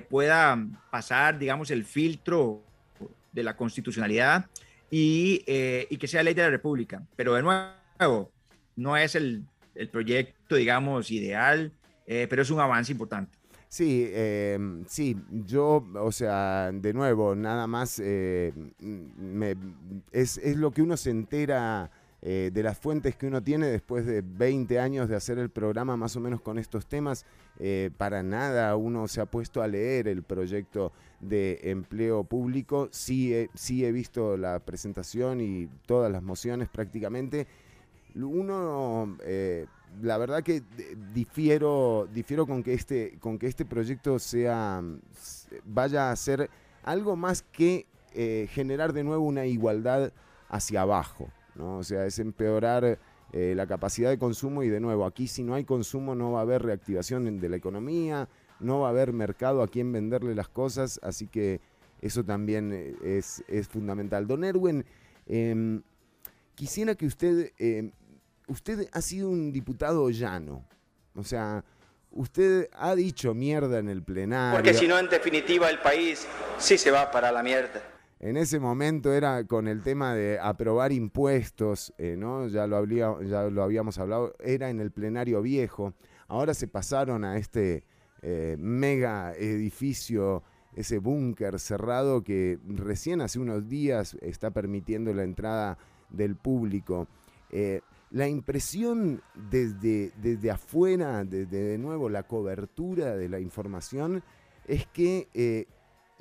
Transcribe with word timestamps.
pueda 0.00 0.58
pasar, 0.90 1.38
digamos, 1.38 1.70
el 1.70 1.84
filtro 1.84 2.62
de 3.32 3.42
la 3.42 3.56
constitucionalidad 3.56 4.46
y, 4.90 5.44
y, 5.90 5.96
que 5.98 6.08
sea 6.08 6.22
ley 6.22 6.32
de 6.32 6.42
la 6.42 6.50
República. 6.50 7.02
Pero 7.16 7.34
de 7.34 7.42
nuevo, 7.42 8.30
no 8.76 8.96
es 8.96 9.14
el, 9.14 9.44
el 9.74 9.88
proyecto, 9.88 10.54
digamos, 10.54 11.10
ideal, 11.10 11.72
pero 12.06 12.42
es 12.42 12.50
un 12.50 12.60
avance 12.60 12.92
importante. 12.92 13.42
Sí, 13.72 14.06
em, 14.12 14.84
sí, 14.86 15.16
yo, 15.30 15.88
o 15.94 16.12
sea, 16.12 16.70
de 16.70 16.92
nuevo, 16.92 17.34
nada 17.34 17.66
más 17.66 17.98
eh, 18.04 18.52
me, 18.78 19.56
es, 20.10 20.36
es, 20.36 20.58
lo 20.58 20.72
que 20.72 20.82
uno 20.82 20.98
se 20.98 21.08
entera 21.08 21.90
eh, 22.22 22.50
de 22.52 22.62
las 22.62 22.78
fuentes 22.78 23.16
que 23.16 23.26
uno 23.26 23.42
tiene 23.42 23.66
después 23.66 24.06
de 24.06 24.22
20 24.22 24.78
años 24.78 25.08
de 25.08 25.16
hacer 25.16 25.38
el 25.38 25.50
programa 25.50 25.96
más 25.96 26.16
o 26.16 26.20
menos 26.20 26.40
con 26.40 26.58
estos 26.58 26.86
temas. 26.86 27.26
Eh, 27.58 27.90
para 27.96 28.22
nada 28.22 28.76
uno 28.76 29.08
se 29.08 29.20
ha 29.20 29.26
puesto 29.26 29.60
a 29.60 29.68
leer 29.68 30.08
el 30.08 30.22
proyecto 30.22 30.92
de 31.20 31.58
empleo 31.64 32.24
público. 32.24 32.88
Sí, 32.92 33.48
sí 33.54 33.84
he 33.84 33.92
visto 33.92 34.36
la 34.36 34.60
presentación 34.60 35.40
y 35.40 35.68
todas 35.86 36.10
las 36.10 36.22
mociones 36.22 36.68
prácticamente. 36.68 37.46
Uno 38.14 39.16
la 40.00 40.16
verdad 40.16 40.42
que 40.42 40.62
difiero, 41.12 42.08
difiero 42.12 42.46
con, 42.46 42.62
que 42.62 42.74
este, 42.74 43.18
con 43.20 43.38
que 43.38 43.46
este 43.46 43.64
proyecto 43.64 44.18
sea, 44.18 44.82
vaya 45.64 46.10
a 46.10 46.16
ser 46.16 46.48
algo 46.82 47.16
más 47.16 47.42
que 47.42 47.86
eh, 48.14 48.48
generar 48.50 48.92
de 48.92 49.04
nuevo 49.04 49.24
una 49.24 49.46
igualdad 49.46 50.12
hacia 50.48 50.82
abajo. 50.82 51.28
¿No? 51.54 51.78
O 51.78 51.82
sea, 51.84 52.06
es 52.06 52.18
empeorar 52.18 52.98
eh, 53.32 53.54
la 53.56 53.66
capacidad 53.66 54.10
de 54.10 54.18
consumo 54.18 54.62
y 54.62 54.68
de 54.68 54.80
nuevo, 54.80 55.04
aquí 55.04 55.26
si 55.26 55.42
no 55.42 55.54
hay 55.54 55.64
consumo 55.64 56.14
no 56.14 56.32
va 56.32 56.40
a 56.40 56.42
haber 56.42 56.62
reactivación 56.62 57.40
de 57.40 57.48
la 57.48 57.56
economía, 57.56 58.28
no 58.60 58.80
va 58.80 58.88
a 58.88 58.90
haber 58.90 59.12
mercado 59.12 59.62
a 59.62 59.68
quien 59.68 59.92
venderle 59.92 60.34
las 60.34 60.48
cosas, 60.48 61.00
así 61.02 61.26
que 61.26 61.60
eso 62.00 62.24
también 62.24 62.72
eh, 62.72 62.94
es, 63.02 63.44
es 63.48 63.68
fundamental. 63.68 64.26
Don 64.26 64.44
Erwin, 64.44 64.84
em, 65.26 65.82
quisiera 66.54 66.94
que 66.94 67.06
usted 67.06 67.52
em, 67.58 67.92
usted 68.52 68.88
ha 68.92 69.00
sido 69.00 69.30
un 69.30 69.52
diputado 69.52 70.08
llano. 70.10 70.64
O 71.14 71.24
sea, 71.24 71.64
usted 72.10 72.68
ha 72.72 72.94
dicho 72.94 73.34
mierda 73.34 73.78
en 73.78 73.88
el 73.88 74.02
plenario. 74.02 74.58
Porque 74.58 74.74
si 74.74 74.86
no, 74.86 74.98
en 74.98 75.08
definitiva, 75.08 75.68
el 75.70 75.80
país 75.80 76.26
sí 76.58 76.78
se 76.78 76.90
va 76.90 77.10
para 77.10 77.32
la 77.32 77.42
mierda. 77.42 77.82
En 78.22 78.36
ese 78.36 78.60
momento 78.60 79.12
era 79.12 79.44
con 79.48 79.66
el 79.66 79.82
tema 79.82 80.14
de 80.14 80.38
aprobar 80.38 80.92
impuestos, 80.92 81.92
eh, 81.98 82.14
¿no? 82.16 82.46
Ya 82.46 82.68
lo, 82.68 82.76
habíamos 82.76 83.98
hablado, 83.98 84.32
era 84.38 84.70
en 84.70 84.78
el 84.78 84.92
plenario 84.92 85.42
viejo. 85.42 85.92
Ahora 86.28 86.54
se 86.54 86.68
pasaron 86.68 87.24
a 87.24 87.36
este 87.36 87.82
eh, 88.22 88.54
mega 88.60 89.34
edificio, 89.34 90.44
ese 90.76 90.98
búnker 90.98 91.58
cerrado 91.58 92.22
que 92.22 92.60
recién 92.64 93.20
hace 93.22 93.40
unos 93.40 93.68
días 93.68 94.16
está 94.22 94.52
permitiendo 94.52 95.12
la 95.12 95.24
entrada 95.24 95.76
del 96.08 96.36
público. 96.36 97.08
Eh, 97.50 97.80
la 98.12 98.28
impresión 98.28 99.20
desde, 99.34 100.12
desde 100.22 100.48
afuera, 100.52 101.24
desde 101.24 101.60
de 101.60 101.76
nuevo 101.76 102.08
la 102.08 102.22
cobertura 102.22 103.16
de 103.16 103.28
la 103.28 103.40
información, 103.40 104.22
es 104.68 104.86
que 104.86 105.66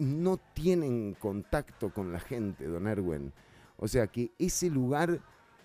no 0.02 0.38
tienen 0.54 1.14
contacto 1.14 1.94
con 1.94 2.12
la 2.12 2.20
gente, 2.20 2.66
don 2.66 2.88
Erwin. 2.88 3.32
O 3.78 3.88
sea 3.88 4.08
que 4.08 4.32
ese 4.40 4.70
lugar 4.70 5.20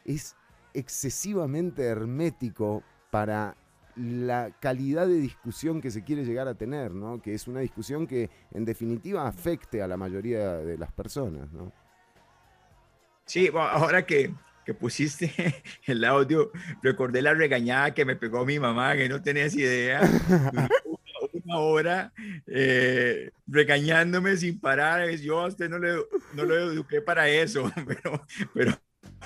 es 0.05 0.37
excesivamente 0.75 1.84
hermético 1.84 2.83
para 3.11 3.56
la 3.97 4.51
calidad 4.61 5.06
de 5.06 5.15
discusión 5.15 5.81
que 5.81 5.91
se 5.91 6.05
quiere 6.05 6.25
llegar 6.25 6.48
a 6.48 6.55
tener, 6.55 6.93
¿no? 6.93 7.23
Que 7.23 7.33
es 7.33 7.48
una 7.48 7.61
discusión 7.61 8.06
que 8.06 8.28
en 8.53 8.65
definitiva 8.65 9.27
afecte 9.27 9.81
a 9.81 9.89
la 9.89 9.97
mayoría 9.97 10.59
de 10.59 10.77
las 10.77 10.93
personas, 10.93 11.50
¿no? 11.53 11.73
Sí, 13.25 13.50
ahora 13.55 14.05
que, 14.05 14.34
que 14.67 14.75
pusiste 14.75 15.33
el 15.87 16.05
audio, 16.05 16.53
recordé 16.82 17.22
la 17.22 17.32
regañada 17.32 17.94
que 17.94 18.05
me 18.05 18.16
pegó 18.16 18.44
mi 18.44 18.59
mamá, 18.59 18.94
que 18.97 19.09
no 19.09 19.22
tenías 19.22 19.55
idea. 19.55 20.00
Una, 21.47 21.59
hora 21.59 22.12
eh, 22.47 23.31
regañándome 23.47 24.37
sin 24.37 24.59
parar. 24.59 25.09
Yo 25.17 25.41
a 25.41 25.47
usted 25.47 25.69
no 25.69 25.79
le, 25.79 25.95
no 26.34 26.45
lo 26.45 26.73
eduqué 26.73 27.01
para 27.01 27.29
eso, 27.29 27.73
pero, 27.87 28.27
pero 28.53 28.79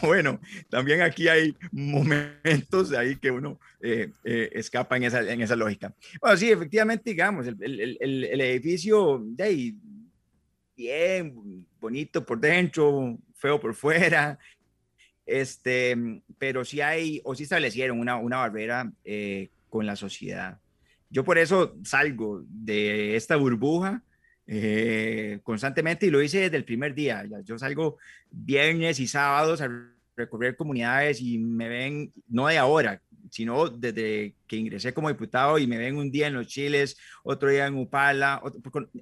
bueno, 0.02 0.40
también 0.68 1.02
aquí 1.02 1.28
hay 1.28 1.54
momentos 1.72 2.92
ahí 2.92 3.16
que 3.16 3.30
uno 3.30 3.58
eh, 3.80 4.10
eh, 4.24 4.50
escapa 4.52 4.96
en 4.96 5.04
esa, 5.04 5.20
en 5.30 5.40
esa 5.40 5.56
lógica. 5.56 5.94
Bueno, 6.20 6.36
sí, 6.36 6.50
efectivamente, 6.50 7.10
digamos, 7.10 7.46
el, 7.46 7.56
el, 7.60 8.24
el, 8.24 8.40
edificio 8.40 9.22
de 9.22 9.44
ahí, 9.44 9.76
bien 10.76 11.66
bonito 11.80 12.24
por 12.24 12.40
dentro, 12.40 13.18
feo 13.34 13.60
por 13.60 13.74
fuera, 13.74 14.38
este, 15.26 15.96
pero 16.38 16.64
sí 16.64 16.80
hay, 16.80 17.20
o 17.24 17.34
sí 17.34 17.44
establecieron 17.44 17.98
una, 17.98 18.16
una 18.16 18.38
barrera 18.38 18.90
eh, 19.04 19.50
con 19.68 19.86
la 19.86 19.96
sociedad. 19.96 20.58
Yo 21.10 21.24
por 21.24 21.38
eso 21.38 21.76
salgo 21.84 22.44
de 22.48 23.16
esta 23.16 23.36
burbuja 23.36 24.02
eh, 24.46 25.40
constantemente 25.42 26.06
y 26.06 26.10
lo 26.10 26.22
hice 26.22 26.40
desde 26.40 26.56
el 26.56 26.64
primer 26.64 26.94
día. 26.94 27.24
Yo 27.44 27.58
salgo 27.58 27.98
viernes 28.30 29.00
y 29.00 29.06
sábados 29.06 29.60
a 29.60 29.68
recorrer 30.16 30.56
comunidades 30.56 31.20
y 31.20 31.38
me 31.38 31.68
ven, 31.68 32.12
no 32.28 32.46
de 32.46 32.58
ahora, 32.58 33.02
sino 33.30 33.68
desde 33.68 34.34
que 34.46 34.56
ingresé 34.56 34.92
como 34.92 35.08
diputado 35.08 35.58
y 35.58 35.66
me 35.66 35.78
ven 35.78 35.96
un 35.96 36.10
día 36.10 36.26
en 36.26 36.34
los 36.34 36.46
Chiles, 36.46 36.96
otro 37.22 37.48
día 37.48 37.66
en 37.66 37.76
Upala, 37.76 38.42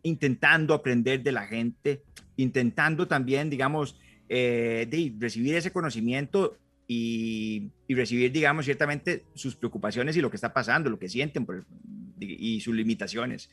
intentando 0.02 0.74
aprender 0.74 1.22
de 1.22 1.32
la 1.32 1.46
gente, 1.46 2.02
intentando 2.36 3.08
también, 3.08 3.50
digamos, 3.50 3.98
eh, 4.28 4.86
de 4.88 5.14
recibir 5.18 5.54
ese 5.54 5.72
conocimiento 5.72 6.56
y, 6.86 7.70
recibir, 7.88 8.32
digamos, 8.32 8.64
ciertamente 8.64 9.24
sus 9.34 9.56
preocupaciones 9.56 10.16
y 10.16 10.20
lo 10.20 10.30
que 10.30 10.36
está 10.36 10.52
pasando, 10.52 10.90
lo 10.90 10.98
que 10.98 11.08
sienten 11.08 11.46
y 12.20 12.60
sus 12.60 12.74
limitaciones. 12.74 13.50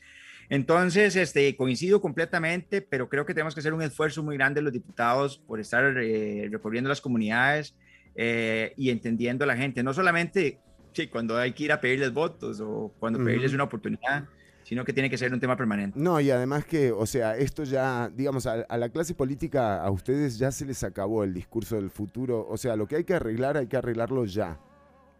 Entonces, 0.48 1.16
este, 1.16 1.56
coincido 1.56 2.00
completamente, 2.00 2.80
pero 2.80 3.08
creo 3.08 3.26
que 3.26 3.34
tenemos 3.34 3.54
que 3.54 3.60
hacer 3.60 3.74
un 3.74 3.82
esfuerzo 3.82 4.22
muy 4.22 4.36
grande 4.36 4.62
los 4.62 4.72
diputados 4.72 5.38
por 5.38 5.58
estar 5.58 5.96
eh, 5.98 6.48
recorriendo 6.50 6.88
las 6.88 7.00
comunidades 7.00 7.74
eh, 8.14 8.72
y 8.76 8.90
entendiendo 8.90 9.44
a 9.44 9.46
la 9.46 9.56
gente, 9.56 9.82
no 9.82 9.92
solamente 9.92 10.60
sí, 10.92 11.08
cuando 11.08 11.36
hay 11.36 11.52
que 11.52 11.64
ir 11.64 11.72
a 11.72 11.80
pedirles 11.80 12.12
votos 12.12 12.60
o 12.60 12.94
cuando 12.98 13.22
pedirles 13.22 13.52
una 13.52 13.64
oportunidad, 13.64 14.24
sino 14.62 14.84
que 14.84 14.92
tiene 14.92 15.10
que 15.10 15.18
ser 15.18 15.32
un 15.32 15.40
tema 15.40 15.56
permanente. 15.56 15.98
No, 15.98 16.20
y 16.20 16.30
además 16.30 16.64
que, 16.64 16.90
o 16.90 17.06
sea, 17.06 17.36
esto 17.36 17.64
ya, 17.64 18.08
digamos, 18.08 18.46
a, 18.46 18.64
la 18.76 18.88
clase 18.88 19.14
política, 19.14 19.82
a 19.82 19.90
ustedes 19.90 20.38
ya 20.38 20.50
se 20.50 20.64
les 20.64 20.82
acabó 20.84 21.22
el 21.22 21.34
discurso 21.34 21.76
del 21.76 21.90
futuro. 21.90 22.46
O 22.48 22.56
sea, 22.56 22.76
lo 22.76 22.86
que 22.86 22.96
hay 22.96 23.04
que 23.04 23.14
arreglar, 23.14 23.56
hay 23.56 23.66
que 23.66 23.76
arreglarlo 23.76 24.24
ya. 24.24 24.58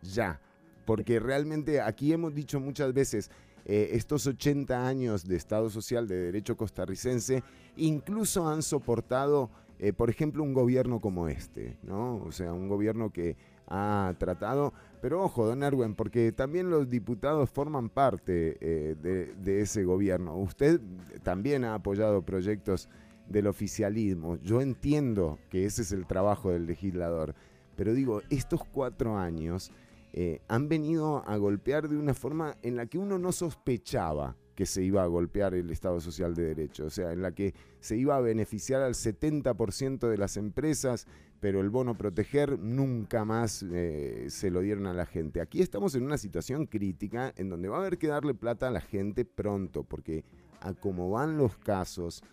Ya. 0.02 0.40
Porque 0.86 1.20
realmente 1.20 1.82
aquí 1.82 2.12
hemos 2.12 2.34
dicho 2.34 2.58
muchas 2.58 2.94
veces, 2.94 3.30
eh, 3.66 3.90
estos 3.92 4.26
80 4.26 4.86
años 4.86 5.26
de 5.28 5.36
Estado 5.36 5.68
Social 5.68 6.08
de 6.08 6.16
Derecho 6.16 6.56
costarricense 6.56 7.42
incluso 7.76 8.48
han 8.48 8.62
soportado, 8.62 9.50
eh, 9.78 9.92
por 9.92 10.08
ejemplo, 10.08 10.42
un 10.42 10.54
gobierno 10.54 11.00
como 11.00 11.28
este, 11.28 11.76
¿no? 11.82 12.22
O 12.24 12.32
sea, 12.32 12.54
un 12.54 12.68
gobierno 12.68 13.12
que 13.12 13.36
ha 13.66 14.14
tratado 14.18 14.72
pero 15.00 15.22
ojo, 15.22 15.46
don 15.46 15.62
Erwin, 15.62 15.94
porque 15.94 16.32
también 16.32 16.68
los 16.68 16.88
diputados 16.88 17.48
forman 17.50 17.90
parte 17.90 18.56
eh, 18.60 18.96
de, 19.36 19.60
ese 19.60 19.84
gobierno. 19.84 20.36
Usted 20.36 20.80
también 21.22 21.64
ha 21.64 21.74
apoyado 21.74 22.22
proyectos 22.22 22.88
del 23.28 23.46
oficialismo. 23.46 24.36
Yo 24.42 24.60
entiendo 24.60 25.38
que 25.48 25.64
ese 25.64 25.82
es 25.82 25.92
el 25.92 26.06
trabajo 26.06 26.50
del 26.50 26.66
legislador. 26.66 27.36
Pero 27.76 27.94
digo, 27.94 28.20
estos 28.30 28.64
cuatro 28.64 29.16
años 29.16 29.70
eh, 30.18 30.40
han 30.48 30.66
venido 30.70 31.22
a 31.28 31.36
golpear 31.36 31.90
de 31.90 31.98
una 31.98 32.14
forma 32.14 32.56
en 32.62 32.74
la 32.74 32.86
que 32.86 32.96
uno 32.96 33.18
no 33.18 33.32
sospechaba 33.32 34.34
que 34.54 34.64
se 34.64 34.82
iba 34.82 35.02
a 35.02 35.06
golpear 35.06 35.52
el 35.52 35.68
Estado 35.68 36.00
Social 36.00 36.34
de 36.34 36.54
Derecho, 36.54 36.86
o 36.86 36.90
sea, 36.90 37.12
en 37.12 37.20
la 37.20 37.32
que 37.32 37.52
se 37.80 37.98
iba 37.98 38.16
a 38.16 38.22
beneficiar 38.22 38.80
al 38.80 38.94
70% 38.94 40.08
de 40.08 40.16
las 40.16 40.38
empresas, 40.38 41.06
pero 41.38 41.60
el 41.60 41.68
bono 41.68 41.98
proteger 41.98 42.58
nunca 42.58 43.26
más 43.26 43.62
eh, 43.70 44.24
se 44.30 44.50
lo 44.50 44.62
dieron 44.62 44.86
a 44.86 44.94
la 44.94 45.04
gente. 45.04 45.42
Aquí 45.42 45.60
estamos 45.60 45.94
en 45.94 46.04
una 46.04 46.16
situación 46.16 46.64
crítica 46.64 47.34
en 47.36 47.50
donde 47.50 47.68
va 47.68 47.76
a 47.76 47.80
haber 47.80 47.98
que 47.98 48.06
darle 48.06 48.32
plata 48.32 48.68
a 48.68 48.70
la 48.70 48.80
gente 48.80 49.26
pronto, 49.26 49.84
porque 49.84 50.24
a 50.60 50.72
cómo 50.72 51.10
van 51.10 51.36
los 51.36 51.58
casos, 51.58 52.24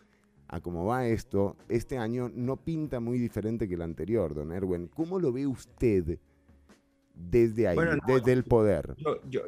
a 0.48 0.62
cómo 0.62 0.86
va 0.86 1.06
esto, 1.08 1.58
este 1.68 1.98
año 1.98 2.31
no 2.34 2.56
pinta 2.56 3.02
muy 3.02 3.19
diferente 3.19 3.68
que 3.68 3.75
el 3.75 3.81
anterior, 3.81 4.34
don 4.34 4.54
Erwin. 4.54 4.88
¿Cómo 4.88 5.19
lo 5.19 5.34
ve 5.34 5.46
usted 5.46 6.18
desde 7.13 7.68
ahí, 7.68 7.77
desde 8.07 8.33
el 8.33 8.44
poder? 8.44 8.95
Yo, 8.98 9.48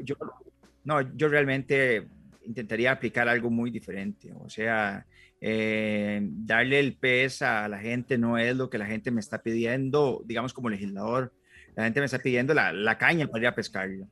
no, 0.83 1.15
yo 1.15 1.27
realmente 1.27 2.07
intentaría 2.43 2.91
aplicar 2.91 3.27
algo 3.27 3.49
muy 3.49 3.71
diferente, 3.71 4.31
o 4.33 4.49
sea, 4.49 5.05
eh, 5.41 6.21
darle 6.23 6.79
el 6.79 6.95
pez 6.95 7.41
a 7.41 7.67
la 7.67 7.77
gente 7.77 8.17
no 8.17 8.37
es 8.37 8.55
lo 8.55 8.69
que 8.69 8.77
la 8.77 8.85
gente 8.85 9.11
me 9.11 9.19
está 9.19 9.41
pidiendo, 9.41 10.23
digamos 10.25 10.53
como 10.53 10.69
legislador. 10.69 11.33
La 11.75 11.83
gente 11.83 11.99
me 11.99 12.05
está 12.05 12.19
pidiendo 12.19 12.53
la, 12.53 12.71
la 12.71 12.97
caña 12.97 13.27
para 13.27 13.43
ir 13.43 13.47
a 13.47 13.55
pescarlo. 13.55 14.07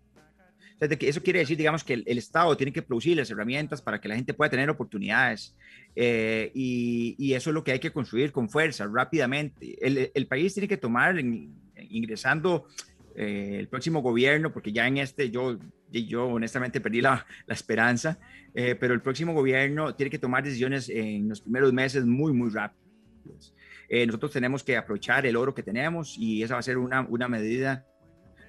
eso 0.79 1.23
quiere 1.23 1.39
decir, 1.39 1.57
digamos, 1.57 1.83
que 1.83 1.93
el, 1.93 2.17
Estado 2.17 2.55
tiene 2.57 2.73
que 2.73 2.81
producir 2.81 3.15
las 3.15 3.31
herramientas 3.31 3.81
para 3.81 4.01
que 4.01 4.09
la 4.09 4.15
gente 4.15 4.33
pueda 4.33 4.51
tener 4.51 4.69
oportunidades. 4.69 5.55
Eh, 5.95 6.51
y, 6.53 7.33
eso 7.33 7.49
es 7.49 7.53
lo 7.53 7.63
que 7.63 7.71
hay 7.71 7.79
que 7.79 7.91
construir 7.91 8.31
con 8.31 8.49
fuerza, 8.49 8.85
rápidamente. 8.91 9.77
El, 9.81 10.27
país 10.27 10.53
tiene 10.53 10.67
que 10.67 10.77
tomar, 10.77 11.15
ingresando 11.19 12.67
eh, 13.15 13.57
el 13.59 13.67
próximo 13.67 14.01
gobierno, 14.01 14.51
porque 14.51 14.71
ya 14.71 14.87
en 14.87 14.97
este 14.97 15.29
yo, 15.29 15.57
yo 15.91 16.25
honestamente 16.27 16.81
perdí 16.81 17.01
la, 17.01 17.25
la 17.45 17.53
esperanza, 17.53 18.19
eh, 18.53 18.75
pero 18.75 18.93
el 18.93 19.01
próximo 19.01 19.33
gobierno 19.33 19.95
tiene 19.95 20.09
que 20.09 20.19
tomar 20.19 20.43
decisiones 20.43 20.89
en 20.89 21.29
los 21.29 21.41
primeros 21.41 21.73
meses 21.73 22.05
muy, 22.05 22.33
muy 22.33 22.49
rápidos. 22.49 23.53
nosotros 23.89 24.31
tenemos 24.31 24.63
que 24.63 24.77
aprovechar 24.77 25.25
el 25.25 25.35
oro 25.35 25.53
que 25.53 25.63
tenemos 25.63 26.17
y 26.17 26.43
esa 26.43 26.55
va 26.55 26.59
a 26.59 26.63
ser 26.63 26.77
una, 26.77 27.01
una 27.01 27.27
medida 27.27 27.85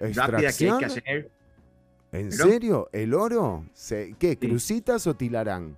rápida 0.01 0.53
que 0.53 0.71
hay 0.71 0.79
que 0.79 0.85
hacer. 0.85 1.31
¿En 2.13 2.31
serio? 2.31 2.89
¿El 2.93 3.13
oro? 3.13 3.67
¿Qué? 4.19 4.39
¿Crucitas 4.39 5.07
o 5.07 5.15
tilarán? 5.15 5.77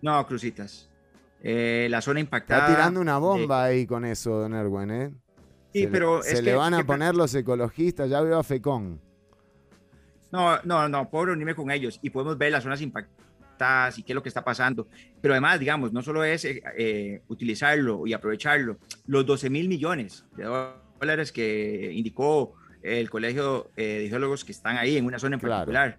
No, 0.00 0.26
crucitas. 0.26 0.88
Eh, 1.42 1.86
la 1.90 2.00
zona 2.00 2.20
impactada. 2.20 2.62
Está 2.62 2.74
tirando 2.74 3.00
una 3.00 3.18
bomba 3.18 3.64
ahí 3.64 3.86
con 3.86 4.04
eso, 4.04 4.40
don 4.40 4.54
Erwin, 4.54 4.90
¿eh? 4.90 5.12
Sí, 5.76 5.82
se 5.82 5.88
pero. 5.88 6.22
Le, 6.22 6.24
se 6.24 6.42
le 6.42 6.54
van 6.54 6.72
a 6.72 6.84
poner 6.84 7.14
los 7.14 7.34
ecologistas, 7.34 8.08
ya 8.08 8.22
veo 8.22 8.38
a 8.38 8.42
Fecón. 8.42 8.98
No, 10.32 10.58
no, 10.62 10.88
no, 10.88 11.10
pobre 11.10 11.32
unirme 11.32 11.54
con 11.54 11.70
ellos. 11.70 11.98
Y 12.00 12.08
podemos 12.08 12.38
ver 12.38 12.52
las 12.52 12.62
zonas 12.62 12.80
impactadas 12.80 13.98
y 13.98 14.02
qué 14.02 14.12
es 14.12 14.14
lo 14.14 14.22
que 14.22 14.30
está 14.30 14.42
pasando. 14.42 14.88
Pero 15.20 15.34
además, 15.34 15.60
digamos, 15.60 15.92
no 15.92 16.00
solo 16.02 16.24
es 16.24 16.46
eh, 16.46 16.62
eh, 16.78 17.22
utilizarlo 17.28 18.06
y 18.06 18.14
aprovecharlo, 18.14 18.78
los 19.06 19.26
12 19.26 19.50
mil 19.50 19.68
millones 19.68 20.24
de 20.34 20.44
dólares 20.44 21.30
que 21.30 21.92
indicó 21.92 22.54
el 22.82 23.10
colegio 23.10 23.70
de 23.76 24.06
geólogos 24.08 24.44
que 24.44 24.52
están 24.52 24.76
ahí 24.78 24.96
en 24.96 25.04
una 25.04 25.18
zona 25.18 25.36
en 25.36 25.40
particular. 25.40 25.98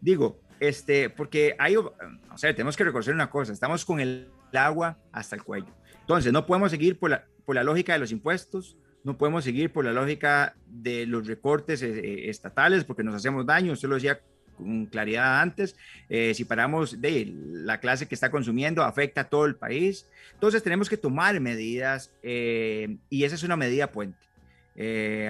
Digo, 0.00 0.38
este, 0.60 1.10
porque 1.10 1.56
hay, 1.58 1.76
o 1.76 1.94
sea, 2.36 2.54
tenemos 2.54 2.76
que 2.76 2.84
reconocer 2.84 3.14
una 3.14 3.30
cosa, 3.30 3.52
estamos 3.52 3.84
con 3.84 4.00
el 4.00 4.28
agua 4.52 4.98
hasta 5.12 5.34
el 5.34 5.42
cuello. 5.42 5.74
Entonces, 6.00 6.32
no 6.32 6.46
podemos 6.46 6.70
seguir 6.70 6.98
por 6.98 7.10
la, 7.10 7.24
por 7.44 7.54
la 7.54 7.64
lógica 7.64 7.94
de 7.94 7.98
los 7.98 8.12
impuestos, 8.12 8.76
no 9.06 9.16
podemos 9.16 9.44
seguir 9.44 9.70
por 9.70 9.84
la 9.84 9.92
lógica 9.92 10.56
de 10.66 11.06
los 11.06 11.28
recortes 11.28 11.80
eh, 11.80 11.96
eh, 11.96 12.28
estatales 12.28 12.82
porque 12.82 13.04
nos 13.04 13.14
hacemos 13.14 13.46
daño, 13.46 13.72
usted 13.72 13.88
lo 13.88 13.94
decía 13.94 14.20
con 14.56 14.86
claridad 14.86 15.40
antes, 15.40 15.76
eh, 16.08 16.34
si 16.34 16.44
paramos 16.44 17.00
de 17.00 17.32
la 17.32 17.78
clase 17.78 18.08
que 18.08 18.16
está 18.16 18.32
consumiendo, 18.32 18.82
afecta 18.82 19.20
a 19.20 19.28
todo 19.28 19.44
el 19.44 19.54
país. 19.54 20.08
Entonces 20.32 20.60
tenemos 20.60 20.88
que 20.88 20.96
tomar 20.96 21.38
medidas 21.38 22.10
y 22.22 23.24
esa 23.24 23.36
es 23.36 23.42
una 23.44 23.56
medida 23.56 23.92
puente. 23.92 24.18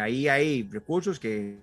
ahí 0.00 0.26
hay 0.28 0.66
recursos 0.72 1.20
que, 1.20 1.56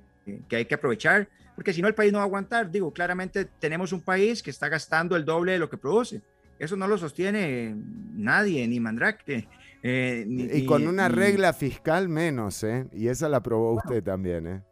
que 0.48 0.56
hay 0.58 0.66
que 0.66 0.76
aprovechar, 0.76 1.28
porque 1.56 1.74
si 1.74 1.82
no 1.82 1.88
el 1.88 1.96
país 1.96 2.12
no 2.12 2.20
va 2.20 2.26
a 2.26 2.28
aguantar. 2.28 2.70
Digo, 2.70 2.94
claramente 2.94 3.46
tenemos 3.60 3.92
un 3.92 4.02
país 4.02 4.44
que 4.44 4.52
está 4.52 4.70
gastando 4.70 5.16
el 5.16 5.26
doble 5.26 5.54
de 5.54 5.60
lo 5.60 5.70
que 5.70 5.78
produce. 5.78 6.22
Eso 6.60 6.76
no 6.76 6.88
lo 6.88 6.98
sostiene 6.98 7.76
nadie, 8.14 8.68
ni 8.68 8.80
Mandrake. 8.80 9.48
Eh, 9.86 10.26
y 10.28 10.66
con 10.66 10.88
una 10.88 11.10
regla 11.10 11.52
fiscal 11.52 12.08
menos, 12.08 12.64
¿eh? 12.64 12.88
Y 12.94 13.10
esa 13.10 13.28
la 13.28 13.38
aprobó 13.38 13.74
usted 13.74 14.02
también, 14.02 14.48
¿eh? 14.48 14.64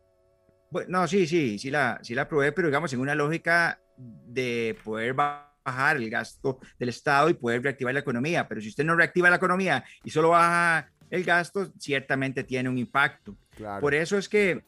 Bueno, 0.70 1.02
no, 1.02 1.08
sí, 1.08 1.28
sí, 1.28 1.60
sí 1.60 1.70
la, 1.70 2.00
sí 2.02 2.16
la 2.16 2.24
aprobé, 2.24 2.54
pero 2.54 2.70
digamos 2.70 2.94
en 2.94 3.02
una 3.02 3.14
lógica 3.14 3.78
de 3.98 4.78
poder 4.86 5.14
bajar 5.14 5.98
el 5.98 6.10
gasto 6.10 6.60
del 6.80 6.88
Estado 6.88 7.30
y 7.30 7.34
poder 7.34 7.62
reactivar 7.62 7.94
la 7.94 8.00
economía. 8.00 8.48
Pero 8.48 8.62
si 8.62 8.70
usted 8.70 8.86
no 8.86 8.96
reactiva 8.96 9.30
la 9.30 9.36
economía 9.36 9.84
y 10.06 10.10
solo 10.10 10.30
baja 10.30 10.90
el 11.10 11.26
gasto, 11.26 11.74
ciertamente 11.78 12.46
tiene 12.46 12.70
un 12.70 12.78
impacto. 12.78 13.36
Por 13.82 13.94
eso 13.94 14.18
es 14.18 14.30
que, 14.30 14.64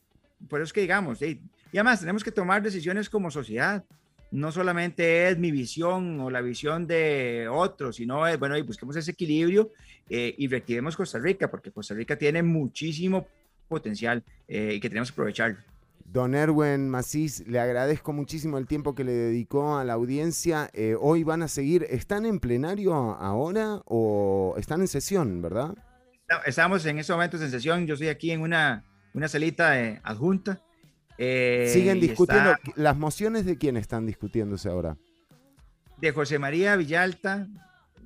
por 0.50 0.60
eso 0.60 0.66
es 0.66 0.74
que 0.74 0.82
digamos, 0.82 1.22
y 1.22 1.40
además 1.72 2.02
tenemos 2.02 2.22
que 2.22 2.34
tomar 2.34 2.62
decisiones 2.62 3.10
como 3.10 3.32
sociedad 3.32 3.86
no 4.34 4.52
solamente 4.52 5.30
es 5.30 5.38
mi 5.38 5.52
visión 5.52 6.20
o 6.20 6.32
la 6.32 6.42
visión 6.42 6.88
de 6.88 7.48
otros, 7.50 7.98
sino 7.98 8.28
es, 8.28 8.40
bueno, 8.40 8.58
y 8.58 8.64
busquemos 8.64 8.96
ese 8.96 9.12
equilibrio 9.12 9.72
eh, 10.10 10.34
y 10.38 10.48
reactivemos 10.48 10.96
Costa 10.96 11.20
Rica, 11.20 11.50
porque 11.50 11.72
Costa 11.72 11.94
Rica 11.94 12.18
tiene 12.18 12.44
muchísimo 12.44 13.28
potencial 13.68 14.24
eh, 14.48 14.74
y 14.76 14.80
que 14.80 14.90
tenemos 14.90 15.12
que 15.12 15.16
aprovecharlo. 15.16 15.58
Don 16.06 16.36
Erwin 16.36 16.90
Macís, 16.90 17.48
le 17.48 17.60
agradezco 17.60 18.14
muchísimo 18.14 18.58
el 18.58 18.68
tiempo 18.68 18.94
que 18.94 19.04
le 19.04 19.14
dedicó 19.14 19.78
a 19.78 19.84
la 19.84 19.94
audiencia. 19.94 20.70
Eh, 20.74 20.96
hoy 21.00 21.24
van 21.24 21.42
a 21.42 21.48
seguir, 21.48 21.88
¿están 21.90 22.26
en 22.26 22.40
plenario 22.40 22.94
ahora 22.94 23.82
o 23.86 24.54
están 24.58 24.82
en 24.82 24.88
sesión, 24.88 25.42
verdad? 25.42 25.74
Estamos 26.46 26.86
en 26.86 27.00
estos 27.00 27.16
momentos 27.16 27.42
en 27.42 27.50
sesión, 27.50 27.88
yo 27.88 27.94
estoy 27.96 28.10
aquí 28.10 28.32
en 28.32 28.42
una, 28.42 28.84
una 29.14 29.28
salita 29.28 29.74
adjunta 30.04 30.62
eh, 31.18 31.70
Siguen 31.72 32.00
discutiendo. 32.00 32.56
¿Las 32.76 32.98
mociones 32.98 33.46
de 33.46 33.58
quién 33.58 33.78
están 33.78 34.06
discutiéndose 34.06 34.70
ahora? 34.70 34.98
De 35.98 36.12
José 36.12 36.40
María 36.40 36.76
Villalta, 36.76 37.48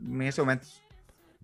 en 0.02 0.22
estos 0.22 0.46
momentos. 0.46 0.84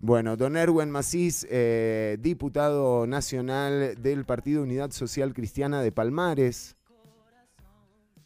Bueno, 0.06 0.36
don 0.36 0.58
Erwin 0.58 0.90
Macís, 0.90 1.46
eh, 1.48 2.18
diputado 2.20 3.06
nacional 3.06 3.94
del 4.02 4.26
Partido 4.26 4.62
Unidad 4.62 4.90
Social 4.90 5.32
Cristiana 5.32 5.80
de 5.80 5.92
Palmares. 5.92 6.76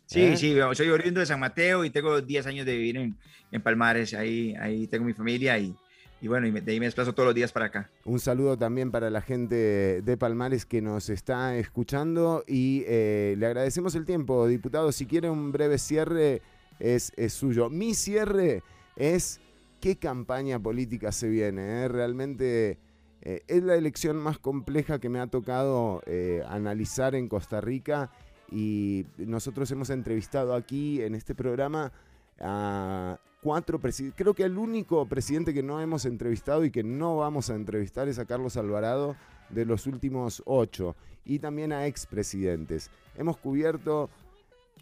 Sí, 0.06 0.22
¿Eh? 0.22 0.36
sí, 0.36 0.56
soy 0.72 0.88
oriundo 0.88 1.20
de 1.20 1.26
San 1.26 1.38
Mateo 1.38 1.84
y 1.84 1.90
tengo 1.90 2.20
10 2.20 2.46
años 2.48 2.66
de 2.66 2.76
vivir 2.76 2.96
en, 2.96 3.16
en 3.52 3.62
Palmares. 3.62 4.12
Ahí, 4.14 4.56
ahí 4.60 4.88
tengo 4.88 5.04
mi 5.04 5.12
familia 5.12 5.56
y, 5.56 5.72
y 6.20 6.26
bueno, 6.26 6.50
de 6.50 6.72
ahí 6.72 6.80
me 6.80 6.86
desplazo 6.86 7.12
todos 7.12 7.28
los 7.28 7.34
días 7.36 7.52
para 7.52 7.66
acá. 7.66 7.88
Un 8.04 8.18
saludo 8.18 8.58
también 8.58 8.90
para 8.90 9.08
la 9.08 9.20
gente 9.20 10.02
de 10.02 10.16
Palmares 10.16 10.66
que 10.66 10.82
nos 10.82 11.08
está 11.08 11.56
escuchando 11.58 12.42
y 12.48 12.82
eh, 12.88 13.36
le 13.38 13.46
agradecemos 13.46 13.94
el 13.94 14.04
tiempo, 14.04 14.48
diputado. 14.48 14.90
Si 14.90 15.06
quiere 15.06 15.30
un 15.30 15.52
breve 15.52 15.78
cierre, 15.78 16.42
es, 16.80 17.12
suyo. 17.28 17.70
Mi 17.70 17.94
cierre 17.94 18.64
es 18.96 19.40
qué 19.80 19.96
campaña 19.96 20.58
política 20.58 21.12
se 21.12 21.28
viene. 21.28 21.84
Eh? 21.84 21.88
Realmente 21.88 22.78
eh, 23.22 23.42
es 23.46 23.62
la 23.62 23.74
elección 23.74 24.16
más 24.16 24.38
compleja 24.38 24.98
que 24.98 25.08
me 25.08 25.20
ha 25.20 25.26
tocado 25.26 26.02
analizar 26.48 27.14
en 27.14 27.28
Costa 27.28 27.60
Rica 27.60 28.10
y 28.50 29.04
nosotros 29.18 29.70
hemos 29.70 29.90
entrevistado 29.90 30.54
aquí 30.54 31.02
en 31.02 31.14
este 31.14 31.34
programa 31.34 31.92
a 32.40 33.18
cuatro 33.42 33.78
presidentes. 33.78 34.16
Creo 34.16 34.34
que 34.34 34.44
el 34.44 34.58
único 34.58 35.06
presidente 35.06 35.54
que 35.54 35.62
no 35.62 35.80
hemos 35.80 36.04
entrevistado 36.04 36.64
y 36.64 36.70
que 36.70 36.82
no 36.82 37.16
vamos 37.16 37.50
a 37.50 37.54
entrevistar 37.54 38.08
es 38.08 38.18
a 38.18 38.24
Carlos 38.24 38.56
Alvarado 38.56 39.16
de 39.50 39.64
los 39.64 39.86
últimos 39.86 40.42
ocho 40.46 40.96
y 41.24 41.38
también 41.38 41.72
a 41.72 41.86
expresidentes. 41.86 42.90
Hemos 43.16 43.36
cubierto 43.36 44.10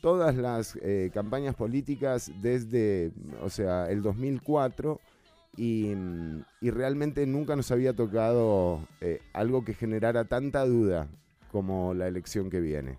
todas 0.07 0.37
las 0.37 0.79
eh, 0.83 1.11
campañas 1.13 1.57
políticas 1.57 2.31
desde, 2.41 3.11
o 3.43 3.51
sea, 3.51 3.91
el 3.91 4.03
2004 4.03 5.01
y, 5.57 5.95
y 6.61 6.71
realmente 6.71 7.27
nunca 7.27 7.57
nos 7.57 7.73
había 7.73 7.93
tocado 7.93 8.87
eh, 9.01 9.19
algo 9.33 9.65
que 9.65 9.75
generara 9.75 10.25
tanta 10.25 10.65
duda 10.65 11.09
como 11.51 11.93
la 11.93 12.07
elección 12.07 12.51
que 12.51 12.61
viene. 12.61 12.99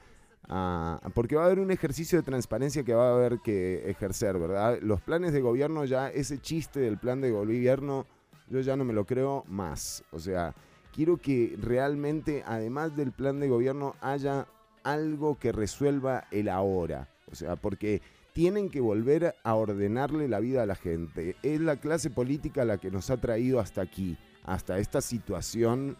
porque 1.14 1.36
va 1.36 1.44
a 1.44 1.46
haber 1.46 1.60
un 1.60 1.70
ejercicio 1.70 2.18
de 2.18 2.24
transparencia 2.24 2.84
que 2.84 2.92
va 2.92 3.08
a 3.08 3.14
haber 3.14 3.38
que 3.38 3.88
ejercer, 3.88 4.38
¿verdad? 4.38 4.80
Los 4.82 5.00
planes 5.00 5.32
de 5.32 5.40
gobierno 5.40 5.86
ya, 5.86 6.10
ese 6.10 6.42
chiste 6.42 6.78
del 6.78 6.98
plan 6.98 7.22
de 7.22 7.30
gobierno, 7.30 8.04
yo 8.50 8.60
ya 8.60 8.76
no 8.76 8.84
me 8.84 8.92
lo 8.92 9.06
creo 9.06 9.44
más. 9.48 10.04
O 10.12 10.18
sea, 10.18 10.54
quiero 10.96 11.18
que 11.18 11.54
realmente, 11.60 12.42
además 12.46 12.96
del 12.96 13.12
plan 13.12 13.38
de 13.38 13.48
gobierno, 13.48 13.94
haya 14.00 14.46
algo 14.82 15.38
que 15.38 15.52
resuelva 15.52 16.24
el 16.30 16.48
ahora. 16.48 17.10
O 17.30 17.34
sea, 17.34 17.56
porque 17.56 18.00
tienen 18.32 18.70
que 18.70 18.80
volver 18.80 19.34
a 19.44 19.54
ordenarle 19.54 20.26
la 20.26 20.40
vida 20.40 20.62
a 20.62 20.66
la 20.66 20.74
gente. 20.74 21.36
Es 21.42 21.60
la 21.60 21.76
clase 21.76 22.08
política 22.08 22.64
la 22.64 22.78
que 22.78 22.90
nos 22.90 23.10
ha 23.10 23.18
traído 23.18 23.60
hasta 23.60 23.82
aquí, 23.82 24.16
hasta 24.44 24.78
esta 24.78 25.02
situación 25.02 25.98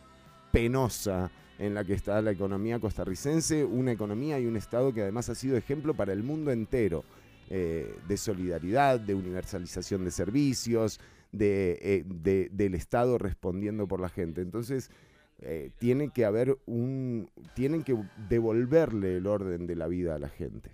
penosa 0.50 1.30
en 1.58 1.74
la 1.74 1.84
que 1.84 1.92
está 1.92 2.20
la 2.22 2.30
economía 2.30 2.78
costarricense, 2.78 3.64
una 3.64 3.92
economía 3.92 4.40
y 4.40 4.46
un 4.46 4.56
Estado 4.56 4.94
que 4.94 5.02
además 5.02 5.28
ha 5.28 5.34
sido 5.34 5.56
ejemplo 5.56 5.94
para 5.94 6.12
el 6.12 6.22
mundo 6.22 6.50
entero 6.50 7.04
eh, 7.50 7.94
de 8.08 8.16
solidaridad, 8.16 8.98
de 8.98 9.14
universalización 9.14 10.04
de 10.04 10.10
servicios, 10.10 11.00
eh, 11.40 12.04
de, 12.06 12.48
del 12.52 12.74
Estado 12.74 13.18
respondiendo 13.18 13.86
por 13.86 14.00
la 14.00 14.08
gente. 14.08 14.40
Entonces, 14.40 14.90
eh, 15.40 15.70
tiene 15.78 16.10
que 16.10 16.24
haber 16.24 16.56
un. 16.64 17.30
tienen 17.54 17.82
que 17.82 17.96
devolverle 18.28 19.18
el 19.18 19.26
orden 19.26 19.66
de 19.66 19.76
la 19.76 19.86
vida 19.86 20.14
a 20.14 20.18
la 20.18 20.28
gente. 20.28 20.70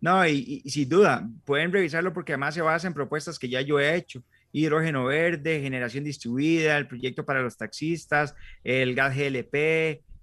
No, 0.00 0.26
y, 0.26 0.60
sin 0.66 0.88
duda, 0.88 1.28
pueden 1.44 1.72
revisarlo 1.72 2.12
porque 2.12 2.32
además 2.32 2.54
se 2.54 2.62
basa 2.62 2.86
en 2.86 2.94
propuestas 2.94 3.38
que 3.38 3.48
ya 3.48 3.60
yo 3.60 3.80
he 3.80 3.94
hecho. 3.94 4.22
Hidrógeno 4.52 5.06
verde, 5.06 5.60
generación 5.60 6.04
distribuida, 6.04 6.76
el 6.76 6.86
proyecto 6.86 7.24
para 7.24 7.42
los 7.42 7.56
taxistas, 7.56 8.34
el 8.62 8.94
gas 8.94 9.16
GLP, 9.16 9.54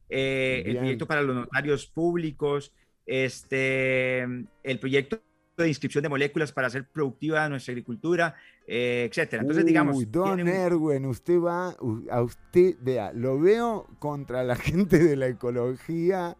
eh, 0.09 0.63
el 0.65 0.77
proyecto 0.77 1.07
para 1.07 1.21
los 1.21 1.35
notarios 1.35 1.87
públicos, 1.87 2.73
este, 3.05 4.21
el 4.21 4.79
proyecto 4.79 5.21
de 5.57 5.67
inscripción 5.67 6.01
de 6.03 6.09
moléculas 6.09 6.51
para 6.51 6.67
hacer 6.67 6.85
productiva 6.85 7.47
nuestra 7.49 7.71
agricultura, 7.71 8.35
eh, 8.67 9.07
etcétera. 9.09 9.41
Entonces, 9.41 9.65
digamos. 9.65 10.11
Don 10.11 10.47
Erwin, 10.47 11.05
usted 11.05 11.39
va, 11.39 11.75
a 12.09 12.21
usted, 12.21 12.75
vea, 12.79 13.11
lo 13.13 13.39
veo 13.39 13.87
contra 13.99 14.43
la 14.43 14.55
gente 14.57 14.99
de 14.99 15.15
la 15.15 15.27
ecología. 15.27 16.37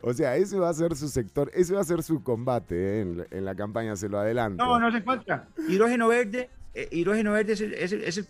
O 0.00 0.12
sea, 0.12 0.36
ese 0.36 0.58
va 0.58 0.68
a 0.68 0.74
ser 0.74 0.94
su 0.96 1.08
sector, 1.08 1.50
ese 1.54 1.74
va 1.74 1.80
a 1.80 1.84
ser 1.84 2.02
su 2.02 2.22
combate 2.22 3.00
eh, 3.00 3.26
en, 3.30 3.44
la 3.44 3.54
campaña, 3.54 3.96
se 3.96 4.08
lo 4.08 4.18
adelanto. 4.18 4.64
No, 4.64 4.78
no 4.78 4.90
se 4.90 4.98
encuentra. 4.98 5.48
Hidrógeno 5.68 6.08
verde, 6.08 6.50
eh, 6.74 6.88
hidrógeno 6.92 7.32
verde 7.32 7.54
es 7.54 7.60
el, 7.60 7.74
es, 7.74 8.18
el, 8.18 8.24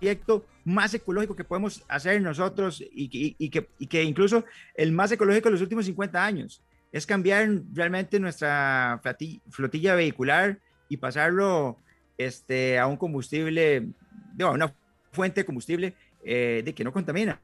proyecto 0.00 0.44
más 0.64 0.92
ecológico 0.94 1.36
que 1.36 1.44
podemos 1.44 1.84
hacer 1.88 2.20
nosotros 2.20 2.80
y, 2.80 3.36
y, 3.38 3.50
que, 3.50 3.68
y 3.78 3.86
que 3.86 4.02
incluso 4.02 4.44
el 4.74 4.90
más 4.90 5.12
ecológico 5.12 5.48
de 5.48 5.52
los 5.52 5.62
últimos 5.62 5.86
50 5.86 6.24
años 6.24 6.60
es 6.92 7.06
cambiar 7.06 7.48
realmente 7.72 8.20
nuestra 8.20 9.00
flotilla 9.50 9.94
vehicular 9.94 10.60
y 10.88 10.98
pasarlo 10.98 11.78
este, 12.18 12.78
a 12.78 12.86
un 12.86 12.98
combustible, 12.98 13.88
a 14.38 14.50
una 14.50 14.74
fuente 15.10 15.40
de 15.40 15.46
combustible 15.46 15.94
eh, 16.22 16.62
de 16.64 16.74
que 16.74 16.84
no 16.84 16.92
contamina. 16.92 17.40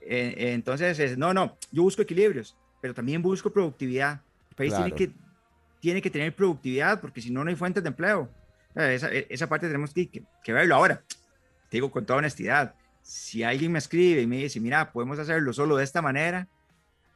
Eh, 0.00 0.52
entonces, 0.54 1.18
no, 1.18 1.34
no, 1.34 1.58
yo 1.72 1.82
busco 1.82 2.02
equilibrios, 2.02 2.56
pero 2.80 2.94
también 2.94 3.20
busco 3.20 3.52
productividad. 3.52 4.22
El 4.50 4.56
país 4.56 4.74
tiene, 4.74 4.92
que, 4.92 5.10
tiene 5.80 6.00
que 6.00 6.10
tener 6.10 6.34
productividad 6.34 7.00
porque 7.00 7.20
si 7.20 7.30
no, 7.30 7.42
no 7.42 7.50
hay 7.50 7.56
fuentes 7.56 7.82
de 7.82 7.88
empleo. 7.88 8.30
Esa, 8.74 9.10
esa 9.10 9.48
parte 9.48 9.66
tenemos 9.66 9.92
que, 9.92 10.08
que, 10.08 10.52
verlo. 10.52 10.76
Ahora, 10.76 11.02
te 11.68 11.76
digo 11.76 11.90
con 11.90 12.06
toda 12.06 12.20
honestidad, 12.20 12.74
si 13.02 13.42
alguien 13.42 13.72
me 13.72 13.78
escribe 13.78 14.22
y 14.22 14.26
me 14.28 14.36
dice, 14.36 14.60
mira, 14.60 14.92
podemos 14.92 15.18
hacerlo 15.18 15.52
solo 15.52 15.76
de 15.76 15.84
esta 15.84 16.00
manera, 16.00 16.48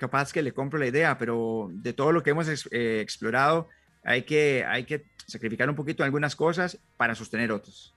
capaz 0.05 0.33
que 0.33 0.43
le 0.43 0.53
compro 0.53 0.79
la 0.79 0.87
idea, 0.87 1.17
pero 1.17 1.71
de 1.73 1.95
todo 1.95 2.13
lo 2.13 2.23
que 2.23 2.31
hemos 2.31 2.47
eh, 2.71 3.01
explorado, 3.01 3.69
hay 4.05 4.23
que, 4.25 4.65
hay 4.67 4.85
que 4.85 5.07
sacrificar 5.27 5.69
un 5.71 5.77
poquito 5.77 6.05
algunas 6.05 6.37
cosas 6.37 6.79
para 6.99 7.15
sostener 7.15 7.51
otros. 7.51 7.95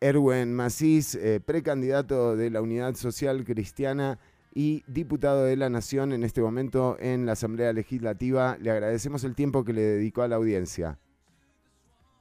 Erwin 0.00 0.52
Macís, 0.52 1.14
eh, 1.14 1.40
precandidato 1.40 2.36
de 2.36 2.50
la 2.50 2.60
Unidad 2.60 2.94
Social 2.96 3.44
Cristiana 3.44 4.18
y 4.52 4.82
diputado 4.88 5.44
de 5.44 5.56
la 5.56 5.70
Nación 5.70 6.12
en 6.12 6.24
este 6.24 6.40
momento 6.40 6.96
en 6.98 7.24
la 7.24 7.32
Asamblea 7.32 7.72
Legislativa. 7.72 8.56
Le 8.60 8.72
agradecemos 8.72 9.22
el 9.22 9.36
tiempo 9.36 9.64
que 9.64 9.72
le 9.72 9.82
dedicó 9.82 10.22
a 10.22 10.28
la 10.28 10.36
audiencia. 10.36 10.98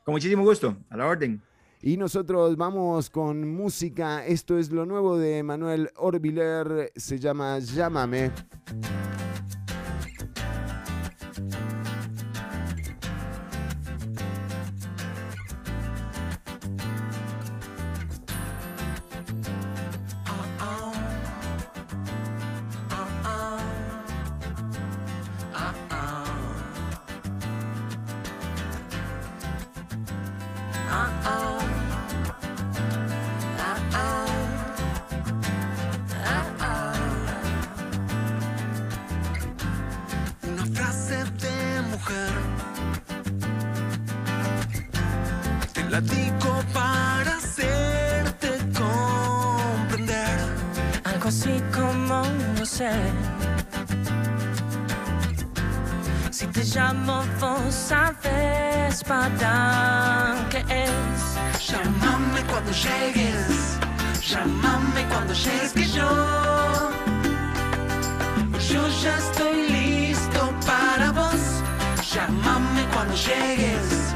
Con 0.06 0.13
muchísimo 0.13 0.44
gusto, 0.44 0.78
a 0.92 0.98
la 0.98 1.08
orden. 1.08 1.42
Y 1.86 1.98
nosotros 1.98 2.56
vamos 2.56 3.10
con 3.10 3.46
música. 3.46 4.25
Esto 4.25 4.58
es 4.58 4.72
lo 4.72 4.86
nuevo 4.86 5.18
de 5.18 5.44
Manuel 5.44 5.90
Orbiler. 5.98 6.94
Se 6.96 7.20
llama 7.20 7.60
Llámame. 7.60 8.32
Si 56.31 56.47
tes 56.47 56.75
llamo 56.75 57.23
vos 57.39 57.73
sabes 57.73 59.03
para 59.03 60.35
qué 60.50 60.59
es. 60.69 61.69
quando 61.69 62.41
cuando 62.50 62.71
llegues, 62.71 63.77
llámame 64.21 65.05
cuando 65.09 65.33
llegues 65.33 65.73
que 65.73 65.85
yo. 65.85 66.09
Yo 68.69 68.88
ya 69.03 69.17
estoy 69.17 69.69
listo 69.69 70.53
para 70.65 71.12
vos. 71.12 71.41
Llámame 72.13 72.83
cuando 72.93 73.15
llegues, 73.15 74.13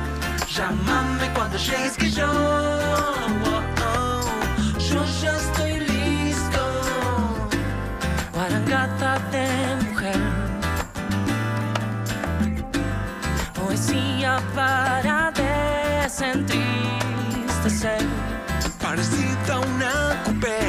llámame 0.56 1.32
cuando 1.34 1.58
llegues 1.58 1.96
que 1.98 2.10
yo. 2.12 2.28
Oh, 2.30 3.28
oh. 3.46 3.64
oh. 3.86 4.80
Yo 4.80 5.04
ya 5.22 5.36
estoy 5.38 5.67
más 16.20 16.36
entristecer. 16.36 18.02
Parecida 18.82 19.60
una 19.60 20.24
coupé. 20.24 20.60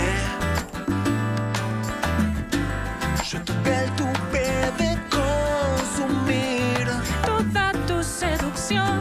Yo 3.31 3.41
tu 3.43 3.53
piel 3.63 3.91
tuve 3.97 4.49
de 4.79 4.99
consumir. 5.11 6.89
Toda 7.25 7.73
tu 7.87 8.03
seducción. 8.03 9.01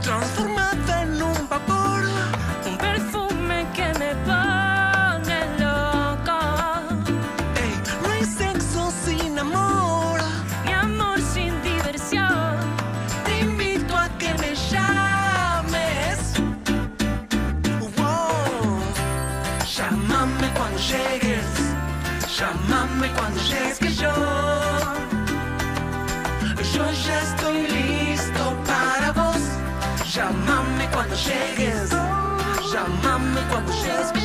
Transformada 0.00 1.02
en 1.02 1.22
un 1.22 1.48
vapor. 1.48 2.15
quando 31.16 31.18
chegues. 31.18 31.90
Chamame 32.70 33.40
quando 33.48 33.72
chegues. 33.72 34.15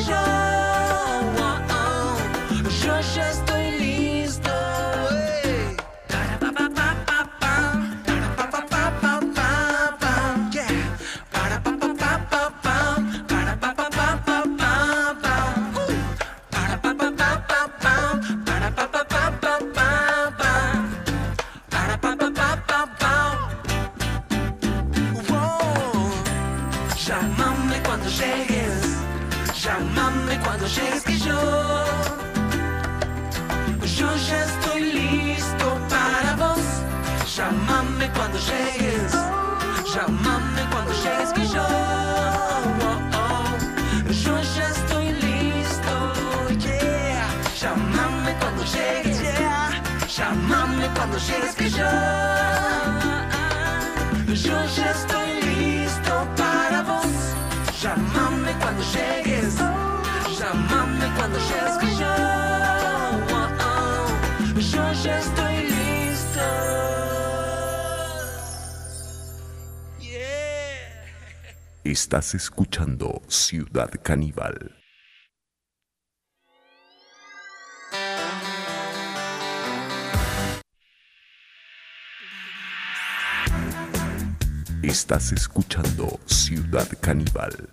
Estás 71.84 72.36
escuchando 72.36 73.20
Ciudad 73.26 73.90
Caníbal. 74.04 74.78
Estás 84.84 85.32
escuchando 85.32 86.20
Ciudad 86.26 86.86
Caníbal. 87.00 87.68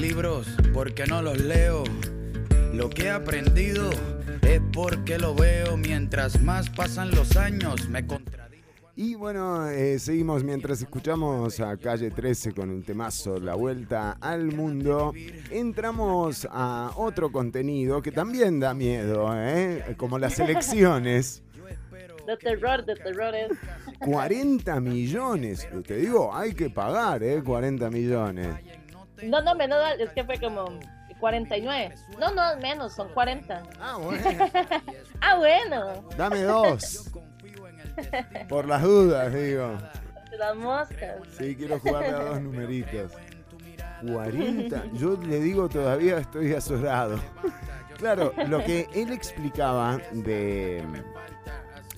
Libros 0.00 0.46
porque 0.72 1.06
no 1.06 1.20
los 1.20 1.38
leo. 1.38 1.84
Lo 2.72 2.88
que 2.88 3.04
he 3.04 3.10
aprendido 3.10 3.90
es 4.40 4.60
porque 4.72 5.18
lo 5.18 5.34
veo. 5.34 5.76
Mientras 5.76 6.40
más 6.40 6.70
pasan 6.70 7.10
los 7.10 7.36
años, 7.36 7.88
me 7.88 8.06
contradigo. 8.06 8.40
Y 8.96 9.14
bueno, 9.14 9.68
eh, 9.68 9.98
seguimos 9.98 10.42
mientras 10.42 10.80
escuchamos 10.80 11.60
a 11.60 11.76
Calle 11.76 12.10
13 12.10 12.52
con 12.52 12.70
un 12.70 12.82
temazo, 12.82 13.38
La 13.38 13.54
Vuelta 13.54 14.16
al 14.20 14.52
Mundo. 14.52 15.12
Entramos 15.50 16.48
a 16.50 16.92
otro 16.96 17.30
contenido 17.30 18.00
que 18.00 18.10
también 18.10 18.58
da 18.58 18.74
miedo, 18.74 19.30
¿eh? 19.34 19.94
como 19.96 20.18
las 20.18 20.38
elecciones. 20.38 21.42
De 22.26 22.36
terror, 22.36 22.84
de 22.84 22.94
terrores. 22.94 23.50
40 24.00 24.80
millones, 24.80 25.68
te 25.86 25.96
digo, 25.96 26.34
hay 26.34 26.54
que 26.54 26.70
pagar, 26.70 27.22
¿eh? 27.22 27.42
40 27.42 27.90
millones. 27.90 28.48
No, 29.22 29.40
no, 29.42 29.54
menos, 29.54 29.78
es 29.98 30.10
que 30.10 30.24
fue 30.24 30.38
como 30.38 30.66
49. 31.20 31.94
No, 32.18 32.32
no, 32.32 32.56
menos, 32.60 32.94
son 32.94 33.08
40. 33.10 33.62
Ah, 33.80 33.96
bueno. 33.98 34.46
Ah, 35.20 35.36
bueno. 35.36 36.08
Dame 36.16 36.42
dos. 36.42 37.10
Por 38.48 38.66
las 38.66 38.82
dudas, 38.82 39.32
digo. 39.32 39.76
Las 40.38 40.56
moscas. 40.56 41.16
Sí, 41.36 41.54
quiero 41.54 41.78
jugarle 41.78 42.08
a 42.08 42.24
dos 42.24 42.40
numeritos. 42.40 43.12
40. 44.06 44.84
Yo 44.94 45.18
le 45.20 45.40
digo 45.40 45.68
todavía 45.68 46.18
estoy 46.18 46.54
azorado. 46.54 47.18
Claro, 47.98 48.32
lo 48.48 48.64
que 48.64 48.88
él 48.94 49.12
explicaba 49.12 49.98
de, 50.12 50.82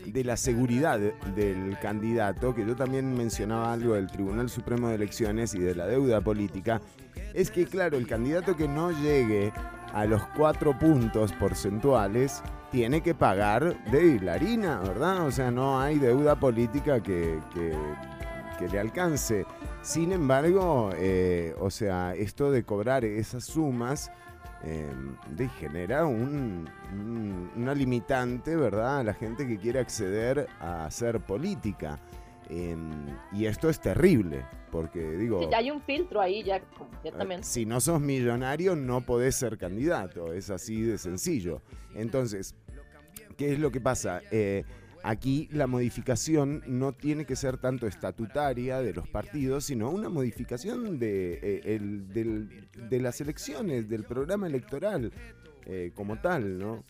de 0.05 0.25
la 0.25 0.37
seguridad 0.37 0.99
del 0.99 1.79
candidato, 1.81 2.55
que 2.55 2.67
yo 2.67 2.75
también 2.75 3.15
mencionaba 3.15 3.73
algo 3.73 3.95
del 3.95 4.11
Tribunal 4.11 4.51
Supremo 4.51 4.89
de 4.89 4.97
Elecciones 4.97 5.55
y 5.55 5.61
de 5.61 5.77
la 5.77 5.87
deuda 5.87 6.21
política, 6.21 6.81
es 7.35 7.51
que, 7.51 7.67
claro, 7.67 7.97
el 7.97 8.07
candidato 8.07 8.57
que 8.57 8.69
no 8.69 8.91
llegue 8.91 9.53
a 9.93 10.05
los 10.07 10.23
cuatro 10.37 10.79
puntos 10.79 11.33
porcentuales 11.33 12.43
tiene 12.71 13.03
que 13.03 13.15
pagar 13.15 13.83
de 13.91 14.19
la 14.21 14.35
harina, 14.35 14.81
¿verdad? 14.81 15.27
O 15.27 15.31
sea, 15.31 15.51
no 15.51 15.79
hay 15.81 15.99
deuda 15.99 16.37
política 16.37 17.03
que, 17.03 17.39
que- 17.55 17.77
le 18.71 18.79
alcance. 18.79 19.45
Sin 19.83 20.13
embargo, 20.13 20.91
eh, 20.95 21.53
o 21.59 21.69
sea, 21.69 22.15
esto 22.15 22.53
de 22.53 22.63
cobrar 22.63 23.05
esas 23.05 23.45
sumas 23.45 24.13
eh, 24.63 24.89
genera 25.59 26.07
un- 26.07 26.71
un- 26.93 27.51
una 27.57 27.75
limitante, 27.75 28.55
¿verdad? 28.55 29.01
A 29.01 29.03
la 29.03 29.15
gente 29.15 29.49
que 29.49 29.59
quiere 29.59 29.81
acceder 29.81 30.47
a 30.61 30.85
hacer 30.85 31.19
política. 31.19 31.99
Eh, 32.49 32.77
y 33.33 33.47
esto 33.47 33.69
es 33.69 33.81
terrible, 33.81 34.45
porque 34.73 35.01
digo... 35.19 35.41
Sí, 35.43 35.49
ya 35.53 35.59
hay 35.59 35.71
un 35.71 35.83
filtro 35.83 36.21
ahí, 36.21 36.43
ya 36.43 36.57
Eh, 36.57 36.63
completamente. 36.77 37.47
Si 37.47 37.65
no 37.67 37.79
sos 37.81 38.01
millonario, 38.01 38.75
no 38.75 39.03
podés 39.03 39.37
ser 39.37 39.59
candidato. 39.59 40.33
Es 40.33 40.49
así 40.51 40.81
de 40.81 40.97
sencillo. 40.99 41.61
Entonces, 41.95 42.55
¿qué 43.37 43.53
es 43.53 43.59
lo 43.61 43.71
que 43.71 43.81
pasa? 43.83 44.23
Eh, 44.31 44.65
aquí 45.05 45.49
la 45.53 45.67
modificación 45.67 46.63
no 46.67 46.93
tiene 46.95 47.27
que 47.27 47.37
ser 47.37 47.59
tanto 47.59 47.87
estatutaria 47.87 48.81
de 48.81 48.95
los 48.95 49.07
partidos, 49.09 49.65
sino 49.67 49.91
una 49.91 50.09
modificación 50.09 50.99
de, 50.99 51.35
eh, 51.43 51.61
el- 51.77 52.09
del- 52.09 52.69
de 52.89 53.01
las 53.01 53.21
elecciones, 53.21 53.89
del 53.89 54.05
programa 54.05 54.47
electoral 54.47 55.13
eh, 55.67 55.93
como 55.95 56.21
tal, 56.21 56.59
¿no? 56.59 56.83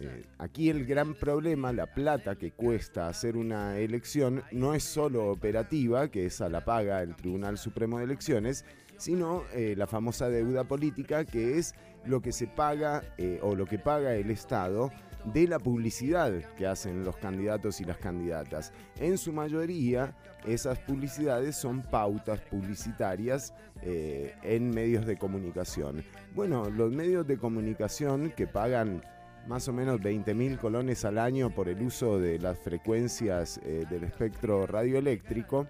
Eh, 0.00 0.24
aquí 0.38 0.70
el 0.70 0.86
gran 0.86 1.14
problema, 1.14 1.74
la 1.74 1.86
plata 1.86 2.34
que 2.36 2.52
cuesta 2.52 3.08
hacer 3.08 3.36
una 3.36 3.76
elección, 3.76 4.42
no 4.50 4.74
es 4.74 4.82
solo 4.82 5.30
operativa, 5.30 6.10
que 6.10 6.24
esa 6.24 6.48
la 6.48 6.64
paga 6.64 7.02
el 7.02 7.14
Tribunal 7.14 7.58
Supremo 7.58 7.98
de 7.98 8.04
Elecciones, 8.04 8.64
sino 8.96 9.42
eh, 9.52 9.74
la 9.76 9.86
famosa 9.86 10.30
deuda 10.30 10.64
política, 10.64 11.26
que 11.26 11.58
es 11.58 11.74
lo 12.06 12.22
que 12.22 12.32
se 12.32 12.46
paga 12.46 13.02
eh, 13.18 13.40
o 13.42 13.54
lo 13.54 13.66
que 13.66 13.78
paga 13.78 14.14
el 14.14 14.30
Estado 14.30 14.90
de 15.34 15.46
la 15.46 15.58
publicidad 15.58 16.32
que 16.56 16.66
hacen 16.66 17.04
los 17.04 17.16
candidatos 17.16 17.82
y 17.82 17.84
las 17.84 17.98
candidatas. 17.98 18.72
En 18.98 19.18
su 19.18 19.34
mayoría, 19.34 20.16
esas 20.46 20.78
publicidades 20.78 21.56
son 21.56 21.82
pautas 21.82 22.40
publicitarias 22.40 23.52
en 23.82 24.70
medios 24.70 25.04
de 25.04 25.18
comunicación. 25.18 26.02
Bueno, 26.34 26.70
los 26.70 26.90
medios 26.90 27.26
de 27.26 27.36
comunicación 27.36 28.32
que 28.34 28.46
pagan 28.46 29.02
más 29.46 29.68
o 29.68 29.72
menos 29.72 30.00
20 30.00 30.34
mil 30.34 30.58
colones 30.58 31.04
al 31.04 31.18
año 31.18 31.50
por 31.50 31.68
el 31.68 31.82
uso 31.82 32.18
de 32.18 32.38
las 32.38 32.58
frecuencias 32.58 33.60
eh, 33.64 33.84
del 33.88 34.04
espectro 34.04 34.66
radioeléctrico, 34.66 35.66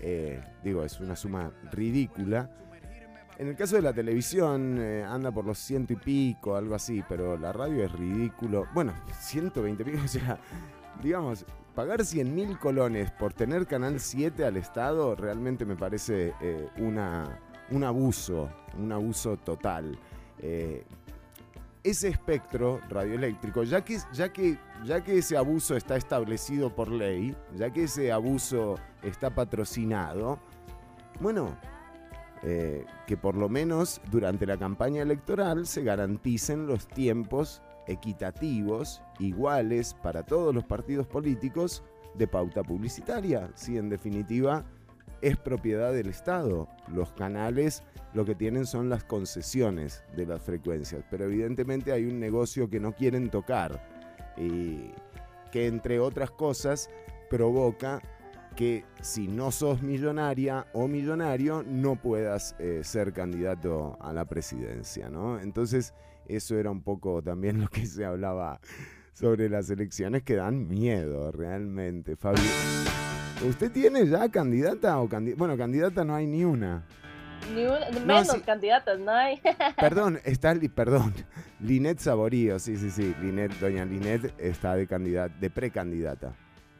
eh, 0.00 0.42
digo, 0.62 0.84
es 0.84 0.98
una 1.00 1.16
suma 1.16 1.52
ridícula. 1.70 2.50
En 3.38 3.48
el 3.48 3.56
caso 3.56 3.76
de 3.76 3.82
la 3.82 3.92
televisión 3.92 4.78
eh, 4.78 5.04
anda 5.04 5.30
por 5.30 5.44
los 5.44 5.58
ciento 5.58 5.92
y 5.92 5.96
pico, 5.96 6.56
algo 6.56 6.74
así, 6.74 7.02
pero 7.08 7.36
la 7.36 7.52
radio 7.52 7.84
es 7.84 7.92
ridículo. 7.92 8.66
Bueno, 8.74 8.92
120 9.20 9.84
mil, 9.84 9.96
o 10.04 10.08
sea, 10.08 10.38
digamos, 11.02 11.44
pagar 11.74 12.04
100 12.04 12.34
mil 12.34 12.58
colones 12.58 13.10
por 13.12 13.32
tener 13.32 13.66
Canal 13.66 14.00
7 14.00 14.44
al 14.44 14.56
Estado 14.56 15.16
realmente 15.16 15.64
me 15.64 15.76
parece 15.76 16.34
una, 16.78 17.38
un 17.70 17.84
abuso, 17.84 18.50
un 18.78 18.92
abuso 18.92 19.36
total. 19.38 19.98
Ese 21.84 22.08
espectro 22.08 22.80
radioeléctrico, 22.88 23.64
ya 23.64 23.84
que, 23.84 23.98
ya, 24.12 24.32
que, 24.32 24.56
ya 24.84 25.02
que 25.02 25.18
ese 25.18 25.36
abuso 25.36 25.76
está 25.76 25.96
establecido 25.96 26.74
por 26.74 26.88
ley, 26.88 27.36
ya 27.56 27.72
que 27.72 27.84
ese 27.84 28.12
abuso 28.12 28.76
está 29.02 29.34
patrocinado, 29.34 30.38
bueno, 31.20 31.58
eh, 32.44 32.84
que 33.06 33.16
por 33.16 33.36
lo 33.36 33.48
menos 33.48 34.00
durante 34.10 34.46
la 34.46 34.56
campaña 34.58 35.02
electoral 35.02 35.66
se 35.66 35.82
garanticen 35.82 36.66
los 36.66 36.86
tiempos 36.86 37.62
equitativos, 37.86 39.02
iguales 39.18 39.94
para 39.94 40.24
todos 40.24 40.54
los 40.54 40.64
partidos 40.64 41.06
políticos 41.06 41.82
de 42.14 42.28
pauta 42.28 42.62
publicitaria, 42.62 43.50
si 43.54 43.76
en 43.76 43.88
definitiva 43.88 44.64
es 45.22 45.36
propiedad 45.36 45.92
del 45.92 46.08
Estado. 46.08 46.68
Los 46.88 47.12
canales 47.12 47.82
lo 48.12 48.24
que 48.26 48.34
tienen 48.34 48.66
son 48.66 48.90
las 48.90 49.04
concesiones 49.04 50.04
de 50.14 50.26
las 50.26 50.42
frecuencias, 50.42 51.04
pero 51.10 51.24
evidentemente 51.24 51.92
hay 51.92 52.04
un 52.04 52.20
negocio 52.20 52.68
que 52.68 52.80
no 52.80 52.92
quieren 52.92 53.30
tocar 53.30 53.82
y 54.36 54.90
que 55.50 55.66
entre 55.66 55.98
otras 55.98 56.30
cosas 56.30 56.90
provoca 57.30 58.00
que 58.56 58.84
si 59.00 59.28
no 59.28 59.50
sos 59.50 59.82
millonaria 59.82 60.66
o 60.74 60.88
millonario 60.88 61.62
no 61.62 61.96
puedas 61.96 62.54
eh, 62.58 62.80
ser 62.82 63.14
candidato 63.14 63.96
a 64.00 64.12
la 64.12 64.26
presidencia, 64.26 65.08
¿no? 65.08 65.40
Entonces 65.40 65.94
eso 66.26 66.58
era 66.58 66.70
un 66.70 66.82
poco 66.82 67.22
también 67.22 67.60
lo 67.62 67.68
que 67.68 67.86
se 67.86 68.04
hablaba 68.04 68.60
sobre 69.14 69.48
las 69.48 69.70
elecciones 69.70 70.22
que 70.22 70.36
dan 70.36 70.68
miedo 70.68 71.32
realmente, 71.32 72.16
Fabio. 72.16 72.42
¿Usted 73.48 73.72
tiene 73.72 74.06
ya 74.06 74.28
candidata 74.28 74.98
o 75.00 75.08
candidata? 75.08 75.38
Bueno, 75.38 75.56
candidata 75.56 76.04
no 76.04 76.14
hay 76.14 76.26
ni 76.26 76.44
una. 76.44 76.82
Ni 77.54 77.64
un- 77.66 78.06
menos 78.06 78.28
sí. 78.28 78.40
candidatas, 78.40 79.00
no 79.00 79.10
hay. 79.10 79.40
Perdón, 79.80 80.20
está, 80.24 80.54
perdón, 80.74 81.12
Linet 81.60 81.98
Saborío, 81.98 82.58
sí, 82.60 82.76
sí, 82.76 82.90
sí, 82.90 83.14
Linet, 83.20 83.52
doña 83.58 83.84
Linet 83.84 84.32
está 84.38 84.76
de 84.76 84.86
candidata, 84.86 85.34
de 85.40 85.50
precandidata. 85.50 86.32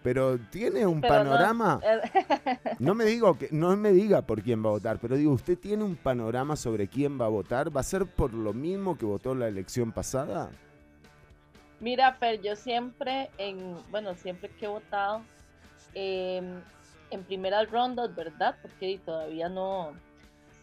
Pero 0.04 0.38
tiene 0.50 0.84
un 0.86 1.00
Pero 1.00 1.24
no- 1.24 1.30
panorama, 1.30 1.80
no 2.80 2.94
me 2.94 3.04
digo 3.06 3.36
que 3.38 3.48
no 3.52 3.76
me 3.76 3.90
diga 3.92 4.22
por 4.22 4.42
quién 4.42 4.62
va 4.64 4.68
a 4.68 4.72
votar, 4.72 4.98
pero 5.00 5.16
digo, 5.16 5.32
¿usted 5.32 5.56
tiene 5.58 5.82
un 5.84 5.96
panorama 5.96 6.54
sobre 6.56 6.86
quién 6.88 7.20
va 7.20 7.26
a 7.26 7.28
votar? 7.28 7.74
¿Va 7.76 7.80
a 7.80 7.84
ser 7.84 8.06
por 8.06 8.32
lo 8.34 8.52
mismo 8.52 8.96
que 8.98 9.04
votó 9.06 9.34
la 9.34 9.46
elección 9.48 9.90
pasada? 9.92 10.50
Mira, 11.80 12.12
Fer, 12.14 12.40
yo 12.40 12.54
siempre, 12.54 13.30
en, 13.38 13.76
bueno, 13.90 14.14
siempre 14.14 14.48
que 14.50 14.66
he 14.66 14.68
votado, 14.68 15.22
em, 15.94 16.62
en 17.10 17.24
primeras 17.24 17.70
rondas, 17.70 18.14
¿verdad? 18.14 18.56
Porque 18.62 19.00
todavía 19.04 19.48
no, 19.48 19.94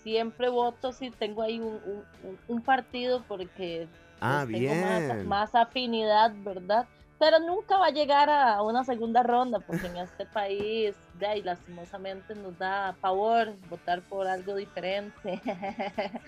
siempre 0.04 0.50
voto 0.50 0.92
si 0.94 1.12
tengo 1.12 1.42
ahí 1.42 1.60
un, 1.60 1.80
un- 1.84 2.06
un- 2.24 2.40
un 2.48 2.62
partido 2.64 3.24
porque 3.28 3.88
Ah, 4.22 4.46
pues, 4.50 4.62
tengo 4.62 5.26
más, 5.28 5.56
afinidad, 5.56 6.32
¿verdad? 6.44 6.88
Pero 7.20 7.40
nunca 7.40 7.78
va 7.78 7.88
a 7.88 7.92
llegar 7.92 8.30
a 8.30 8.62
una 8.64 8.84
segunda 8.86 9.24
ronda, 9.24 9.60
porque 9.60 9.88
en 9.88 9.98
este 9.98 10.26
país, 10.34 10.96
de 11.14 11.28
ahí, 11.28 11.44
lastimosamente, 11.44 12.34
nos 12.36 12.58
da 12.58 12.98
pavor 13.02 13.54
votar 13.68 14.02
por 14.04 14.26
algo 14.28 14.56
diferente 14.56 15.42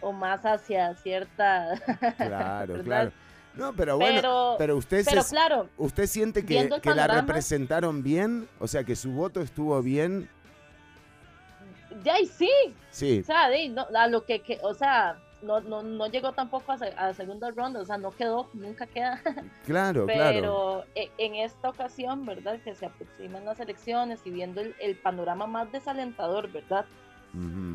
o 0.00 0.12
más 0.12 0.42
hacia 0.44 0.94
cierta. 0.94 1.74
Claro, 2.16 2.74
¿verdad? 2.74 2.84
claro. 2.84 3.12
No, 3.56 3.72
pero 3.74 3.96
bueno, 3.96 4.16
Pero- 4.20 4.54
pero 4.58 4.76
usted 4.76 5.04
Pero 5.08 5.22
se- 5.22 5.30
claro, 5.34 5.68
¿Usted 5.78 6.06
siente 6.06 6.44
que, 6.44 6.68
que 6.82 6.94
la 6.94 7.06
representaron 7.06 8.02
bien? 8.02 8.48
O 8.60 8.68
sea, 8.68 8.84
que 8.84 8.94
su 8.96 9.12
voto 9.12 9.40
estuvo 9.40 9.80
bien. 9.82 10.28
de 12.02 12.10
ahí 12.10 12.26
sí, 12.26 12.50
Sí, 12.90 13.20
o 13.20 13.24
sea, 13.24 13.48
de 13.48 13.68
no, 13.70 13.86
a 13.94 14.06
lo 14.08 14.24
que, 14.24 14.40
que- 14.40 14.58
o 14.62 14.74
sea, 14.74 15.18
no, 15.42 15.60
no, 15.60 15.82
no 15.82 16.06
llegó 16.08 16.32
tampoco 16.32 16.72
a, 16.72 16.78
se- 16.78 16.92
a 16.96 17.12
segunda 17.14 17.50
ronda, 17.50 17.80
o 17.80 17.84
sea, 17.84 17.96
no 17.98 18.10
quedó, 18.10 18.48
nunca 18.52 18.86
queda. 18.86 19.22
claro, 19.64 20.06
claro. 20.06 20.84
Pero 20.94 21.10
en 21.18 21.34
esta 21.36 21.70
ocasión, 21.70 22.26
¿verdad? 22.26 22.58
Que 22.62 22.74
se 22.74 22.86
aproximan 22.86 23.44
las 23.44 23.58
elecciones 23.60 24.20
y 24.24 24.30
viendo 24.30 24.60
el, 24.60 24.74
el 24.80 24.96
panorama 24.96 25.46
más 25.46 25.70
desalentador, 25.72 26.50
¿verdad? 26.52 26.84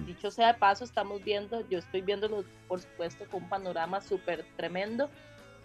Dicho 0.08 0.32
sea 0.32 0.48
de 0.48 0.54
paso, 0.56 0.84
estamos 0.84 1.24
viendo, 1.24 1.68
yo 1.70 1.78
estoy 1.78 2.02
viéndolo, 2.02 2.44
por 2.68 2.80
supuesto, 2.82 3.26
con 3.30 3.44
un 3.44 3.50
panorama 3.50 4.02
súper 4.02 4.44
tremendo, 4.58 5.08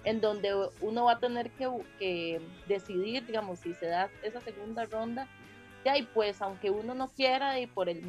en 0.07 0.21
donde 0.21 0.55
uno 0.81 1.05
va 1.05 1.13
a 1.13 1.19
tener 1.19 1.51
que, 1.51 1.69
que 1.99 2.41
decidir, 2.69 3.27
digamos, 3.27 3.59
si 3.59 3.75
se 3.75 3.87
da 3.87 4.09
esa 4.23 4.41
segunda 4.41 4.85
ronda, 4.87 5.27
de 5.85 5.91
ahí 5.91 6.09
pues 6.15 6.41
aunque 6.41 6.71
uno 6.71 6.95
no 6.95 7.09
quiera 7.09 7.59
y 7.61 7.67
por 7.67 7.89
el 7.89 8.03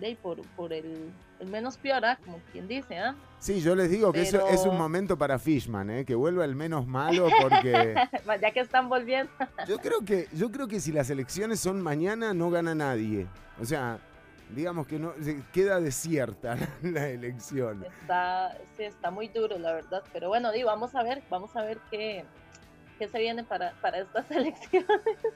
de 0.00 0.06
ahí, 0.06 0.14
por, 0.14 0.40
por 0.56 0.72
el, 0.72 1.10
el 1.40 1.46
menos 1.48 1.76
peor, 1.76 2.04
¿ah? 2.06 2.18
como 2.24 2.40
quien 2.52 2.66
dice, 2.66 2.98
¿ah? 2.98 3.14
Sí, 3.38 3.60
yo 3.60 3.74
les 3.76 3.90
digo 3.90 4.12
que 4.12 4.22
eso 4.22 4.48
es 4.48 4.60
un 4.60 4.70
Pero- 4.70 4.78
momento 4.78 5.16
para 5.18 5.38
Fishman, 5.38 5.90
¿eh? 5.90 6.04
que 6.06 6.14
vuelva 6.14 6.44
el 6.44 6.56
menos 6.56 6.86
malo 6.86 7.28
porque 7.42 7.94
ya 8.40 8.50
que 8.50 8.60
están 8.60 8.88
volviendo. 8.88 9.30
yo 9.68 9.78
creo 9.78 10.00
que 10.04 10.26
yo 10.32 10.50
creo 10.50 10.68
que 10.68 10.80
si 10.80 10.90
las 10.90 11.08
elecciones 11.10 11.60
son 11.60 11.80
mañana 11.82 12.34
no 12.34 12.50
gana 12.50 12.74
nadie. 12.74 13.26
O 13.60 13.64
sea, 13.64 13.98
digamos 14.54 14.86
que 14.86 14.98
no 14.98 15.12
queda 15.52 15.80
desierta 15.80 16.56
la 16.82 17.08
elección. 17.08 17.84
Está, 18.00 18.56
sí, 18.76 18.84
está 18.84 19.10
muy 19.10 19.28
duro, 19.28 19.58
la 19.58 19.72
verdad. 19.72 20.02
Pero 20.12 20.28
bueno, 20.28 20.52
di, 20.52 20.62
vamos 20.62 20.94
a 20.94 21.02
ver, 21.02 21.22
vamos 21.30 21.54
a 21.56 21.62
ver 21.62 21.78
qué, 21.90 22.24
qué 22.98 23.08
se 23.08 23.18
viene 23.18 23.44
para, 23.44 23.72
para 23.80 23.98
estas 23.98 24.30
elecciones. 24.30 24.88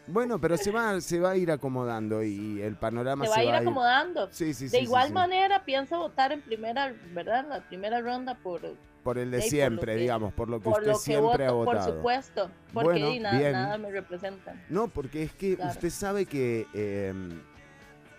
Bueno, 0.07 0.39
pero 0.41 0.57
se 0.57 0.71
va 0.71 1.01
se 1.01 1.21
va 1.21 1.31
a 1.31 1.37
ir 1.37 1.51
acomodando 1.51 2.23
y 2.23 2.61
el 2.63 2.77
panorama 2.77 3.25
Se 3.25 3.31
va 3.31 3.37
a 3.39 3.45
ir 3.45 3.55
acomodando. 3.55 4.29
Sí, 4.31 4.53
sí, 4.55 4.69
sí. 4.69 4.77
de 4.77 4.83
igual 4.83 5.13
manera, 5.13 5.65
pienso 5.65 5.99
votar 5.99 6.33
en 6.33 6.41
primera, 6.43 6.95
¿verdad? 7.13 7.47
La 7.49 7.61
primera 7.61 8.01
ronda 8.01 8.35
por, 8.35 8.61
por 9.03 9.19
el 9.19 9.31
de 9.31 9.39
por 9.39 9.49
siempre, 9.49 9.95
que- 9.95 10.01
digamos, 10.01 10.33
por 10.35 10.49
lo 10.49 10.59
que 10.61 10.65
por 10.65 10.81
usted 10.81 10.87
lo 10.89 10.93
que 10.95 10.99
siempre 11.01 11.49
voto, 11.51 11.63
ha 11.63 11.65
por 11.65 11.75
votado. 11.77 11.97
supuesto. 11.97 12.51
Porque 12.73 13.01
Bueno, 13.03 13.21
nada, 13.23 13.53
nada 13.53 13.79
me 13.79 13.91
representa. 13.91 14.55
No, 14.69 14.89
porque 14.89 15.23
es 15.25 15.33
que 15.33 15.57
Claro. 15.57 15.71
usted 15.71 15.91
sabe 15.91 16.27
que 16.27 16.67
eh, 16.75 17.13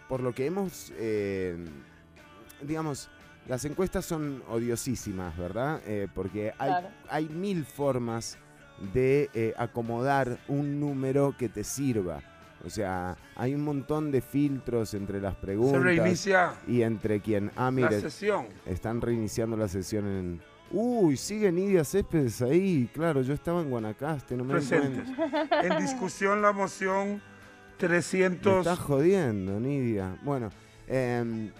por 0.08 0.22
lo 0.22 0.34
que 0.34 0.46
hemos, 0.46 0.92
eh, 0.98 1.58
digamos, 2.62 3.10
las 3.48 3.64
encuestas 3.66 4.06
son 4.06 4.44
odiosísimas, 4.50 5.38
¿verdad? 5.38 5.82
Eh, 5.86 6.08
porque 6.14 6.52
hay, 6.58 6.70
Claro. 6.70 6.88
hay 7.10 7.30
mil 7.30 7.66
formas 7.66 8.38
de 8.94 9.30
eh, 9.34 9.54
acomodar 9.58 10.40
un 10.48 10.80
número 10.80 11.36
que 11.38 11.48
te 11.50 11.64
sirva. 11.64 12.22
O 12.66 12.70
sea, 12.70 13.16
hay 13.36 13.54
un 13.54 13.64
montón 13.64 14.12
de 14.12 14.22
filtros 14.22 14.96
entre 14.96 15.22
las 15.22 15.36
Se 15.36 15.42
preguntas 15.42 15.84
reinicia 15.84 16.54
y 16.68 16.82
entre 16.82 17.20
quien... 17.20 17.52
Ah, 17.56 17.66
la 17.66 17.72
mire, 17.72 18.02
sesión. 18.02 18.48
están 18.66 19.02
reiniciando 19.02 19.56
la 19.56 19.68
sesión 19.68 20.08
en... 20.08 20.42
Uy, 20.72 21.16
sigue 21.16 21.52
Nidia 21.52 21.84
Céspedes 21.84 22.42
ahí. 22.42 22.90
Claro, 22.92 23.22
yo 23.22 23.36
estaba 23.36 23.62
en 23.62 23.70
Guanacaste, 23.70 24.36
no 24.36 24.44
me 24.44 24.56
Presentes. 24.56 25.08
En 25.64 25.78
discusión 25.78 26.42
la 26.42 26.52
moción 26.54 27.22
Me 27.82 27.88
300. 27.88 28.60
estás 28.60 28.80
jodiendo, 28.80 29.60
Nidia. 29.60 30.18
Bueno, 30.24 30.50
em, 30.88 31.52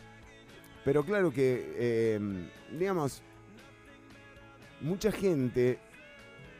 pero 0.86 1.04
claro 1.04 1.32
que, 1.32 2.16
em, 2.16 2.48
digamos, 2.78 3.22
mucha 4.80 5.12
gente, 5.12 5.78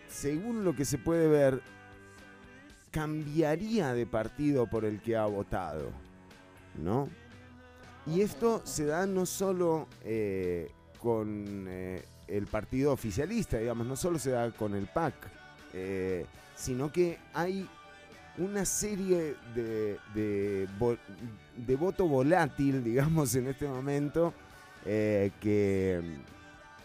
según 0.10 0.66
lo 0.66 0.76
que 0.76 0.84
se 0.84 0.98
puede 0.98 1.28
ver, 1.28 1.62
cambiaría 2.92 3.94
de 3.94 4.06
partido 4.06 4.68
por 4.68 4.84
el 4.84 5.02
que 5.02 5.16
ha 5.16 5.26
votado, 5.26 5.92
¿no? 6.82 7.10
Y 8.06 8.22
esto 8.22 8.62
se 8.66 8.86
da 8.86 9.06
no 9.06 9.26
solo 9.26 9.88
eh, 10.04 10.70
con 11.00 11.66
eh, 11.68 12.04
el 12.28 12.48
partido 12.48 12.92
oficialista, 12.92 13.58
digamos, 13.58 13.88
no 13.88 13.96
solo 13.96 14.20
se 14.20 14.32
da 14.32 14.52
con 14.52 14.76
el 14.76 14.88
PAC, 14.88 15.14
eh, 15.74 16.26
sino 16.56 16.92
que 16.92 17.18
hay 17.34 17.68
una 18.38 18.66
serie 18.66 19.36
de, 19.54 19.98
de, 20.14 20.68
de 21.58 21.76
voto 21.76 22.08
volátil, 22.08 22.84
digamos, 22.84 23.36
en 23.36 23.48
este 23.48 23.68
momento, 23.68 24.34
eh, 24.86 25.32
que, 25.40 26.02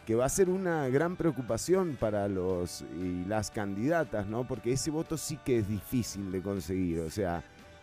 que 0.07 0.15
va 0.15 0.25
a 0.27 0.29
ser 0.29 0.49
una 0.49 0.89
gran 0.89 1.17
preocupación 1.17 1.97
para 1.99 2.29
los 2.29 2.83
y 3.01 3.25
las 3.27 3.51
candidatas, 3.51 4.27
¿no? 4.27 4.47
Porque 4.47 4.73
ese 4.73 4.91
voto 4.91 5.17
sí 5.17 5.39
que 5.45 5.59
es 5.59 5.69
difícil 5.69 6.31
de 6.33 6.41
conseguir, 6.41 7.01
o 7.01 7.11
sea, 7.11 7.43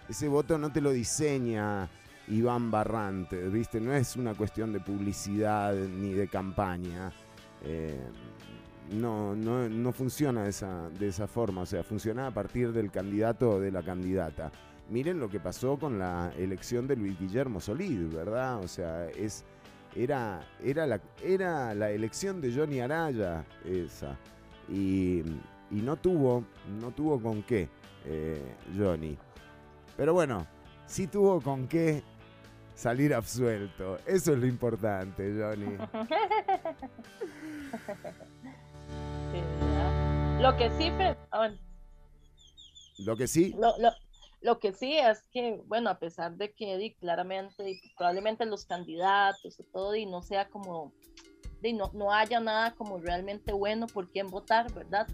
ese 0.09 0.27
voto 0.27 0.57
no 0.57 0.71
te 0.71 0.81
lo 0.81 0.91
diseña 0.91 1.89
Iván 2.29 2.71
Barrante, 2.71 3.47
¿viste? 3.49 3.79
No 3.81 3.93
es 3.93 4.15
una 4.15 4.33
cuestión 4.33 4.71
de 4.73 4.79
publicidad 4.79 5.73
ni 5.75 6.13
de 6.13 6.27
campaña. 6.27 7.11
eh, 7.63 7.99
no, 8.91 9.35
no, 9.35 9.69
no 9.69 9.91
funciona 9.91 10.47
esa, 10.47 10.89
de 10.89 11.07
esa 11.07 11.27
forma, 11.27 11.61
o 11.61 11.65
sea, 11.65 11.83
funciona 11.83 12.27
a 12.27 12.31
partir 12.31 12.71
del 12.71 12.91
candidato 12.91 13.51
o 13.51 13.59
de 13.59 13.71
la 13.71 13.83
candidata. 13.83 14.51
Miren 14.89 15.19
lo 15.19 15.29
que 15.29 15.39
pasó 15.39 15.77
con 15.77 15.99
la 15.99 16.31
elección 16.37 16.87
de 16.87 16.95
Luis 16.95 17.19
Guillermo 17.19 17.59
Solid, 17.59 18.13
¿verdad? 18.13 18.59
O 18.59 18.67
sea, 18.67 19.07
es, 19.09 19.43
era, 19.95 20.41
era, 20.63 20.87
la, 20.87 21.01
era 21.21 21.73
la 21.73 21.91
elección 21.91 22.39
de 22.39 22.53
Johnny 22.53 22.79
Araya 22.79 23.45
esa. 23.65 24.17
Y, 24.69 25.19
y 25.71 25.81
no 25.81 25.97
tuvo, 25.97 26.45
no 26.79 26.91
tuvo 26.91 27.21
con 27.21 27.43
qué, 27.43 27.67
eh, 28.05 28.41
Johnny. 28.77 29.17
Pero 29.97 30.13
bueno, 30.13 30.47
sí 30.85 31.07
tuvo 31.07 31.41
con 31.41 31.67
qué 31.67 32.01
salir 32.73 33.13
absuelto. 33.13 33.97
Eso 34.05 34.33
es 34.33 34.39
lo 34.39 34.47
importante, 34.47 35.33
Johnny. 35.37 35.75
Lo 40.39 40.55
que 40.55 40.69
sí, 40.71 40.91
ah, 41.31 41.49
Lo 42.97 43.17
que 43.17 43.27
sí, 43.27 43.53
lo, 43.57 43.77
lo, 43.79 43.91
lo 44.41 44.59
que 44.59 44.71
sí 44.71 44.97
es 44.97 45.23
que, 45.31 45.61
bueno, 45.65 45.89
a 45.89 45.99
pesar 45.99 46.35
de 46.35 46.53
que 46.53 46.95
claramente, 46.99 47.81
probablemente 47.97 48.45
los 48.45 48.65
candidatos 48.65 49.59
y 49.59 49.63
todo, 49.71 49.95
y 49.95 50.05
no 50.05 50.21
sea 50.21 50.47
como, 50.49 50.93
di, 51.61 51.73
no, 51.73 51.91
no 51.93 52.11
haya 52.13 52.39
nada 52.39 52.73
como 52.75 52.97
realmente 52.99 53.51
bueno 53.51 53.87
por 53.87 54.09
quién 54.09 54.29
votar, 54.29 54.71
¿verdad? 54.73 55.07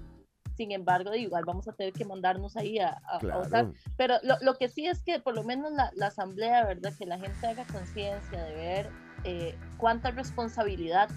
Sin 0.55 0.71
embargo, 0.71 1.15
igual 1.15 1.45
vamos 1.45 1.67
a 1.67 1.73
tener 1.73 1.93
que 1.93 2.05
mandarnos 2.05 2.55
ahí 2.57 2.77
a, 2.79 2.89
a- 2.89 3.15
a 3.17 3.19
votar. 3.19 3.49
claro. 3.49 3.73
Pero 3.97 4.15
lo, 4.23 4.35
lo 4.41 4.55
que 4.55 4.69
sí 4.69 4.85
es 4.85 5.01
que 5.03 5.19
por 5.19 5.35
lo 5.35 5.43
menos 5.43 5.71
la, 5.71 5.91
la 5.95 6.07
asamblea, 6.07 6.65
¿verdad? 6.65 6.93
Que 6.97 7.05
la 7.05 7.17
gente 7.17 7.47
haga 7.47 7.65
conciencia 7.65 8.43
de 8.43 8.53
ver 8.55 8.89
eh, 9.23 9.57
cuánta 9.77 10.11
responsabilidad, 10.11 11.09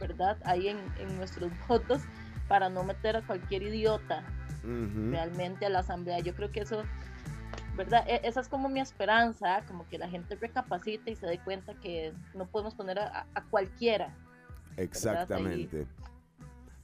¿verdad? 0.00 0.36
Hay 0.44 0.68
en, 0.68 0.78
en 0.98 1.16
nuestros 1.16 1.52
votos 1.68 2.00
para 2.52 2.68
no 2.68 2.84
meter 2.84 3.16
a 3.16 3.22
cualquier 3.22 3.62
idiota 3.62 4.22
Ujú. 4.62 5.10
realmente 5.10 5.64
a 5.64 5.70
la 5.70 5.78
asamblea. 5.78 6.18
Yo 6.18 6.34
creo 6.34 6.52
que 6.52 6.60
eso, 6.60 6.82
¿verdad? 7.78 8.04
E- 8.06 8.20
esa 8.24 8.40
es 8.40 8.48
como 8.50 8.68
mi 8.68 8.78
esperanza, 8.78 9.56
¿ah? 9.56 9.62
como 9.66 9.88
que 9.88 9.96
la 9.96 10.06
gente 10.06 10.34
recapacite 10.34 11.12
y 11.12 11.16
se 11.16 11.24
dé 11.26 11.38
cuenta 11.38 11.72
que 11.80 12.12
no 12.34 12.46
podemos 12.46 12.74
poner 12.74 12.98
a, 12.98 13.24
a- 13.34 13.42
cualquiera. 13.44 14.14
Exactamente. 14.76 15.86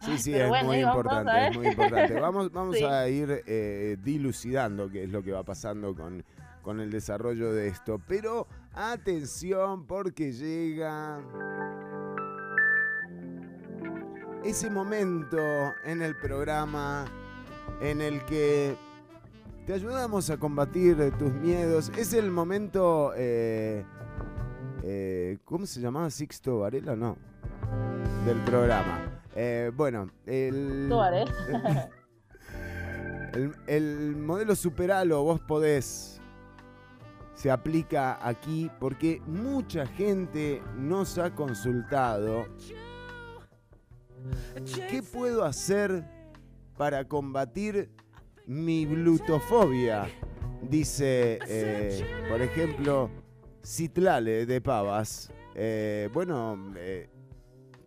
Sí, 0.00 0.16
sí, 0.16 0.34
es 0.34 0.48
bueno, 0.48 0.68
muy 0.68 0.78
importante, 0.80 1.48
es 1.48 1.56
muy 1.58 1.66
importante. 1.66 2.14
Vamos, 2.18 2.50
vamos 2.50 2.78
Sí. 2.78 2.84
a 2.84 3.06
ir 3.06 3.42
eh, 3.46 3.98
dilucidando 4.02 4.88
qué 4.88 5.04
es 5.04 5.10
lo 5.10 5.22
que 5.22 5.32
va 5.32 5.42
pasando 5.42 5.94
con, 5.94 6.24
con 6.62 6.80
el 6.80 6.90
desarrollo 6.90 7.52
de 7.52 7.68
esto. 7.68 8.00
Pero 8.08 8.46
atención 8.72 9.84
porque 9.86 10.32
llega 10.32 11.20
ese 14.44 14.70
momento 14.70 15.38
en 15.84 16.02
el 16.02 16.16
programa 16.16 17.04
en 17.80 18.00
el 18.00 18.24
que 18.24 18.76
te 19.66 19.74
ayudamos 19.74 20.30
a 20.30 20.36
combatir 20.38 21.12
tus 21.18 21.32
miedos. 21.34 21.90
Es 21.96 22.12
el 22.12 22.30
momento... 22.30 23.12
eh, 23.16 23.84
eh, 24.84 25.38
¿Cómo 25.44 25.66
se 25.66 25.80
llamaba? 25.80 26.08
Sixto 26.10 26.60
Varela, 26.60 26.96
no. 26.96 27.16
Del 28.24 28.38
programa. 28.40 29.20
Eh, 29.34 29.70
bueno, 29.74 30.10
el, 30.26 30.88
el, 33.34 33.54
el 33.66 34.16
modelo 34.16 34.56
Superalo, 34.56 35.22
vos 35.22 35.40
podés, 35.40 36.20
se 37.34 37.50
aplica 37.50 38.18
aquí 38.26 38.70
porque 38.80 39.20
mucha 39.26 39.86
gente 39.86 40.62
nos 40.76 41.18
ha 41.18 41.34
consultado. 41.34 42.46
¿Qué 44.90 45.02
puedo 45.02 45.44
hacer 45.44 46.04
para 46.76 47.06
combatir 47.06 47.90
mi 48.46 48.86
glutofobia? 48.86 50.08
Dice, 50.62 51.38
eh, 51.48 52.04
por 52.28 52.42
ejemplo, 52.42 53.10
Citlale 53.64 54.46
de 54.46 54.60
Pavas. 54.60 55.30
Eh, 55.54 56.08
bueno, 56.12 56.74
eh, 56.76 57.08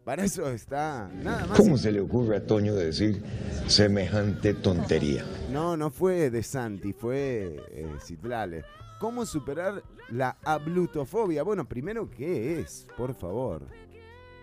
para 0.03 0.23
eso 0.23 0.49
está 0.49 1.09
nada 1.13 1.45
más. 1.47 1.57
¿Cómo 1.57 1.77
se 1.77 1.91
le 1.91 2.01
ocurre 2.01 2.37
a 2.37 2.45
Toño 2.45 2.73
decir 2.75 3.21
semejante 3.67 4.53
tontería? 4.53 5.25
No, 5.51 5.75
no 5.77 5.89
fue 5.89 6.29
de 6.29 6.43
Santi, 6.43 6.93
fue 6.93 7.97
Citlale. 8.01 8.63
¿Cómo 8.99 9.25
superar 9.25 9.83
la 10.09 10.37
ablutofobia? 10.43 11.43
Bueno, 11.43 11.67
primero, 11.67 12.09
¿qué 12.09 12.59
es? 12.59 12.87
Por 12.95 13.15
favor. 13.15 13.65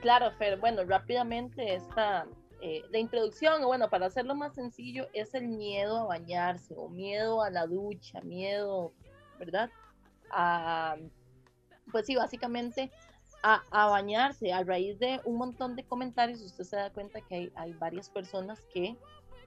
Claro, 0.01 0.31
Fer, 0.33 0.59
bueno, 0.61 0.85
rápidamente 0.85 1.75
esta, 1.75 2.27
eh, 2.61 2.83
la 2.91 2.99
introducción, 2.99 3.65
bueno, 3.65 3.91
para 3.91 4.07
hacerlo 4.07 4.35
más 4.35 4.55
sencillo, 4.55 5.09
es 5.13 5.35
el 5.35 5.49
miedo 5.49 5.99
a 5.99 6.05
bañarse 6.05 6.75
o 6.77 6.89
miedo 6.89 7.43
a 7.43 7.51
la 7.51 7.67
ducha, 7.67 8.21
miedo, 8.21 8.93
¿verdad? 9.39 9.71
A, 10.31 10.97
pues 11.91 12.07
sí, 12.07 12.15
básicamente 12.15 12.93
a, 13.43 13.63
a 13.71 13.87
bañarse. 13.89 14.53
A 14.53 14.63
raíz 14.63 14.99
de 15.01 15.21
un 15.25 15.37
montón 15.37 15.75
de 15.75 15.85
comentarios, 15.85 16.43
usted 16.43 16.65
se 16.65 16.77
da 16.77 16.93
cuenta 16.93 17.21
que 17.21 17.35
hay, 17.35 17.53
hay 17.57 17.73
varias 17.75 18.09
personas 18.09 18.61
que 18.73 18.97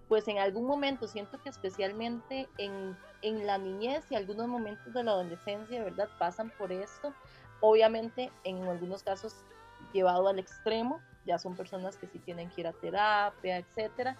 pues 0.10 0.28
en 0.28 0.40
algún 0.40 0.66
momento 0.66 1.08
siento 1.08 1.42
que 1.42 1.48
especialmente 1.48 2.50
en, 2.58 2.98
en 3.22 3.48
la 3.48 3.58
niñez 3.58 4.06
y 4.10 4.16
algunos 4.16 4.50
momentos 4.50 4.94
de 4.94 5.04
la 5.04 5.12
adolescencia, 5.12 5.82
¿verdad? 5.82 6.10
Pasan 6.20 6.52
por 6.58 6.74
esto. 6.74 7.14
Obviamente, 7.62 8.30
en 8.44 8.62
algunos 8.64 9.04
casos 9.04 9.46
llevado 9.92 10.28
al 10.28 10.40
extremo, 10.40 11.02
ya 11.26 11.38
son 11.38 11.56
personas 11.56 11.98
que 11.98 12.08
sí 12.08 12.20
tienen 12.20 12.50
que 12.50 12.62
ir 12.62 12.68
a 12.68 12.74
terapia, 12.74 13.58
etcétera. 13.58 14.18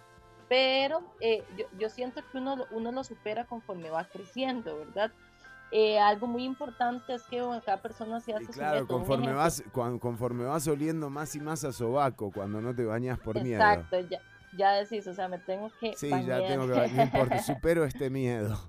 Pero 0.50 1.02
eh, 1.22 1.44
yo, 1.58 1.66
yo 1.80 1.90
siento 1.90 2.22
que 2.30 2.38
uno, 2.38 2.56
lo- 2.58 2.68
uno 2.72 2.92
lo 2.92 3.04
supera 3.04 3.46
conforme 3.46 3.90
va 3.90 4.04
creciendo, 4.06 4.78
¿verdad? 4.80 5.12
Eh, 5.72 5.98
algo 6.00 6.28
muy 6.28 6.44
importante 6.44 7.14
es 7.14 7.24
que 7.24 7.42
bueno, 7.42 7.62
cada 7.66 7.82
persona 7.82 8.20
se 8.20 8.34
hace 8.34 8.44
Y 8.44 8.48
su 8.48 8.52
claro, 8.54 8.82
método. 8.82 8.98
Conforme 9.00 9.32
vas, 9.34 9.64
cuan- 9.72 10.00
conforme 10.00 10.44
vas 10.44 10.68
oliendo 10.68 11.10
más 11.10 11.34
y 11.36 11.40
más 11.40 11.64
a 11.64 11.72
sobaco 11.72 12.32
cuando 12.32 12.60
no 12.62 12.76
te 12.76 12.84
bañas 12.84 13.18
por 13.20 13.40
miedo. 13.40 13.62
Exacto, 13.64 14.00
ya, 14.02 14.20
ya 14.58 14.74
decís, 14.74 15.08
o 15.08 15.14
sea, 15.14 15.30
me 15.30 15.40
tengo 15.40 15.72
que 15.80 15.94
Sí, 15.96 16.10
ya 16.10 16.46
tengo 16.46 16.66
que 16.68 16.74
bañar, 16.74 16.92
no 16.96 17.02
importa, 17.04 17.38
supero 17.40 17.86
este 17.86 18.10
miedo. 18.10 18.60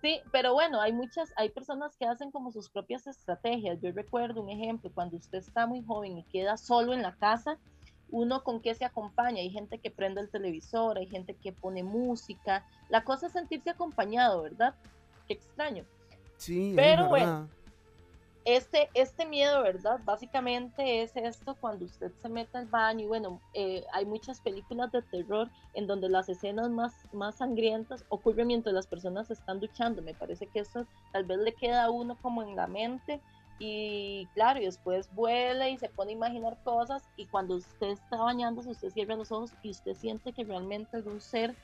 Sí, 0.00 0.20
pero 0.30 0.52
bueno, 0.52 0.80
hay 0.80 0.92
muchas, 0.92 1.32
hay 1.36 1.48
personas 1.48 1.96
que 1.96 2.06
hacen 2.06 2.30
como 2.30 2.52
sus 2.52 2.68
propias 2.68 3.06
estrategias. 3.06 3.80
Yo 3.80 3.90
recuerdo 3.92 4.42
un 4.42 4.50
ejemplo, 4.50 4.90
cuando 4.94 5.16
usted 5.16 5.38
está 5.38 5.66
muy 5.66 5.82
joven 5.82 6.18
y 6.18 6.22
queda 6.24 6.56
solo 6.56 6.92
en 6.92 7.02
la 7.02 7.16
casa, 7.16 7.58
uno 8.10 8.44
con 8.44 8.60
qué 8.60 8.74
se 8.74 8.84
acompaña. 8.84 9.40
Hay 9.40 9.50
gente 9.50 9.78
que 9.78 9.90
prende 9.90 10.20
el 10.20 10.30
televisor, 10.30 10.98
hay 10.98 11.08
gente 11.08 11.34
que 11.34 11.52
pone 11.52 11.82
música. 11.82 12.64
La 12.88 13.02
cosa 13.02 13.26
es 13.26 13.32
sentirse 13.32 13.70
acompañado, 13.70 14.42
¿verdad? 14.42 14.74
Qué 15.26 15.34
extraño. 15.34 15.84
Sí, 16.36 16.72
Pero 16.76 17.04
es 17.04 17.08
bueno. 17.08 17.48
Este, 18.50 18.88
este 18.94 19.26
miedo, 19.26 19.62
¿verdad? 19.62 20.00
Básicamente 20.06 21.02
es 21.02 21.14
esto 21.16 21.54
cuando 21.60 21.84
usted 21.84 22.10
se 22.22 22.30
mete 22.30 22.56
al 22.56 22.64
baño 22.64 23.04
y 23.04 23.06
bueno, 23.06 23.42
eh, 23.52 23.84
hay 23.92 24.06
muchas 24.06 24.40
películas 24.40 24.90
de 24.90 25.02
terror 25.02 25.50
en 25.74 25.86
donde 25.86 26.08
las 26.08 26.30
escenas 26.30 26.70
más, 26.70 26.94
más 27.12 27.36
sangrientas 27.36 28.06
ocurren 28.08 28.46
mientras 28.46 28.74
las 28.74 28.86
personas 28.86 29.30
están 29.30 29.60
duchando. 29.60 30.00
Me 30.00 30.14
parece 30.14 30.46
que 30.46 30.60
eso 30.60 30.86
tal 31.12 31.24
vez 31.24 31.40
le 31.40 31.52
queda 31.52 31.84
a 31.84 31.90
uno 31.90 32.16
como 32.22 32.42
en 32.42 32.56
la 32.56 32.66
mente 32.66 33.20
y 33.58 34.26
claro, 34.32 34.60
y 34.60 34.64
después 34.64 35.12
vuela 35.14 35.68
y 35.68 35.76
se 35.76 35.90
pone 35.90 36.12
a 36.12 36.14
imaginar 36.14 36.56
cosas 36.64 37.02
y 37.16 37.26
cuando 37.26 37.56
usted 37.56 37.88
está 37.88 38.16
bañándose, 38.16 38.70
usted 38.70 38.88
cierra 38.88 39.16
los 39.16 39.30
ojos 39.30 39.52
y 39.62 39.72
usted 39.72 39.92
siente 39.92 40.32
que 40.32 40.44
realmente 40.44 40.96
algún 40.96 41.20
ser, 41.20 41.54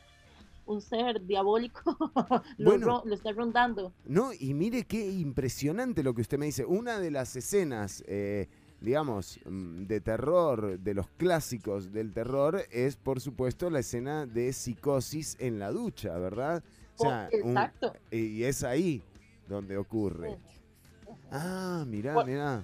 un 0.67 0.81
ser 0.81 1.25
diabólico 1.27 1.97
lo, 2.59 2.71
Bueno. 2.71 3.03
está 3.13 3.33
rondando. 3.33 3.93
No, 4.05 4.33
y 4.33 4.55
mire 4.55 4.85
qué 4.85 5.11
impresionante 5.11 6.03
lo 6.03 6.15
que 6.15 6.23
usted 6.23 6.39
me 6.39 6.47
dice. 6.47 6.65
Una 6.65 6.99
de 6.99 7.11
las 7.11 7.37
escenas, 7.37 8.03
eh, 8.07 8.49
digamos, 8.81 9.39
mm, 9.45 9.85
de 9.87 10.01
terror, 10.01 10.79
de 10.79 10.95
los 10.95 11.09
clásicos 11.09 11.93
del 11.93 12.13
terror, 12.13 12.63
es 12.71 12.97
por 12.97 13.21
supuesto 13.21 13.71
la 13.71 13.81
escena 13.81 14.27
de 14.27 14.53
psicosis 14.53 15.37
en 15.41 15.59
la 15.59 15.71
ducha, 15.71 16.17
¿verdad? 16.19 16.63
O 16.97 17.03
sea, 17.05 17.29
Oh, 17.33 17.37
un- 17.47 17.51
exacto. 17.51 17.93
y 18.11 18.45
es 18.45 18.63
ahí 18.63 19.03
donde 19.49 19.77
ocurre. 19.77 20.37
Ah, 21.31 21.85
mirá, 21.87 22.15
Por- 22.15 22.27
mirá. 22.27 22.63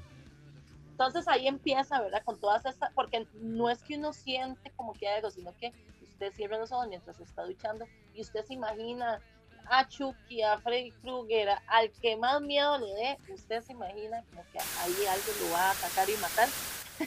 Entonces 0.93 1.27
ahí 1.29 1.49
empieza, 1.49 2.01
¿verdad? 2.01 2.23
Con 2.25 2.39
todas 2.39 2.65
estas, 2.67 2.93
porque 2.93 3.27
no 3.41 3.71
es 3.71 3.83
que 3.83 3.97
uno 3.97 4.13
siente 4.13 4.71
como 4.77 4.93
que 4.93 5.09
algo, 5.09 5.31
sino 5.31 5.53
que 5.57 5.73
usted 6.21 6.37
cierra 6.37 6.59
los 6.59 6.71
ojos 6.71 6.87
mientras 6.89 7.17
se 7.17 7.23
está 7.23 7.45
duchando 7.45 7.87
y 8.15 8.21
usted 8.21 8.45
se 8.45 8.53
imagina 8.53 9.21
a 9.71 9.89
Chucky, 9.89 10.43
a 10.43 10.59
Freddy 10.59 10.91
Krueger, 11.03 11.49
al 11.69 11.91
que 12.03 12.17
más 12.17 12.43
miedo 12.43 12.77
le 12.79 12.93
dé, 12.93 13.19
usted 13.33 13.63
se 13.63 13.73
imagina 13.73 14.23
como 14.31 14.43
que 14.53 14.59
ahí 14.59 15.07
algo 15.09 15.25
lo 15.47 15.53
va 15.53 15.69
a 15.69 15.71
atacar 15.71 16.11
y 16.11 16.17
matar. 16.17 16.49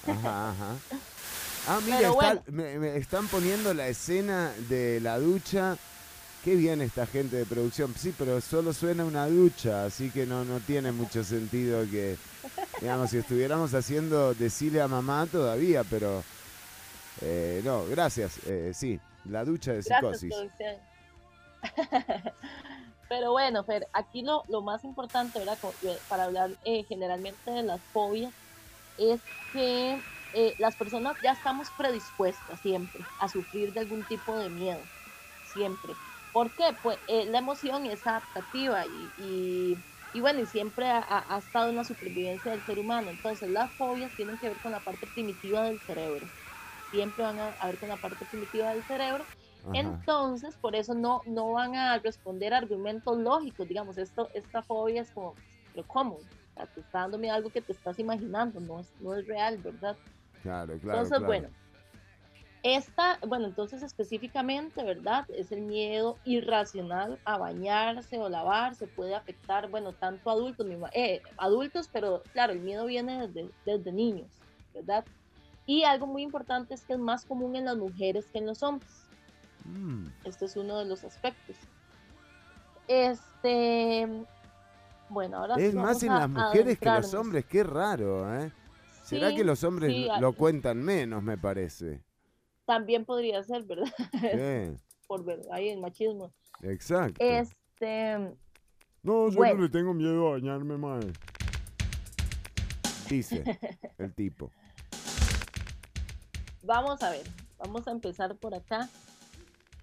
Ajá, 0.08 0.50
ajá. 0.52 0.76
Ah, 1.66 1.80
mira, 1.86 2.00
está- 2.00 2.12
bueno. 2.12 2.42
me, 2.48 2.78
me 2.78 2.98
están 2.98 3.26
poniendo 3.30 3.74
la 3.74 3.88
escena 3.88 4.52
de 4.68 5.00
la 5.00 5.18
ducha. 5.18 5.78
Qué 6.44 6.56
bien 6.58 6.82
esta 6.82 7.06
gente 7.06 7.38
de 7.38 7.46
producción. 7.46 7.96
Sí, 7.98 8.14
pero 8.18 8.42
solo 8.42 8.74
suena 8.74 9.06
una 9.06 9.28
ducha, 9.28 9.86
así 9.86 10.10
que 10.10 10.26
no, 10.26 10.44
no 10.44 10.60
tiene 10.60 10.92
mucho 10.92 11.24
sentido 11.24 11.84
que, 11.90 12.18
digamos, 12.82 13.12
si 13.12 13.18
estuviéramos 13.20 13.74
haciendo 13.76 14.34
decirle 14.34 14.82
a 14.82 14.90
mamá 14.90 15.26
todavía, 15.32 15.86
pero 15.86 16.22
eh, 17.22 17.62
no, 17.64 17.86
gracias. 17.86 18.40
eh, 18.46 18.74
sí, 18.74 19.00
la 19.24 19.46
ducha 19.46 19.74
de 19.74 19.82
psicosis. 19.84 20.30
Pero 23.10 23.32
bueno, 23.32 23.64
Fer, 23.64 23.88
aquí 23.94 24.24
lo, 24.24 24.44
lo 24.48 24.62
más 24.62 24.84
importante, 24.84 25.40
¿verdad? 25.40 25.60
Eh, 25.82 26.02
Para 26.08 26.26
hablar 26.26 26.58
eh, 26.64 26.84
generalmente 26.86 27.52
de 27.52 27.64
las 27.64 27.86
fobias, 27.92 28.34
es 28.98 29.22
que 29.52 30.04
eh, 30.34 30.56
las 30.58 30.76
personas 30.78 31.18
ya 31.22 31.32
estamos 31.32 31.72
predispuestas 31.72 32.60
siempre 32.62 33.08
a 33.18 33.30
sufrir 33.30 33.74
de 33.74 33.82
algún 33.82 34.06
tipo 34.06 34.38
de 34.40 34.50
miedo, 34.50 34.90
siempre. 35.42 36.00
¿Por 36.32 36.56
qué? 36.56 36.78
Pues 36.82 37.00
eh, 37.08 37.26
la 37.28 37.40
emoción 37.40 37.86
es 37.86 38.08
adaptativa 38.08 38.88
y, 38.88 39.14
y, 39.16 39.78
y 40.12 40.22
bueno, 40.22 40.40
y 40.42 40.48
siempre 40.48 40.88
ha 40.90 41.38
estado 41.38 41.70
en 41.70 41.76
la 41.76 41.84
supervivencia 41.84 42.52
del 42.52 42.64
ser 42.66 42.80
humano. 42.80 43.12
Entonces, 43.12 43.50
las 43.50 43.76
fobias 43.76 44.16
tienen 44.16 44.40
que 44.40 44.50
ver 44.50 44.60
con 44.60 44.72
la 44.72 44.84
parte 44.84 45.08
primitiva 45.08 45.64
del 45.64 45.80
cerebro. 45.82 46.32
Siempre 46.94 47.24
van 47.24 47.40
a, 47.40 47.48
a 47.60 47.66
ver 47.66 47.80
con 47.80 47.90
la 47.90 47.98
parte 47.98 48.24
primitiva 48.24 48.70
del 48.72 48.84
cerebro. 48.84 49.26
Ajá. 49.64 49.72
Entonces, 49.74 50.56
por 50.58 50.76
eso 50.76 50.94
no, 50.94 51.24
no 51.26 51.54
van 51.54 51.74
a 51.76 51.98
responder 51.98 52.54
argumentos 52.54 53.18
lógicos. 53.18 53.68
Digamos, 53.68 53.98
esto, 53.98 54.30
esta 54.36 54.62
fobia 54.62 55.02
es 55.02 55.10
como, 55.10 55.34
pero 55.74 55.88
¿cómo? 55.88 56.18
O 56.18 56.54
sea, 56.54 56.68
te 56.68 56.82
está 56.82 57.00
dándome 57.00 57.32
algo 57.32 57.50
que 57.50 57.64
te 57.64 57.72
estás 57.72 57.98
imaginando, 57.98 58.60
no 58.60 58.80
es, 58.80 58.94
no 59.00 59.16
es 59.16 59.26
real, 59.26 59.58
¿verdad? 59.58 59.98
Claro, 60.44 60.78
claro. 60.78 61.00
Entonces, 61.00 61.18
claro. 61.18 61.26
bueno, 61.26 61.50
esta, 62.62 63.18
bueno, 63.28 63.48
entonces 63.48 63.82
específicamente, 63.82 64.84
¿verdad? 64.84 65.26
Es 65.30 65.52
el 65.52 65.62
miedo 65.62 66.20
irracional 66.26 67.20
a 67.26 67.40
bañarse 67.40 68.20
o 68.20 68.30
lavarse, 68.30 68.86
puede 68.86 69.16
afectar, 69.16 69.68
bueno, 69.72 69.94
tanto 69.94 70.30
adultos, 70.30 70.68
eh, 70.94 71.24
adultos, 71.38 71.90
pero 71.92 72.22
claro, 72.34 72.54
el 72.54 72.60
miedo 72.60 72.86
viene 72.86 73.28
desde, 73.28 73.50
desde 73.66 73.92
niños, 73.92 74.30
¿verdad? 74.76 75.04
Y 75.66 75.84
algo 75.84 76.08
muy 76.08 76.24
importante 76.24 76.74
es 76.74 76.84
que 76.84 76.94
es 76.94 77.00
más 77.00 77.26
común 77.26 77.56
en 77.56 77.66
las 77.66 77.78
mujeres 77.78 78.26
que 78.28 78.40
en 78.40 78.46
los 78.48 78.62
hombres. 78.64 78.90
Mm, 79.66 80.08
Este 80.26 80.46
es 80.46 80.58
uno 80.58 80.78
de 80.80 80.86
los 80.86 81.04
aspectos. 81.04 81.56
Este, 82.88 84.08
bueno, 85.10 85.38
ahora 85.38 85.56
sí 85.56 85.64
Es 85.64 85.74
más 85.74 86.04
en 86.04 86.10
las 86.10 86.30
mujeres 86.30 86.78
que 86.80 86.90
los 86.90 87.14
hombres, 87.14 87.46
qué 87.46 87.64
raro, 87.64 88.42
¿eh? 88.42 88.52
¿Será 89.04 89.34
que 89.36 89.44
los 89.44 89.64
hombres 89.64 89.92
sí, 89.94 90.08
lo 90.20 90.34
cuentan 90.34 90.82
menos, 90.82 91.24
me 91.24 91.38
parece? 91.38 92.02
También 92.66 93.06
podría 93.06 93.44
ser, 93.44 93.64
¿verdad? 93.64 93.92
Sí, 94.78 94.84
Por 95.08 95.24
ver, 95.24 95.42
ahí 95.52 95.70
el 95.70 95.80
machismo. 95.80 96.32
exacto. 96.62 97.18
Este, 97.24 98.18
No, 99.04 99.30
yo 99.30 99.36
Bueno. 99.38 99.56
no 99.56 99.62
le 99.64 99.70
tengo 99.70 99.94
miedo 99.94 100.28
a 100.28 100.32
bañarme 100.32 100.78
más. 100.78 101.06
Dice 103.10 103.44
el 103.98 104.14
tipo. 104.14 104.52
Vamos 106.64 107.02
a 107.04 107.10
ver, 107.12 107.24
vamos 107.58 107.88
a 107.88 107.92
empezar 107.92 108.36
por 108.36 108.56
acá. 108.56 108.90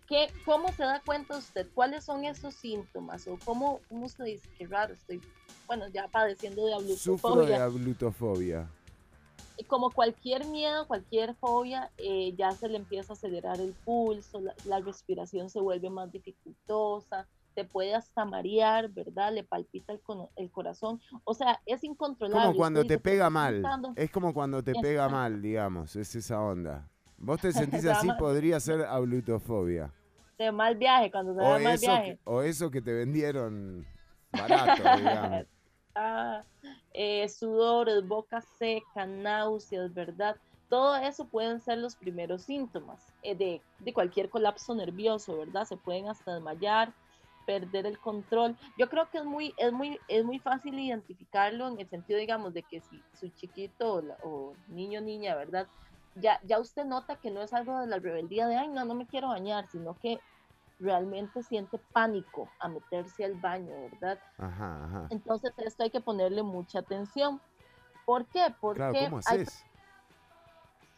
¿Qué, 0.08 0.28
¿Cómo 0.44 0.72
se 0.72 0.82
da 0.82 1.00
cuenta 1.06 1.36
usted? 1.36 1.68
¿Cuáles 1.72 2.04
son 2.04 2.24
esos 2.24 2.54
síntomas? 2.54 3.28
¿O 3.28 3.38
cómo, 3.44 3.80
cómo 3.88 4.08
se 4.08 4.24
dice? 4.24 4.48
Qué 4.58 4.66
raro, 4.66 4.94
estoy, 4.94 5.20
bueno, 5.66 5.86
ya 5.88 6.08
padeciendo 6.08 6.66
de 6.66 6.96
Sufro 6.96 7.36
de 7.46 7.54
ablutofobia. 7.54 7.64
ablutofobia. 7.64 8.70
Y 9.56 9.64
como 9.64 9.90
cualquier 9.90 10.46
miedo, 10.46 10.88
cualquier 10.88 11.34
fobia, 11.34 11.90
eh, 11.98 12.34
ya 12.36 12.50
se 12.52 12.66
le 12.68 12.78
empieza 12.78 13.12
a 13.12 13.16
acelerar 13.16 13.60
el 13.60 13.72
pulso, 13.84 14.40
la, 14.40 14.54
la 14.64 14.80
respiración 14.80 15.50
se 15.50 15.60
vuelve 15.60 15.90
más 15.90 16.10
dificultosa, 16.10 17.28
te 17.54 17.64
puede 17.64 17.94
hasta 17.94 18.24
marear, 18.24 18.88
¿verdad? 18.90 19.32
Le 19.32 19.44
palpita 19.44 19.92
el, 19.92 20.00
el 20.36 20.50
corazón. 20.50 21.00
O 21.24 21.34
sea, 21.34 21.60
es 21.66 21.82
incontrolable. 21.84 22.46
Como 22.46 22.56
cuando 22.56 22.80
te 22.80 22.84
dice, 22.84 22.98
"¿Por 22.98 23.02
qué 23.02 23.10
pega 23.10 23.30
mal. 23.30 23.54
gritando?". 23.54 23.92
Es 23.96 24.10
como 24.10 24.32
cuando 24.34 24.62
te 24.62 24.74
pega 24.74 25.08
mal, 25.08 25.42
digamos. 25.42 25.96
Es 25.96 26.14
esa 26.14 26.40
onda. 26.40 26.88
Vos 27.18 27.40
te 27.40 27.52
sentís 27.52 27.82
Se 27.82 27.90
así, 27.90 28.08
podría 28.18 28.60
ser 28.60 28.82
ablutofobia. 28.84 29.92
De 30.38 30.50
mal 30.52 30.76
viaje, 30.76 31.10
cuando 31.10 31.34
se 31.34 31.40
O 31.40 31.44
da 31.44 31.58
mal 31.58 31.74
eso, 31.74 31.86
viaje. 31.86 32.14
que, 32.16 32.20
o 32.24 32.42
eso 32.42 32.70
que 32.70 32.80
te 32.80 32.92
vendieron 32.94 33.86
barato, 34.32 34.82
digamos. 34.98 35.46
Ah, 35.94 36.44
eh, 36.94 37.28
sudores, 37.28 38.06
boca 38.06 38.40
seca, 38.40 39.04
náuseas, 39.06 39.92
¿verdad? 39.92 40.36
Todo 40.68 40.96
eso 40.96 41.26
pueden 41.28 41.60
ser 41.60 41.78
los 41.78 41.96
primeros 41.96 42.42
síntomas 42.42 43.04
eh, 43.22 43.34
de, 43.34 43.60
de 43.80 43.92
cualquier 43.92 44.30
colapso 44.30 44.74
nervioso, 44.74 45.36
¿verdad? 45.36 45.64
Se 45.66 45.76
pueden 45.76 46.08
hasta 46.08 46.34
desmayar, 46.34 46.94
perder 47.50 47.84
el 47.86 47.98
control. 47.98 48.56
Yo 48.76 48.88
creo 48.88 49.10
que 49.10 49.18
es 49.18 49.24
muy, 49.24 49.54
es 49.56 49.72
muy, 49.72 49.98
es 50.06 50.24
muy 50.24 50.38
fácil 50.38 50.78
identificarlo 50.78 51.66
en 51.68 51.80
el 51.80 51.88
sentido, 51.88 52.18
digamos, 52.20 52.54
de 52.54 52.62
que 52.62 52.80
si 52.80 53.04
su 53.12 53.28
chiquito 53.30 53.94
o, 53.94 54.02
la- 54.02 54.18
o 54.22 54.56
niño 54.68 55.00
o 55.00 55.02
niña, 55.02 55.34
¿verdad? 55.34 55.68
Ya, 56.14 56.38
ya 56.44 56.60
usted 56.60 56.84
nota 56.84 57.16
que 57.16 57.30
no 57.32 57.42
es 57.42 57.52
algo 57.52 57.78
de 57.80 57.88
la 57.88 57.98
rebeldía 57.98 58.46
de, 58.46 58.54
ay, 58.56 58.68
no, 58.68 58.84
no 58.84 58.94
me 58.94 59.08
quiero 59.08 59.28
bañar, 59.28 59.66
sino 59.68 59.98
que 60.00 60.20
realmente 60.78 61.42
siente 61.42 61.78
pánico 61.92 62.54
a 62.60 62.68
meterse 62.68 63.24
al 63.24 63.34
baño, 63.34 63.74
¿verdad? 63.90 64.20
Ajá, 64.38 64.84
ajá. 64.84 65.08
Entonces 65.10 65.52
esto 65.58 65.82
hay 65.82 65.90
que 65.90 66.00
ponerle 66.00 66.42
mucha 66.42 66.78
atención. 66.80 67.40
¿Por 68.06 68.28
qué? 68.30 68.54
Porque 68.60 68.78
Claro, 68.78 68.94
¿cómo 69.10 69.20
hay-? 69.26 69.44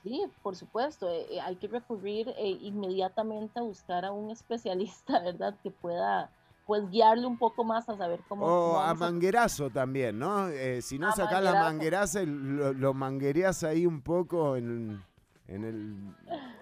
Sí, 0.03 0.24
por 0.42 0.57
supuesto, 0.57 1.09
eh, 1.11 1.26
eh, 1.36 1.40
hay 1.40 1.57
que 1.57 1.68
recurrir 1.68 2.28
eh, 2.36 2.48
inmediatamente 2.61 3.61
a 3.61 3.62
buscar 3.62 4.05
a 4.05 4.12
un 4.12 4.30
especialista, 4.30 5.20
¿verdad? 5.22 5.59
Que 5.62 5.70
pueda 5.70 6.32
pues 6.66 6.88
guiarle 6.90 7.26
un 7.26 7.38
poco 7.38 7.64
más 7.64 7.88
a 7.88 7.96
saber 7.96 8.20
cómo, 8.28 8.46
O 8.46 8.78
a 8.78 8.94
manguerazo 8.94 9.70
también, 9.70 10.18
¿no? 10.18 10.48
Eh, 10.48 10.80
si 10.82 10.98
no 10.98 11.08
A 11.08 11.12
sacás 11.12 11.42
la 11.42 11.54
mangueraza, 11.54 12.22
lo, 12.22 12.72
lo 12.72 12.94
manguereás 12.94 13.64
ahí 13.64 13.86
un 13.86 14.00
poco 14.00 14.56
en, 14.56 15.02
en, 15.48 15.64
el, 15.64 15.96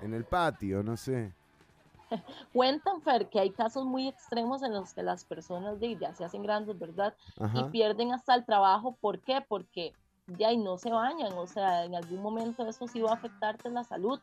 en 0.02 0.14
el 0.14 0.24
patio, 0.24 0.82
no 0.82 0.96
sé. 0.96 1.32
Cuentan, 2.52 3.02
Fer, 3.02 3.28
que 3.28 3.40
hay 3.40 3.50
casos 3.50 3.84
muy 3.84 4.08
extremos 4.08 4.62
en 4.62 4.72
los 4.72 4.92
que 4.94 5.02
las 5.02 5.24
personas 5.24 5.78
de, 5.80 5.96
ya 5.96 6.14
se 6.14 6.24
hacen 6.24 6.42
grandes, 6.42 6.78
¿verdad? 6.78 7.14
Y 7.54 7.62
pierden 7.64 8.12
hasta 8.12 8.34
el 8.34 8.44
trabajo. 8.44 8.96
¿Por 9.00 9.20
qué? 9.20 9.44
Porque 9.46 9.92
de 10.26 10.44
ahí 10.44 10.56
no 10.56 10.78
se 10.78 10.90
bañan, 10.90 11.32
o 11.32 11.46
sea, 11.46 11.84
en 11.84 11.94
algún 11.94 12.22
momento 12.22 12.66
eso 12.68 12.86
sí 12.86 13.00
va 13.00 13.10
a 13.10 13.14
afectarte 13.14 13.70
la 13.70 13.84
salud. 13.84 14.20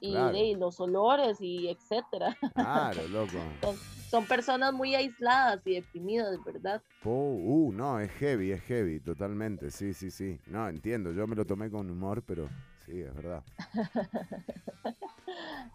Y, 0.00 0.12
Claro. 0.12 0.36
y 0.36 0.54
los 0.54 0.78
olores 0.80 1.38
y 1.40 1.68
etcétera. 1.68 2.36
Claro, 2.54 3.08
loco. 3.08 3.38
Son, 3.62 3.76
son 4.10 4.26
personas 4.26 4.72
muy 4.72 4.94
aisladas 4.94 5.60
y 5.66 5.74
deprimidas, 5.74 6.42
¿verdad? 6.44 6.82
Po- 7.02 7.10
uh, 7.10 7.72
no, 7.72 7.98
es 8.00 8.10
heavy, 8.12 8.52
es 8.52 8.62
heavy, 8.62 9.00
totalmente. 9.00 9.70
Sí, 9.70 9.94
sí, 9.94 10.10
sí. 10.10 10.38
No, 10.46 10.68
entiendo. 10.68 11.12
Yo 11.12 11.26
me 11.26 11.34
lo 11.36 11.44
tomé 11.44 11.70
con 11.70 11.90
humor, 11.90 12.22
pero 12.26 12.48
sí, 12.84 13.00
es 13.00 13.14
verdad. 13.14 13.42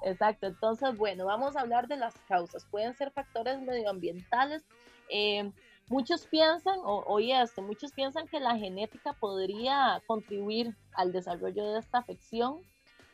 Exacto, 0.04 0.48
entonces, 0.48 0.98
bueno, 0.98 1.26
vamos 1.26 1.56
a 1.56 1.62
hablar 1.62 1.88
de 1.88 1.98
las 1.98 2.16
causas. 2.28 2.66
Pueden 2.72 2.96
ser 2.96 3.12
factores 3.12 3.60
medioambientales. 3.62 4.64
eh, 5.10 5.52
muchos 5.90 6.26
piensan, 6.28 6.80
o, 6.84 7.04
oye 7.06 7.40
esto, 7.42 7.62
muchos 7.62 7.92
piensan 7.92 8.28
que 8.28 8.40
la 8.40 8.58
genética 8.58 9.14
podría 9.14 10.02
contribuir 10.08 10.76
al 10.94 11.12
desarrollo 11.12 11.74
de 11.74 11.80
esta 11.80 11.98
afección. 12.00 12.60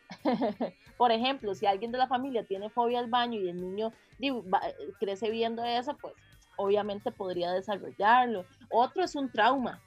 Por 0.97 1.11
ejemplo, 1.11 1.53
si 1.53 1.65
alguien 1.65 1.91
de 1.91 1.97
la 1.97 2.07
familia 2.07 2.43
tiene 2.43 2.69
fobia 2.69 2.99
al 2.99 3.09
baño 3.09 3.39
y 3.39 3.49
el 3.49 3.61
niño 3.61 3.91
va- 4.53 4.61
crece 4.99 5.29
viendo 5.29 5.63
eso, 5.63 5.95
pues 6.01 6.13
obviamente 6.55 7.11
podría 7.11 7.51
desarrollarlo. 7.51 8.45
Otro 8.71 9.03
es 9.03 9.15
un 9.15 9.31
trauma. 9.31 9.81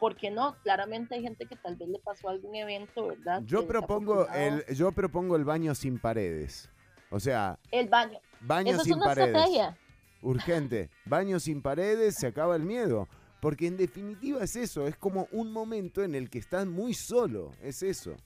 ¿Por 0.00 0.16
qué 0.16 0.30
no? 0.30 0.56
Claramente 0.62 1.14
hay 1.14 1.22
gente 1.22 1.46
que 1.46 1.54
tal 1.56 1.76
vez 1.76 1.88
le 1.88 1.98
pasó 2.00 2.28
algún 2.28 2.54
evento, 2.56 3.06
¿verdad? 3.08 3.42
Yo 3.44 3.66
propongo 3.66 4.26
el, 4.34 4.64
yo 4.74 4.90
propongo 4.90 5.36
el 5.36 5.44
baño 5.44 5.74
sin 5.74 5.98
paredes. 5.98 6.68
O 7.10 7.20
sea, 7.20 7.58
el 7.70 7.88
baño. 7.88 8.18
baño 8.40 8.72
es 8.74 8.82
sin 8.82 8.94
una 8.94 9.04
paredes. 9.06 9.28
estrategia. 9.28 9.78
Urgente. 10.22 10.90
Baño 11.04 11.38
sin 11.38 11.62
paredes, 11.62 12.16
se 12.16 12.26
acaba 12.26 12.56
el 12.56 12.62
miedo. 12.62 13.06
Porque 13.40 13.66
en 13.68 13.76
definitiva 13.76 14.42
es 14.42 14.56
eso, 14.56 14.86
es 14.88 14.96
como 14.96 15.28
un 15.30 15.52
momento 15.52 16.02
en 16.02 16.14
el 16.14 16.30
que 16.30 16.38
estás 16.38 16.66
muy 16.66 16.94
solo, 16.94 17.52
es 17.62 17.82
eso. 17.82 18.16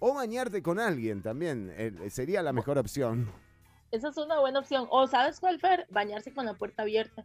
O 0.00 0.14
bañarte 0.14 0.62
con 0.62 0.78
alguien 0.78 1.22
también, 1.22 1.72
eh, 1.76 1.92
sería 2.10 2.42
la 2.42 2.52
mejor 2.52 2.78
opción. 2.78 3.30
Esa 3.90 4.08
es 4.10 4.16
una 4.18 4.38
buena 4.40 4.60
opción. 4.60 4.86
O 4.90 5.06
sabes 5.06 5.40
cuál, 5.40 5.58
Fer? 5.58 5.86
Bañarse 5.90 6.32
con 6.32 6.44
la 6.46 6.54
puerta 6.54 6.82
abierta. 6.82 7.24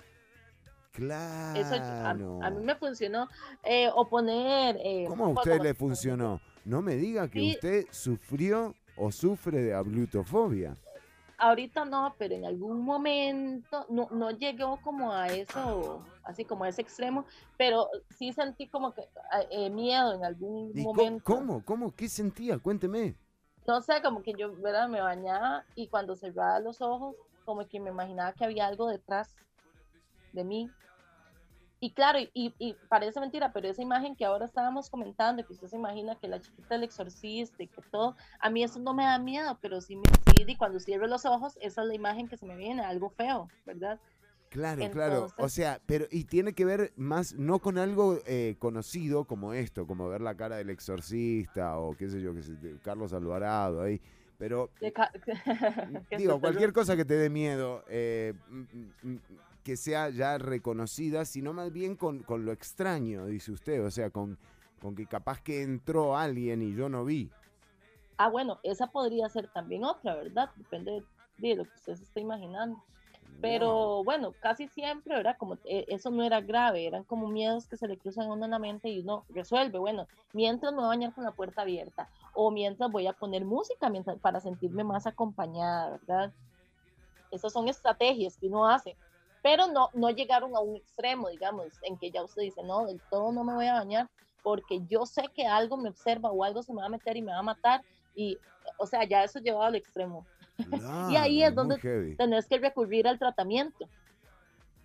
Claro. 0.91 1.59
Eso 1.59 1.75
a, 1.75 2.09
a 2.11 2.13
mí 2.51 2.63
me 2.63 2.75
funcionó. 2.75 3.27
Eh, 3.63 3.89
o 3.93 4.07
poner... 4.07 4.77
eh, 4.83 5.05
¿Cómo 5.07 5.25
a 5.25 5.29
usted 5.29 5.59
le 5.61 5.73
funcionó? 5.73 6.39
No 6.65 6.81
me 6.81 6.95
diga 6.95 7.27
que 7.29 7.39
Sí. 7.39 7.51
usted 7.55 7.85
sufrió 7.91 8.73
o 8.95 9.11
sufre 9.11 9.61
de 9.61 9.73
ablutofobia. 9.73 10.77
Ahorita 11.43 11.83
no, 11.83 12.15
pero 12.17 12.35
en 12.35 12.45
algún 12.45 12.85
momento 12.85 13.85
no, 13.89 14.07
no 14.11 14.31
llegó 14.31 14.79
como 14.81 15.11
a 15.11 15.27
eso, 15.27 16.01
así 16.23 16.45
como 16.45 16.63
a 16.63 16.69
ese 16.69 16.81
extremo, 16.81 17.25
pero 17.57 17.89
sí 18.17 18.31
sentí 18.31 18.69
como 18.69 18.93
que 18.93 19.01
eh, 19.51 19.69
miedo 19.69 20.13
en 20.13 20.23
algún 20.23 20.71
¿Y 20.73 20.85
co- 20.85 20.91
momento. 20.93 21.25
cómo? 21.25 21.65
¿Cómo? 21.65 21.93
¿Qué 21.93 22.07
sentía? 22.07 22.57
Cuénteme. 22.59 23.17
No 23.67 23.81
sé, 23.81 24.01
como 24.01 24.23
que 24.23 24.33
yo 24.37 24.55
¿verdad? 24.61 24.87
me 24.87 25.01
bañaba 25.01 25.65
y 25.75 25.89
cuando 25.89 26.15
cerraba 26.15 26.61
los 26.61 26.81
ojos, 26.81 27.15
como 27.43 27.67
que 27.67 27.77
me 27.81 27.89
imaginaba 27.89 28.31
que 28.31 28.45
había 28.45 28.65
algo 28.67 28.87
detrás 28.87 29.35
de 30.31 30.45
mí. 30.45 30.71
Y 31.81 31.91
claro, 31.93 32.19
y, 32.19 32.55
y 32.57 32.73
parece 32.87 33.19
mentira, 33.19 33.51
pero 33.51 33.67
esa 33.67 33.81
imagen 33.81 34.15
que 34.15 34.23
ahora 34.23 34.45
estábamos 34.45 34.89
comentando, 34.89 35.45
que 35.45 35.51
usted 35.51 35.67
se 35.67 35.75
imagina 35.75 36.15
que 36.17 36.29
la 36.29 36.39
chiquita 36.39 36.75
del 36.75 36.85
exorcista 36.85 37.61
y 37.63 37.67
que 37.67 37.81
todo, 37.91 38.15
a 38.39 38.49
mí 38.49 38.63
eso 38.63 38.79
no 38.79 38.93
me 38.93 39.03
da 39.03 39.19
miedo, 39.19 39.59
pero 39.61 39.81
sí, 39.81 39.97
me, 39.97 40.03
sí 40.35 40.43
y 40.47 40.55
cuando 40.55 40.79
cierro 40.79 41.07
los 41.07 41.25
ojos, 41.25 41.57
esa 41.61 41.81
es 41.81 41.87
la 41.87 41.95
imagen 41.95 42.27
que 42.27 42.37
se 42.37 42.45
me 42.45 42.55
viene, 42.55 42.81
algo 42.83 43.09
feo, 43.09 43.47
¿verdad? 43.65 43.99
Claro, 44.49 44.89
claro. 44.91 45.21
O 45.23 45.25
Entonces- 45.29 45.53
sea, 45.53 45.81
pero 45.87 46.05
y 46.11 46.25
tiene 46.25 46.53
que 46.53 46.63
ver 46.63 46.93
más 46.95 47.33
no 47.33 47.57
con 47.59 47.79
algo 47.79 48.19
eh, 48.27 48.55
conocido 48.59 49.25
como 49.25 49.53
esto, 49.53 49.87
como 49.87 50.07
ver 50.09 50.21
la 50.21 50.35
cara 50.35 50.57
del 50.57 50.69
exorcista 50.69 51.77
o 51.79 51.95
qué 51.97 52.07
sé 52.09 52.21
yo, 52.21 52.33
que 52.35 52.77
Carlos 52.83 53.13
Alvarado 53.13 53.81
ahí. 53.81 53.99
Pero 54.37 54.69
digo, 56.17 56.39
cualquier 56.39 56.73
cosa 56.73 56.95
que 56.95 57.05
te 57.05 57.15
dé 57.15 57.29
miedo, 57.29 57.83
eh, 57.87 58.33
mm, 58.49 58.59
mm, 58.61 58.91
mm, 59.13 59.19
que 59.63 59.77
sea 59.77 60.09
ya 60.09 60.37
reconocida, 60.37 61.25
sino 61.25 61.53
más 61.53 61.71
bien 61.71 61.95
con, 61.95 62.19
con 62.23 62.45
lo 62.45 62.51
extraño, 62.51 63.25
dice 63.25 63.51
usted. 63.51 63.83
O 63.83 63.89
sea, 63.89 64.09
con, 64.09 64.37
con 64.81 64.95
que 64.95 65.05
capaz 65.07 65.41
que 65.41 65.61
entró 65.63 66.17
alguien 66.17 66.61
y 66.61 66.75
yo 66.75 66.89
no 66.89 67.05
vi. 67.05 67.31
Ah, 68.23 68.29
bueno, 68.29 68.57
esa 68.63 68.87
podría 68.87 69.27
ser 69.27 69.49
también 69.49 69.83
otra, 69.83 70.15
¿verdad? 70.15 70.49
Depende 70.55 71.03
de, 71.39 71.55
lo 71.57 71.65
que 71.65 71.73
usted 71.75 71.95
se 71.95 72.03
está 72.03 72.21
imaginando. 72.21 72.81
Pero 73.41 74.01
bueno, 74.05 74.31
casi 74.39 74.69
siempre, 74.69 75.17
¿verdad? 75.17 75.35
Como 75.37 75.55
eh, 75.65 75.83
eso 75.89 76.09
no 76.09 76.23
era 76.23 76.39
grave, 76.39 76.87
eran 76.87 77.03
como 77.03 77.27
miedos 77.27 77.67
que 77.67 77.75
se 77.75 77.85
le 77.85 77.97
cruzan 77.97 78.29
a 78.29 78.33
uno 78.33 78.45
en 78.45 78.51
la 78.51 78.59
mente 78.59 78.87
y 78.87 79.01
uno 79.01 79.25
resuelve, 79.27 79.77
bueno, 79.77 80.07
mientras 80.31 80.71
me 80.71 80.77
voy 80.77 80.85
a 80.85 80.87
bañar 80.87 81.13
con 81.13 81.25
la 81.25 81.33
puerta 81.33 81.63
abierta 81.63 82.07
o 82.33 82.49
mientras 82.49 82.89
voy 82.89 83.07
a 83.07 83.11
poner 83.11 83.43
música 83.43 83.89
mientras, 83.89 84.17
para 84.19 84.39
sentirme 84.39 84.85
más 84.85 85.05
acompañada, 85.05 85.97
¿verdad? 85.97 86.31
Esas 87.29 87.51
son 87.51 87.67
estrategias 87.67 88.37
que 88.37 88.47
uno 88.47 88.69
hace, 88.69 88.95
pero 89.41 89.67
no, 89.67 89.89
no 89.91 90.11
llegaron 90.11 90.55
a 90.55 90.61
un 90.61 90.77
extremo, 90.77 91.27
digamos, 91.27 91.73
en 91.81 91.97
que 91.97 92.09
ya 92.09 92.23
usted 92.23 92.43
dice, 92.43 92.63
no, 92.63 92.85
del 92.85 93.01
todo 93.09 93.33
no 93.33 93.43
me 93.43 93.53
voy 93.53 93.65
a 93.65 93.73
bañar 93.73 94.09
porque 94.43 94.81
yo 94.87 95.05
sé 95.05 95.23
que 95.33 95.45
algo 95.45 95.75
me 95.75 95.89
observa 95.89 96.29
o 96.31 96.43
algo 96.43 96.63
se 96.63 96.73
me 96.73 96.81
va 96.81 96.85
a 96.85 96.89
meter 96.89 97.17
y 97.17 97.21
me 97.21 97.33
va 97.33 97.39
a 97.39 97.43
matar 97.43 97.81
y, 98.15 98.39
o 98.77 98.85
sea, 98.85 99.03
ya 99.07 99.23
eso 99.23 99.39
llevado 99.39 99.65
al 99.65 99.75
extremo. 99.75 100.25
y 101.09 101.15
ahí 101.15 101.43
es 101.43 101.55
donde 101.55 101.77
heavy. 101.77 102.15
tenés 102.15 102.47
que 102.47 102.57
recurrir 102.59 103.07
al 103.07 103.19
tratamiento. 103.19 103.89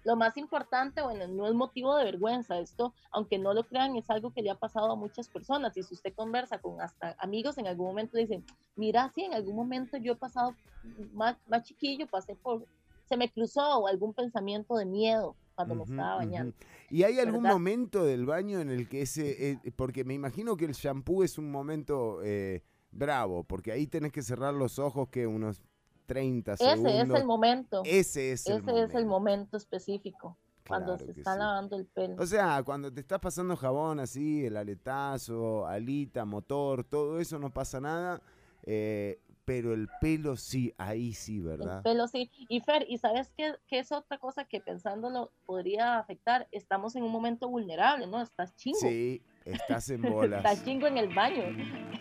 Lo 0.05 0.17
más 0.17 0.37
importante, 0.37 1.03
bueno, 1.03 1.27
no 1.29 1.47
es 1.47 1.55
motivo 1.55 1.95
de 1.97 2.05
vergüenza, 2.05 2.59
esto, 2.59 2.95
aunque 3.11 3.39
no 3.39 3.53
lo 3.53 3.67
crean, 3.67 3.95
es 3.97 4.09
algo 4.09 4.33
que 4.33 4.43
le 4.43 4.51
ha 4.51 4.55
pasado 4.55 4.93
a 4.93 4.97
muchas 4.97 5.29
personas. 5.29 5.77
Y 5.77 5.83
si 5.83 5.95
usted 5.95 6.15
conversa 6.15 6.59
con 6.59 6.81
hasta 6.81 7.15
amigos, 7.19 7.59
en 7.59 7.67
algún 7.67 7.89
momento 7.89 8.17
dicen, 8.17 8.45
mira, 8.77 9.13
sí, 9.15 9.25
en 9.25 9.35
algún 9.35 9.57
momento 9.57 9.99
yo 9.99 10.13
he 10.13 10.17
pasado 10.17 10.55
más, 11.13 11.37
más 11.47 11.65
chiquillo, 11.65 12.07
pasé 12.07 12.37
por, 12.37 12.67
se 13.09 13.17
me 13.17 13.29
cruzó 13.31 13.87
algún 13.87 14.15
pensamiento 14.15 14.77
de 14.77 14.87
miedo 14.87 15.37
cuando 15.55 15.75
me 15.75 15.83
Ujú, 15.83 15.93
estaba 15.93 16.17
ujú. 16.17 16.27
bañando. 16.27 16.57
¿Y 16.91 17.03
hay 17.03 17.19
algún 17.19 17.43
¿verdad? 17.43 17.55
momento 17.55 18.05
del 18.05 18.25
baño 18.25 18.61
en 18.61 18.71
el 18.71 18.89
que 18.89 19.03
ese, 19.03 19.51
eh, 19.51 19.59
porque 19.77 20.05
me 20.05 20.15
imagino 20.15 20.57
que 20.57 20.65
el 20.65 20.73
shampoo 20.73 21.25
es 21.25 21.37
un 21.37 21.51
momento 21.51 22.23
eh, 22.23 22.63
bravo, 22.91 23.45
porque 23.45 23.73
ahí 23.73 23.87
tenés 23.87 24.13
que 24.13 24.23
cerrar 24.23 24.55
los 24.55 24.79
ojos 24.79 25.09
que 25.09 25.27
unos 25.27 25.63
30 26.07 26.55
Ese 26.55 26.65
segundos. 26.65 26.95
es 26.95 27.21
el 27.21 27.27
momento. 27.27 27.83
Ese 27.85 28.33
es 28.33 28.47
el 28.47 28.59
Ese 28.63 28.83
es 28.85 28.95
el 28.95 29.07
momento 29.07 29.57
específico, 29.57 30.39
cuando 30.67 30.97
se 30.99 31.11
está 31.11 31.35
sí. 31.35 31.39
lavando 31.39 31.77
el 31.77 31.87
pelo. 31.87 32.17
O 32.19 32.27
sea, 32.27 32.63
cuando 32.63 32.93
te 32.93 33.01
estás 33.01 33.21
pasando 33.21 33.57
jabón 33.57 34.01
así, 34.01 34.45
el 34.47 34.57
aletazo, 34.57 35.67
alita, 35.67 36.25
motor, 36.25 36.85
todo 36.85 37.21
eso 37.21 37.39
no 37.39 37.51
pasa 37.53 37.81
nada, 37.81 38.23
eh, 38.65 39.21
pero 39.45 39.73
el 39.73 39.89
pelo 40.01 40.37
sí, 40.37 40.75
ahí 40.77 41.15
sí, 41.15 41.39
El 41.39 41.43
¿verdad? 41.45 41.83
pelo 41.83 42.07
sí. 42.07 42.31
Y 42.51 42.61
Fer, 42.61 42.85
¿y 42.87 42.99
sabes 42.99 43.31
qué, 43.35 43.55
qué 43.67 43.79
es 43.79 43.93
otra 43.93 44.19
cosa 44.19 44.45
que 44.45 44.61
pensándolo 44.61 45.33
podría 45.47 45.99
afectar? 45.99 46.49
Estamos 46.53 46.97
en 46.97 47.03
un 47.03 47.13
momento 47.13 47.49
vulnerable, 47.49 48.07
¿no? 48.07 48.21
Estás 48.21 48.55
chingo. 48.57 48.79
Sí, 48.79 49.23
estás 49.53 49.89
en 49.91 50.03
bolas. 50.13 50.45
Estás 50.45 50.65
chingo 50.65 50.87
en 50.87 50.99
el 50.99 51.15
baño. 51.15 51.45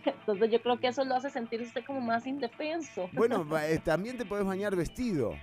Entonces 0.05 0.51
yo 0.51 0.61
creo 0.61 0.79
que 0.79 0.87
eso 0.87 1.03
lo 1.03 1.15
hace 1.15 1.29
sentir 1.29 1.61
usted 1.61 1.83
como 1.85 2.01
más 2.01 2.27
indefenso. 2.27 3.09
Bueno, 3.13 3.45
eh, 3.59 3.79
también 3.83 4.17
te 4.17 4.25
puedes 4.25 4.45
bañar 4.45 4.75
vestido. 4.75 5.33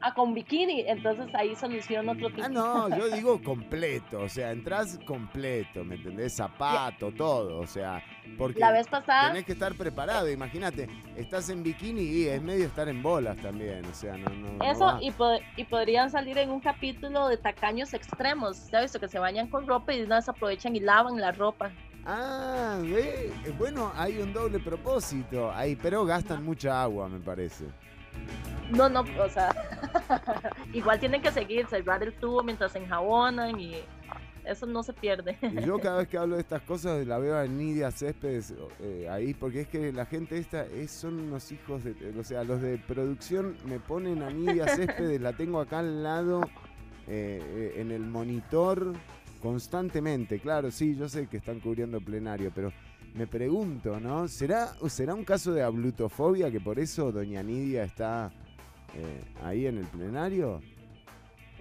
Ah, 0.00 0.14
con 0.14 0.32
bikini, 0.32 0.82
entonces 0.86 1.26
ahí 1.34 1.56
soluciona 1.56 2.12
otro 2.12 2.30
tipo. 2.30 2.42
Ah, 2.44 2.48
no, 2.48 2.88
yo 2.96 3.08
digo 3.08 3.42
completo, 3.42 4.20
o 4.20 4.28
sea, 4.28 4.52
entras 4.52 4.96
completo, 5.04 5.82
¿me 5.82 5.96
entendés? 5.96 6.36
Zapato, 6.36 7.10
todo, 7.10 7.58
o 7.58 7.66
sea, 7.66 8.00
porque 8.38 8.60
La 8.60 8.70
vez 8.70 8.86
pasada, 8.86 9.28
tenés 9.30 9.44
que 9.44 9.52
estar 9.54 9.74
preparado, 9.74 10.30
imagínate, 10.30 10.88
estás 11.16 11.48
en 11.48 11.64
bikini 11.64 12.02
y 12.02 12.28
es 12.28 12.40
medio 12.40 12.66
estar 12.66 12.88
en 12.88 13.02
bolas 13.02 13.36
también, 13.38 13.84
o 13.86 13.92
sea, 13.92 14.16
no, 14.16 14.30
no, 14.30 14.52
no 14.52 14.64
eso, 14.64 14.98
y, 15.00 15.10
po- 15.10 15.40
y 15.56 15.64
podrían 15.64 16.08
salir 16.10 16.38
en 16.38 16.50
un 16.50 16.60
capítulo 16.60 17.26
de 17.26 17.36
tacaños 17.36 17.92
extremos. 17.92 18.70
¿Ya 18.70 18.80
visto? 18.80 19.00
Que 19.00 19.08
se 19.08 19.18
bañan 19.18 19.48
con 19.48 19.66
ropa 19.66 19.92
y 19.92 20.06
vez 20.06 20.28
aprovechan 20.28 20.76
y 20.76 20.80
lavan 20.80 21.20
la 21.20 21.32
ropa. 21.32 21.72
Ah, 22.06 22.78
ve, 22.82 23.32
eh, 23.44 23.52
bueno, 23.58 23.92
hay 23.96 24.18
un 24.18 24.32
doble 24.32 24.60
propósito 24.60 25.50
ahí, 25.52 25.74
pero 25.76 26.04
gastan 26.04 26.44
mucha 26.44 26.80
agua, 26.82 27.08
me 27.08 27.18
parece. 27.18 27.64
No, 28.70 28.88
no, 28.88 29.00
o 29.00 29.28
sea, 29.28 29.54
igual 30.72 31.00
tienen 31.00 31.22
que 31.22 31.32
seguir, 31.32 31.66
cerrar 31.66 32.02
el 32.02 32.12
tubo 32.12 32.42
mientras 32.42 32.72
se 32.72 32.78
enjabonan 32.78 33.58
y 33.58 33.76
eso 34.44 34.66
no 34.66 34.82
se 34.82 34.92
pierde. 34.92 35.38
Y 35.42 35.64
yo 35.64 35.78
cada 35.78 35.98
vez 35.98 36.08
que 36.08 36.18
hablo 36.18 36.36
de 36.36 36.42
estas 36.42 36.62
cosas 36.62 37.06
la 37.06 37.18
veo 37.18 37.36
a 37.36 37.46
Nidia 37.46 37.90
Céspedes 37.90 38.54
eh, 38.80 39.06
ahí, 39.10 39.34
porque 39.34 39.62
es 39.62 39.68
que 39.68 39.92
la 39.92 40.06
gente 40.06 40.38
esta 40.38 40.64
es, 40.64 40.90
son 40.90 41.20
unos 41.20 41.52
hijos 41.52 41.84
de... 41.84 41.94
O 42.18 42.24
sea, 42.24 42.44
los 42.44 42.60
de 42.60 42.78
producción 42.78 43.56
me 43.66 43.78
ponen 43.78 44.22
a 44.22 44.30
Nidia 44.30 44.66
Céspedes, 44.76 45.20
la 45.20 45.34
tengo 45.34 45.60
acá 45.60 45.80
al 45.80 46.02
lado 46.02 46.42
eh, 47.06 47.40
eh, 47.42 47.74
en 47.76 47.90
el 47.90 48.02
monitor 48.02 48.94
constantemente. 49.42 50.40
Claro, 50.40 50.70
sí, 50.70 50.96
yo 50.96 51.08
sé 51.08 51.26
que 51.26 51.38
están 51.38 51.60
cubriendo 51.60 52.00
plenario, 52.00 52.50
pero 52.54 52.72
me 53.18 53.26
pregunto, 53.26 53.98
¿no? 53.98 54.28
¿Será, 54.28 54.74
¿será 54.88 55.12
un 55.12 55.24
caso 55.24 55.52
de 55.52 55.64
ablutofobia 55.64 56.52
que 56.52 56.60
por 56.60 56.78
eso 56.78 57.10
doña 57.10 57.42
Nidia 57.42 57.82
está 57.82 58.30
eh, 58.94 59.20
ahí 59.42 59.66
en 59.66 59.78
el 59.78 59.86
plenario? 59.86 60.62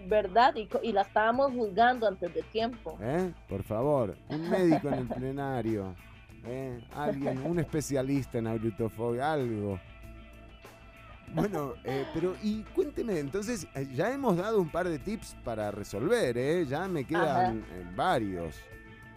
¿Verdad? 0.08 0.54
Y, 0.84 0.92
la 0.92 1.02
estábamos 1.02 1.52
juzgando 1.52 2.08
antes 2.08 2.32
de 2.32 2.44
tiempo. 2.44 2.96
¿Eh? 3.02 3.34
Por 3.50 3.64
favor, 3.64 4.16
un 4.30 4.48
médico 4.48 4.88
en 4.90 4.94
el 4.94 5.08
plenario. 5.08 5.96
¿eh? 6.46 6.80
Alguien, 6.96 7.44
un 7.44 7.58
especialista 7.58 8.38
en 8.38 8.46
ablutofobia, 8.46 9.34
algo. 9.34 9.80
Bueno, 11.34 11.74
eh, 11.84 12.06
pero 12.14 12.36
y 12.44 12.62
cuénteme, 12.76 13.18
entonces 13.18 13.68
eh, 13.74 13.88
ya 13.96 14.14
hemos 14.14 14.38
dado 14.38 14.62
un 14.62 14.70
par 14.70 14.88
de 14.88 15.00
tips 15.00 15.36
para 15.44 15.72
resolver, 15.72 16.38
¿eh? 16.38 16.68
Ya 16.68 16.88
me 16.88 17.04
quedan 17.04 17.66
varios. 17.96 18.56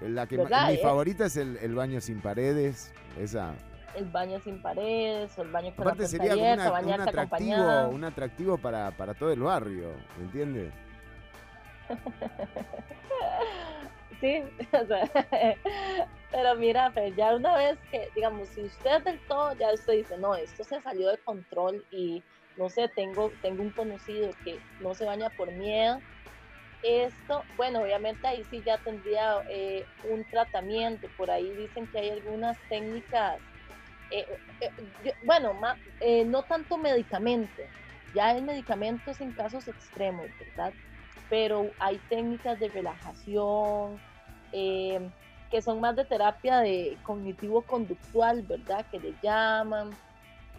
La 0.03 0.27
que 0.27 0.37
ma- 0.37 0.45
¿Verdad, 0.45 0.69
mi 0.69 0.75
eh? 0.75 0.81
favorita 0.83 1.27
es 1.27 1.37
el, 1.37 1.57
el 1.59 1.75
baño 1.75 2.01
sin 2.01 2.21
paredes, 2.21 2.93
esa. 3.19 3.55
El 3.95 4.05
baño 4.07 4.41
sin 4.41 4.63
paredes, 4.63 5.37
o 5.39 5.43
el 5.43 5.51
baño 5.51 5.75
con 5.75 5.87
Aparte 5.87 6.05
la 6.05 6.09
sería 6.09 6.31
como 6.33 6.43
abierta, 6.45 6.71
una- 6.71 6.81
un 6.95 7.01
atractivo, 7.01 7.21
acompañada. 7.55 7.89
un 7.89 8.05
atractivo 8.05 8.59
para, 8.59 8.91
para 8.93 9.15
todo 9.15 9.33
el 9.33 9.41
barrio, 9.41 9.89
¿me 10.19 10.25
entiende? 10.25 10.71
Sí, 14.21 14.43
o 14.75 14.87
sea, 14.87 15.11
pero 16.31 16.55
mira, 16.57 16.91
Fer, 16.93 17.15
ya 17.17 17.35
una 17.35 17.57
vez 17.57 17.79
que, 17.91 18.09
digamos, 18.15 18.49
si 18.51 18.63
usted 18.65 19.03
del 19.03 19.19
todo, 19.27 19.55
ya 19.55 19.73
usted 19.73 19.95
dice, 19.95 20.19
no, 20.19 20.35
esto 20.35 20.63
se 20.63 20.79
salió 20.83 21.09
de 21.09 21.17
control 21.19 21.83
y 21.91 22.23
no 22.59 22.69
sé, 22.69 22.89
tengo, 22.95 23.33
tengo 23.41 23.63
un 23.63 23.71
conocido 23.71 24.31
que 24.45 24.61
no 24.81 24.95
se 24.95 25.07
baña 25.07 25.31
por 25.31 25.51
miedo. 25.53 26.03
Esto, 26.83 27.45
bueno, 27.57 27.83
obviamente 27.83 28.27
ahí 28.27 28.45
sí 28.45 28.63
ya 28.65 28.79
tendría 28.79 29.43
eh, 29.51 29.87
un 30.03 30.25
tratamiento. 30.25 31.09
Por 31.17 31.31
ahí 31.31 31.55
dicen 31.55 31.87
que 31.89 31.99
hay 31.99 32.11
algunas 32.11 32.59
técnicas, 32.69 33.43
eh, 34.11 34.27
eh, 34.61 35.15
bueno, 35.23 35.55
ma- 35.55 35.79
no 36.27 36.45
tanto 36.45 36.79
medicamento, 36.79 37.63
ya 38.15 38.33
el 38.33 38.43
medicamento 38.45 39.11
es 39.11 39.21
en 39.21 39.33
casos 39.33 39.69
extremos, 39.69 40.31
¿verdad? 40.39 40.75
Pero 41.29 41.71
hay 41.79 41.99
técnicas 42.09 42.59
de 42.59 42.69
relajación, 42.71 44.01
que 44.51 45.63
son 45.63 45.81
más 45.81 45.97
de 45.97 46.05
terapia 46.05 46.61
de 46.61 46.99
cognitivo-conductual, 47.03 48.43
¿verdad? 48.43 48.87
Que 48.91 48.99
le 49.01 49.15
llaman. 49.23 49.97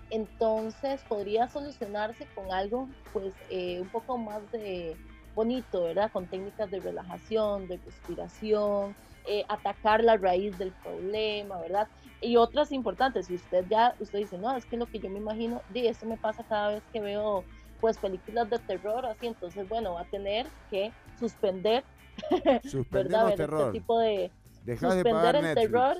Entonces 0.09 1.03
podría 1.05 1.47
solucionarse 1.47 2.27
con 2.35 2.51
algo, 2.53 2.89
pues, 3.11 3.33
un 3.81 3.89
poco 3.89 4.17
más 4.17 4.49
de 4.51 4.97
bonito, 5.33 5.83
¿verdad? 5.83 6.11
Con 6.11 6.27
técnicas 6.27 6.69
de 6.71 6.79
relajación, 6.79 7.67
de 7.67 7.77
respiración, 7.77 8.95
eh, 9.25 9.45
atacar 9.49 10.03
la 10.03 10.17
raíz 10.17 10.57
del 10.57 10.71
problema, 10.83 11.59
¿verdad? 11.59 11.87
Y 12.21 12.37
otras 12.37 12.71
importantes, 12.71 13.27
si 13.27 13.35
usted 13.35 13.65
ya, 13.69 13.95
usted 13.99 14.19
dice, 14.19 14.37
no, 14.37 14.55
es 14.55 14.65
que 14.65 14.77
lo 14.77 14.85
que 14.87 14.99
yo 14.99 15.09
me 15.09 15.19
imagino, 15.19 15.61
de 15.69 15.89
esto 15.89 16.05
me 16.05 16.17
pasa 16.17 16.43
cada 16.47 16.69
vez 16.69 16.83
que 16.91 16.99
veo, 16.99 17.43
pues, 17.79 17.97
películas 17.97 18.49
de 18.49 18.59
terror, 18.59 19.05
así, 19.05 19.27
entonces, 19.27 19.67
bueno, 19.67 19.93
va 19.93 20.01
a 20.01 20.05
tener 20.05 20.47
que 20.69 20.91
suspender, 21.19 21.83
¿verdad? 22.91 23.27
Ver 23.27 23.37
terror. 23.37 23.61
este 23.61 23.79
tipo 23.79 23.99
de, 23.99 24.31
Dejás 24.65 24.95
de 24.95 25.01
suspender 25.01 25.13
pagar 25.13 25.35
el 25.35 25.43
Netflix. 25.43 25.71
terror, 25.71 25.97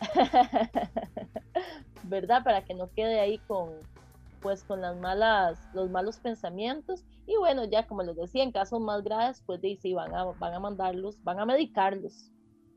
¿verdad? 2.04 2.42
Para 2.42 2.64
que 2.64 2.74
no 2.74 2.90
quede 2.90 3.20
ahí 3.20 3.38
con, 3.46 3.70
pues, 4.40 4.64
con 4.64 4.80
las 4.80 4.96
malas, 4.98 5.68
los 5.74 5.90
malos 5.90 6.18
pensamientos. 6.20 7.04
Y 7.26 7.36
bueno, 7.36 7.64
ya 7.64 7.86
como 7.86 8.02
les 8.02 8.16
decía, 8.16 8.42
en 8.44 8.52
casos 8.52 8.80
más 8.80 9.02
graves, 9.04 9.42
pues 9.46 9.60
de, 9.60 9.76
sí, 9.80 9.94
van 9.94 10.14
a, 10.14 10.24
van 10.24 10.54
a 10.54 10.60
mandarlos, 10.60 11.22
van 11.22 11.40
a 11.40 11.46
medicarlos, 11.46 12.32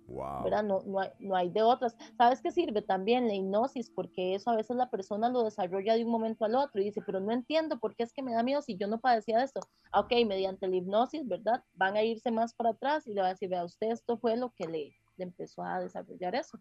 Wow. 0.07 0.43
¿verdad? 0.43 0.63
No, 0.63 0.81
no, 0.85 0.99
hay, 0.99 1.09
no 1.19 1.35
hay 1.35 1.49
de 1.49 1.63
otras. 1.63 1.95
¿Sabes 2.17 2.41
qué 2.41 2.51
sirve 2.51 2.81
también 2.81 3.27
la 3.27 3.33
hipnosis? 3.35 3.89
Porque 3.89 4.35
eso 4.35 4.51
a 4.51 4.55
veces 4.55 4.75
la 4.75 4.89
persona 4.89 5.29
lo 5.29 5.43
desarrolla 5.43 5.95
de 5.95 6.05
un 6.05 6.11
momento 6.11 6.45
al 6.45 6.55
otro 6.55 6.81
y 6.81 6.85
dice, 6.85 7.01
pero 7.01 7.19
no 7.21 7.31
entiendo 7.31 7.79
por 7.79 7.95
qué 7.95 8.03
es 8.03 8.13
que 8.13 8.21
me 8.23 8.33
da 8.33 8.43
miedo 8.43 8.61
si 8.61 8.77
yo 8.77 8.87
no 8.87 8.99
padecía 8.99 9.37
de 9.39 9.45
esto. 9.45 9.61
Ah, 9.91 10.01
Ok, 10.01 10.11
mediante 10.27 10.67
la 10.67 10.75
hipnosis, 10.75 11.27
¿verdad? 11.27 11.63
Van 11.73 11.95
a 11.95 12.03
irse 12.03 12.31
más 12.31 12.53
para 12.53 12.71
atrás 12.71 13.07
y 13.07 13.13
le 13.13 13.21
va 13.21 13.27
a 13.27 13.31
decir, 13.31 13.49
vea, 13.49 13.63
usted 13.65 13.91
esto 13.91 14.17
fue 14.17 14.35
lo 14.37 14.51
que 14.51 14.67
le, 14.67 14.95
le 15.17 15.23
empezó 15.23 15.63
a 15.63 15.79
desarrollar 15.79 16.35
eso. 16.35 16.59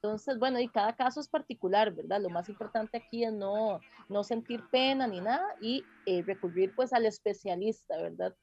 Entonces, 0.00 0.38
bueno, 0.38 0.60
y 0.60 0.68
cada 0.68 0.94
caso 0.94 1.20
es 1.20 1.28
particular, 1.28 1.92
¿verdad? 1.92 2.20
Lo 2.20 2.30
más 2.30 2.48
importante 2.48 2.98
aquí 2.98 3.24
es 3.24 3.32
no, 3.32 3.80
no 4.08 4.22
sentir 4.22 4.62
pena 4.70 5.08
ni 5.08 5.20
nada 5.20 5.44
y 5.60 5.84
eh, 6.06 6.22
recurrir 6.24 6.72
pues 6.76 6.92
al 6.92 7.04
especialista, 7.04 7.96
¿verdad? 8.00 8.34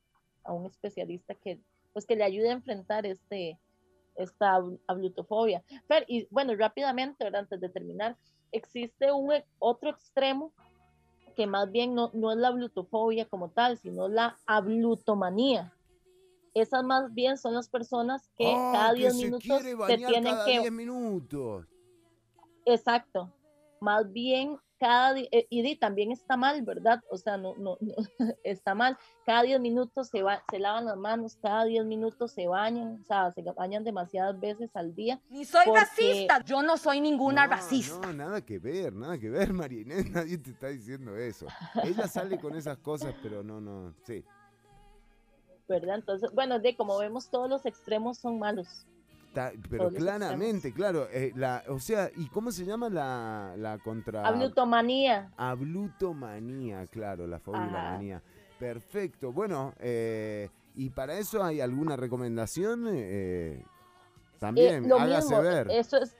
A 0.43 0.51
un 0.51 0.65
especialista 0.65 1.33
que 1.35 1.61
pues 1.93 2.05
que 2.05 2.17
le 2.17 2.25
ayude 2.25 2.49
a 2.49 2.53
enfrentar 2.53 3.05
este, 3.05 3.57
esta 4.15 4.57
abl- 4.57 4.81
ablutofobia. 4.85 5.63
Fer, 5.87 6.03
y 6.09 6.27
bueno, 6.29 6.53
rápidamente, 6.57 7.23
¿verdad? 7.23 7.41
Antes 7.43 7.61
de 7.61 7.69
terminar, 7.69 8.17
existe 8.51 9.13
un 9.13 9.31
e- 9.31 9.47
otro 9.59 9.91
extremo 9.91 10.53
que 11.37 11.47
más 11.47 11.71
bien 11.71 11.95
no, 11.95 12.11
no 12.13 12.33
es 12.33 12.37
la 12.37 12.49
ablutofobia 12.49 13.25
como 13.29 13.49
tal, 13.51 13.77
sino 13.77 14.09
la 14.09 14.37
ablutomanía. 14.45 15.74
Esas 16.55 16.83
más 16.83 17.13
bien 17.13 17.37
son 17.37 17.53
las 17.53 17.69
personas 17.69 18.31
que 18.37 18.47
Ah, 18.51 18.71
cada 18.73 18.93
que 18.93 18.99
10 19.01 19.17
se 19.17 19.25
minutos 19.25 19.61
se 19.61 19.75
bañar 19.75 19.97
tienen 20.09 20.23
cada 20.33 20.45
que 20.45 20.59
10 20.61 20.71
minutos. 20.71 21.67
Exacto. 22.65 23.31
Más 23.81 24.11
bien 24.11 24.57
cada 24.77 25.17
eh, 25.17 25.47
y 25.49 25.61
di, 25.61 25.77
también 25.77 26.11
está 26.11 26.35
mal, 26.35 26.61
¿verdad? 26.61 27.01
O 27.09 27.17
sea, 27.17 27.37
no, 27.37 27.55
no, 27.55 27.77
no, 27.79 27.93
está 28.43 28.73
mal. 28.75 28.97
Cada 29.25 29.43
10 29.43 29.59
minutos 29.61 30.09
se, 30.09 30.21
va, 30.21 30.43
se 30.49 30.59
lavan 30.59 30.85
las 30.85 30.97
manos, 30.97 31.37
cada 31.41 31.63
10 31.65 31.85
minutos 31.85 32.31
se 32.33 32.47
bañan, 32.47 32.99
o 33.01 33.03
sea, 33.05 33.31
se 33.33 33.41
bañan 33.41 33.83
demasiadas 33.83 34.37
veces 34.39 34.69
al 34.75 34.93
día. 34.95 35.21
Ni 35.29 35.45
soy 35.45 35.61
porque- 35.65 35.79
racista, 35.79 36.43
yo 36.43 36.61
no 36.61 36.77
soy 36.77 36.99
ninguna 36.99 37.47
No, 37.47 37.53
racista. 37.53 37.99
No, 38.07 38.13
nada 38.13 38.41
que 38.45 38.59
ver, 38.59 38.93
nada 38.93 39.17
que 39.17 39.29
ver, 39.29 39.53
María 39.53 39.81
Inés, 39.81 40.09
nadie 40.11 40.37
te 40.37 40.51
está 40.51 40.67
diciendo 40.67 41.15
eso. 41.15 41.47
Ella 41.83 42.07
sale 42.07 42.37
con 42.39 42.55
esas 42.55 42.77
cosas, 42.79 43.13
pero 43.21 43.43
no, 43.43 43.61
no, 43.61 43.93
sí. 44.05 44.23
¿Verdad? 45.67 45.95
Entonces, 45.95 46.29
bueno, 46.33 46.59
de 46.59 46.75
como 46.75 46.97
vemos, 46.97 47.29
todos 47.29 47.49
los 47.49 47.65
extremos 47.65 48.17
son 48.17 48.39
malos. 48.39 48.85
Ta- 49.33 49.51
pero 49.69 49.89
Todos 49.89 49.95
claramente, 49.95 50.71
claro. 50.73 51.07
eh, 51.11 51.33
la, 51.35 51.63
o 51.67 51.79
sea, 51.79 52.09
¿y 52.15 52.27
cómo 52.29 52.51
se 52.51 52.63
llama 52.63 52.89
la, 52.89 53.53
la 53.57 53.77
contra... 53.79 54.25
Ablutomanía. 54.25 55.31
Ablutomanía, 55.35 56.85
claro, 56.87 57.27
la 57.27 57.39
fobia. 57.39 58.21
Perfecto. 58.59 59.33
Bueno, 59.33 59.73
eh, 59.79 60.49
¿y 60.75 60.89
para 60.89 61.17
eso 61.17 61.43
hay 61.43 61.59
alguna 61.59 61.97
recomendación? 61.97 62.85
Eh, 62.87 63.61
también, 64.39 64.85
Eh, 64.85 64.87
lo 64.87 64.97
hágase 64.99 65.27
mismo, 65.27 65.41
ver. 65.41 65.67
Esto 65.69 65.97
es, 65.97 66.15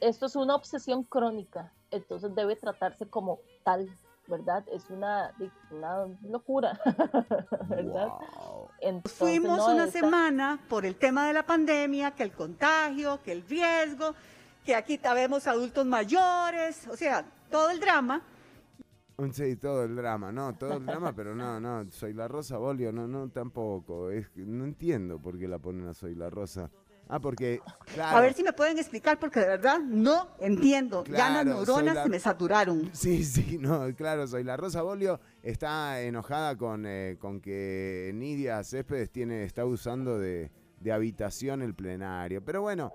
esto 0.00 0.26
es 0.26 0.34
una 0.34 0.56
obsesión 0.56 1.04
crónica, 1.04 1.72
entonces 1.92 2.34
debe 2.34 2.56
tratarse 2.56 3.06
como 3.06 3.38
tal, 3.62 3.88
¿verdad? 4.28 4.64
Es 4.72 4.88
una, 4.90 5.32
una 5.70 6.06
locura, 6.28 6.78
¿verdad? 7.68 8.08
Entonces, 8.80 9.18
Fuimos 9.18 9.58
no, 9.58 9.74
una 9.74 9.84
esta- 9.84 10.00
semana 10.00 10.60
por 10.68 10.84
el 10.84 10.96
tema 10.96 11.26
de 11.26 11.32
la 11.32 11.44
pandemia, 11.44 12.10
que 12.12 12.22
el 12.22 12.32
contagio, 12.32 13.22
que 13.22 13.32
el 13.32 13.42
riesgo, 13.42 14.14
que 14.64 14.74
aquí 14.74 14.98
vemos 15.14 15.46
adultos 15.46 15.86
mayores, 15.86 16.86
o 16.88 16.96
sea, 16.96 17.24
todo 17.50 17.70
el 17.70 17.80
drama. 17.80 18.22
Sí, 19.32 19.56
todo 19.56 19.84
el 19.84 19.96
drama, 19.96 20.30
no, 20.30 20.54
todo 20.54 20.74
el 20.74 20.84
drama, 20.84 21.14
pero 21.14 21.34
no, 21.34 21.58
no, 21.60 21.90
Soy 21.90 22.12
la 22.12 22.28
Rosa 22.28 22.58
Bolio, 22.58 22.92
no, 22.92 23.06
no, 23.08 23.30
tampoco. 23.30 24.10
Es, 24.10 24.28
que 24.28 24.42
no 24.42 24.64
entiendo 24.64 25.18
por 25.18 25.38
qué 25.38 25.48
la 25.48 25.58
ponen 25.58 25.88
a 25.88 25.94
Soy 25.94 26.14
la 26.14 26.28
Rosa. 26.28 26.70
Ah, 27.08 27.20
porque, 27.20 27.60
claro. 27.94 28.16
A 28.16 28.20
ver 28.20 28.34
si 28.34 28.42
me 28.42 28.52
pueden 28.52 28.78
explicar, 28.78 29.18
porque 29.20 29.38
de 29.40 29.46
verdad 29.46 29.78
no 29.78 30.28
entiendo. 30.40 31.04
ya 31.04 31.10
las 31.12 31.30
Claro, 31.30 31.50
neuronas 31.54 31.94
la- 31.94 32.02
se 32.02 32.08
me 32.08 32.18
saturaron. 32.18 32.90
Sí, 32.92 33.22
sí, 33.24 33.58
no, 33.60 33.94
claro, 33.94 34.26
soy 34.26 34.42
la 34.42 34.56
Rosa 34.56 34.82
Bolio. 34.82 35.20
Está 35.42 36.00
enojada 36.02 36.56
con, 36.56 36.84
eh, 36.86 37.16
con 37.20 37.40
que 37.40 38.10
Nidia 38.14 38.62
Céspedes 38.64 39.10
tiene, 39.10 39.44
está 39.44 39.64
usando 39.64 40.18
de, 40.18 40.50
de 40.80 40.92
habitación 40.92 41.62
el 41.62 41.74
plenario. 41.74 42.44
Pero 42.44 42.62
bueno, 42.62 42.92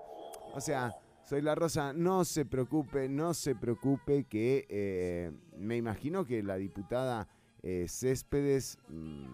o 0.52 0.60
sea, 0.60 0.94
soy 1.24 1.40
la 1.40 1.54
Rosa, 1.54 1.94
no 1.94 2.26
se 2.26 2.44
preocupe, 2.44 3.08
no 3.08 3.32
se 3.32 3.54
preocupe 3.54 4.24
que 4.24 4.66
eh, 4.68 5.32
me 5.56 5.76
imagino 5.78 6.26
que 6.26 6.42
la 6.42 6.56
diputada 6.56 7.28
eh, 7.62 7.86
Céspedes, 7.88 8.76
mm, 8.88 9.24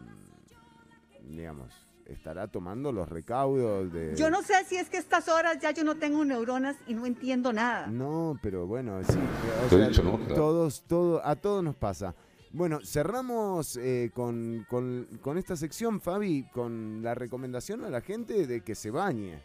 digamos, 1.35 1.88
estará 2.09 2.49
tomando 2.49 2.91
los 2.91 3.09
recaudos 3.09 3.93
de... 3.93 4.15
Yo 4.17 4.31
no 4.31 4.43
sé 4.43 4.65
si 4.65 4.77
es 4.77 4.89
que 4.89 4.97
a 4.97 5.01
estas 5.01 5.29
horas 5.29 5.59
ya 5.61 5.71
yo 5.73 5.85
no 5.85 5.97
tengo 5.97 6.25
neuronas 6.25 6.77
y 6.87 6.95
no 6.95 7.07
entiendo 7.07 7.53
nada. 7.53 7.87
No, 7.87 8.39
pero 8.43 8.67
bueno, 8.67 9.01
sí. 9.05 9.19
o 9.65 9.69
Te 9.69 9.77
he 9.77 9.79
sea, 9.79 9.89
dicho, 9.89 10.03
¿no? 10.03 10.17
Claro. 10.19 10.35
Todos, 10.35 10.83
todo, 10.89 11.25
a 11.25 11.37
todos 11.37 11.63
nos 11.63 11.77
pasa. 11.77 12.15
Bueno, 12.51 12.81
cerramos 12.83 13.77
eh, 13.77 14.11
con, 14.15 14.67
con- 14.71 15.07
con 15.21 15.37
esta 15.37 15.55
sección, 15.55 16.01
Fabi, 16.01 16.45
con 16.51 17.03
la 17.03 17.15
recomendación 17.15 17.85
a 17.85 17.91
la 17.91 18.01
gente 18.01 18.47
de 18.47 18.63
que 18.63 18.75
se 18.75 18.91
bañe. 18.91 19.39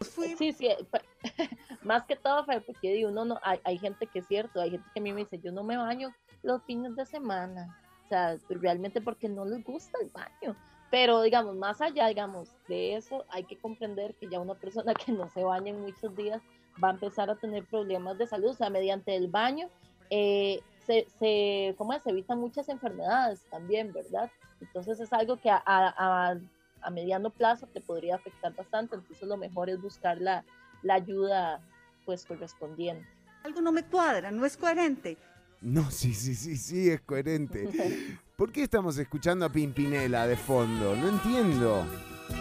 Sí, 0.00 0.52
sí, 0.52 0.68
pa- 0.90 1.02
más 1.82 2.04
que 2.04 2.14
todo 2.16 2.44
fue 2.44 2.60
porque 2.60 2.92
digo, 2.92 3.08
uno 3.10 3.24
no, 3.24 3.40
hay, 3.42 3.58
hay 3.64 3.78
gente 3.78 4.06
que 4.06 4.20
es 4.20 4.26
cierto, 4.28 4.60
hay 4.60 4.70
gente 4.70 4.86
que 4.94 5.00
a 5.00 5.02
mí 5.02 5.12
me 5.12 5.20
dice, 5.22 5.40
yo 5.40 5.50
no 5.52 5.64
me 5.64 5.76
baño 5.76 6.14
los 6.42 6.62
fines 6.64 6.94
de 6.94 7.06
semana, 7.06 7.76
o 8.04 8.08
sea, 8.08 8.36
realmente 8.50 9.00
porque 9.00 9.28
no 9.28 9.44
les 9.46 9.64
gusta 9.64 9.98
el 10.02 10.10
baño, 10.10 10.54
pero 10.90 11.22
digamos, 11.22 11.56
más 11.56 11.80
allá, 11.80 12.06
digamos, 12.08 12.50
de 12.68 12.96
eso, 12.96 13.24
hay 13.30 13.44
que 13.44 13.58
comprender 13.58 14.14
que 14.14 14.28
ya 14.28 14.40
una 14.40 14.54
persona 14.54 14.94
que 15.06 15.12
no 15.12 15.28
se 15.30 15.42
baña 15.44 15.70
en 15.70 15.80
muchos 15.80 16.14
días 16.16 16.42
va 16.82 16.88
a 16.88 16.92
empezar 16.92 17.30
a 17.30 17.36
tener 17.36 17.64
problemas 17.64 18.18
de 18.18 18.26
salud, 18.26 18.50
o 18.50 18.54
sea, 18.54 18.70
mediante 18.70 19.16
el 19.16 19.28
baño, 19.28 19.68
eh, 20.10 20.60
se, 20.86 21.06
se, 21.18 21.74
¿cómo 21.78 21.92
es? 21.94 22.02
se 22.02 22.10
evitan 22.10 22.38
muchas 22.38 22.68
enfermedades 22.68 23.42
también, 23.50 23.92
¿verdad? 23.92 24.30
Entonces 24.60 25.00
es 25.00 25.12
algo 25.12 25.36
que 25.40 25.50
a, 25.50 25.56
a- 25.64 25.94
a- 26.32 26.36
a 26.82 26.90
mediano 26.90 27.30
plazo 27.30 27.66
te 27.66 27.80
podría 27.80 28.14
afectar 28.16 28.54
bastante, 28.54 28.94
entonces 28.94 29.26
lo 29.26 29.36
mejor 29.36 29.68
es 29.70 29.80
buscar 29.80 30.20
la, 30.20 30.44
la 30.82 30.94
ayuda 30.94 31.60
pues 32.04 32.24
correspondiente. 32.24 33.08
Algo 33.42 33.60
no 33.60 33.72
me 33.72 33.82
cuadra, 33.84 34.30
no 34.30 34.44
es 34.46 34.56
coherente. 34.56 35.16
No, 35.60 35.90
sí, 35.90 36.14
sí, 36.14 36.34
sí, 36.36 36.56
sí, 36.56 36.90
es 36.90 37.00
coherente. 37.00 37.68
¿Por 38.36 38.52
qué 38.52 38.64
estamos 38.64 38.98
escuchando 38.98 39.46
a 39.46 39.48
Pimpinela 39.48 40.26
de 40.26 40.36
fondo? 40.36 40.94
No 40.94 41.08
entiendo. 41.08 41.86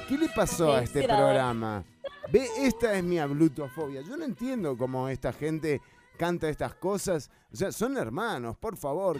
¿Qué 0.09 0.17
le 0.17 0.27
pasó 0.27 0.73
a 0.73 0.83
este 0.83 1.03
programa? 1.03 1.85
Ve, 2.33 2.49
esta 2.59 2.93
es 2.95 3.03
mi 3.03 3.17
ablutofobia. 3.17 4.01
Yo 4.01 4.17
no 4.17 4.25
entiendo 4.25 4.77
cómo 4.77 5.07
esta 5.07 5.31
gente 5.31 5.81
canta 6.17 6.49
estas 6.49 6.75
cosas. 6.75 7.31
O 7.53 7.55
sea, 7.55 7.71
son 7.71 7.95
hermanos, 7.95 8.57
por 8.57 8.75
favor. 8.75 9.17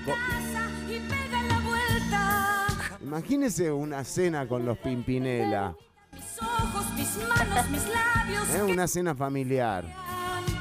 Imagínese 3.01 3.71
una 3.71 4.03
cena 4.03 4.45
con 4.45 4.65
los 4.65 4.77
Pimpinela. 4.79 5.77
Mis 6.11 6.41
ojos, 6.41 6.93
mis 6.93 7.17
manos, 7.29 7.69
mis 7.69 7.87
labios. 7.87 8.49
¿eh? 8.53 8.63
Una 8.63 8.85
cena 8.87 9.15
familiar. 9.15 9.85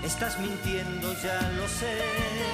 Estás 0.05 0.39
mintiendo, 0.39 1.13
ya 1.15 1.51
lo 1.57 1.67
sé. 1.67 2.54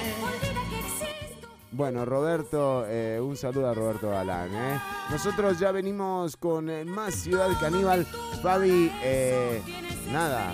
Bueno, 1.81 2.05
Roberto, 2.05 2.85
eh, 2.87 3.19
un 3.19 3.35
saludo 3.35 3.67
a 3.67 3.73
Roberto 3.73 4.11
Galán. 4.11 4.53
¿eh? 4.53 4.79
Nosotros 5.09 5.57
ya 5.57 5.71
venimos 5.71 6.37
con 6.37 6.69
eh, 6.69 6.85
más 6.85 7.15
Ciudad 7.15 7.49
Caníbal. 7.59 8.05
Fabi, 8.43 8.91
eh, 9.03 9.63
nada. 10.11 10.53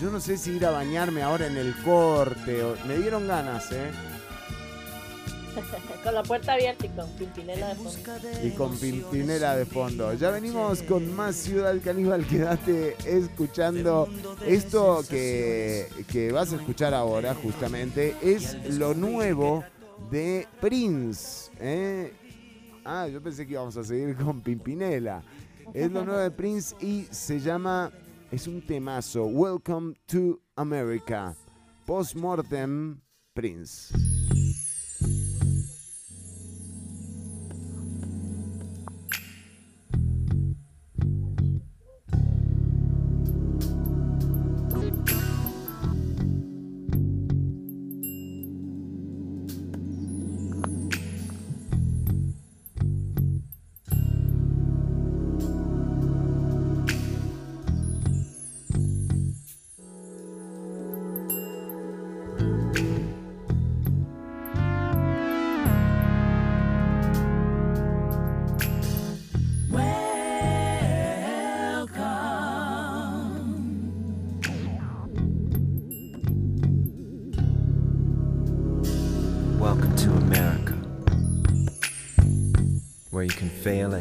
Yo 0.00 0.10
no 0.10 0.18
sé 0.18 0.36
si 0.36 0.56
ir 0.56 0.66
a 0.66 0.72
bañarme 0.72 1.22
ahora 1.22 1.46
en 1.46 1.56
el 1.56 1.80
corte. 1.84 2.60
Me 2.88 2.96
dieron 2.96 3.28
ganas, 3.28 3.70
¿eh? 3.70 3.92
con 6.04 6.14
la 6.14 6.22
puerta 6.22 6.54
abierta 6.54 6.86
y 6.86 6.88
con 6.90 7.08
Pimpinela 7.12 7.68
de 7.68 7.74
fondo. 7.74 8.28
Y 8.42 8.50
con 8.50 8.78
Pimpinela 8.78 9.56
de 9.56 9.66
fondo. 9.66 10.14
Ya 10.14 10.30
venimos 10.30 10.82
con 10.82 11.14
más 11.14 11.36
Ciudad 11.36 11.74
Caníbal. 11.82 12.26
Quédate 12.26 12.96
escuchando 13.06 14.08
esto 14.46 15.02
que, 15.08 15.88
que 16.10 16.32
vas 16.32 16.52
a 16.52 16.56
escuchar 16.56 16.94
ahora, 16.94 17.34
justamente. 17.34 18.16
Es 18.22 18.56
lo 18.74 18.94
nuevo 18.94 19.64
de 20.10 20.46
Prince. 20.60 21.50
¿eh? 21.60 22.12
Ah, 22.84 23.08
yo 23.08 23.22
pensé 23.22 23.46
que 23.46 23.52
íbamos 23.52 23.76
a 23.76 23.84
seguir 23.84 24.16
con 24.16 24.40
Pimpinela. 24.40 25.22
Es 25.74 25.90
lo 25.90 26.04
nuevo 26.04 26.20
de 26.20 26.30
Prince 26.30 26.76
y 26.80 27.06
se 27.10 27.40
llama. 27.40 27.90
Es 28.30 28.46
un 28.46 28.64
temazo. 28.64 29.24
Welcome 29.26 29.94
to 30.06 30.40
America. 30.56 31.34
Postmortem 31.86 33.00
Prince. 33.34 34.15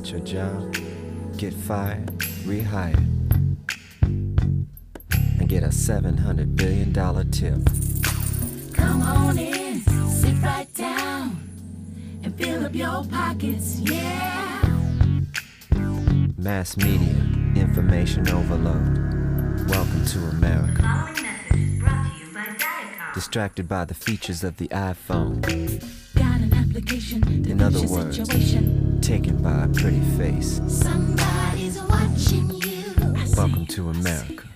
At 0.06 0.12
your 0.12 0.20
job, 0.22 0.76
get 1.38 1.51
fired, 1.51 2.06
rehired, 2.45 2.95
and 4.03 5.49
get 5.49 5.64
a 5.64 5.70
$700 5.70 6.56
billion 6.56 6.93
tip. 7.32 8.74
Come 8.76 9.01
on 9.01 9.38
in, 9.39 9.80
sit 10.10 10.39
right 10.43 10.72
down, 10.76 11.49
and 12.24 12.36
fill 12.36 12.66
up 12.66 12.76
your 12.76 13.03
pockets, 13.06 13.80
yeah. 13.80 14.62
Mass 16.38 16.78
media, 16.78 17.16
information 17.56 18.30
overload. 18.30 19.68
Welcome 19.70 20.06
to 20.06 20.20
America. 20.20 20.84
Distracted 23.16 23.68
by 23.68 23.86
the 23.86 23.95
features 23.95 24.43
of 24.43 24.58
the 24.58 24.68
iPhone. 24.68 25.41
Got 26.14 26.41
an 26.41 26.53
application 26.53 27.24
In 27.49 27.60
other 27.60 27.88
words, 27.88 28.18
situation. 28.18 28.75
Taken 29.06 29.38
by 29.43 29.66
a 29.66 29.68
pretty 29.68 30.01
face. 30.18 30.60
Somebody's 30.68 31.80
watching 31.84 32.49
you. 32.49 32.84
Welcome 33.38 33.68
to 33.68 33.89
America. 33.89 34.47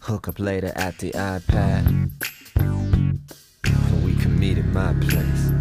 Hook 0.00 0.28
up 0.28 0.38
later 0.38 0.72
at 0.74 0.96
the 0.96 1.10
iPad. 1.10 2.10
Or 2.56 3.96
we 4.02 4.14
can 4.14 4.38
meet 4.40 4.56
at 4.56 4.64
my 4.68 4.94
place. 4.94 5.52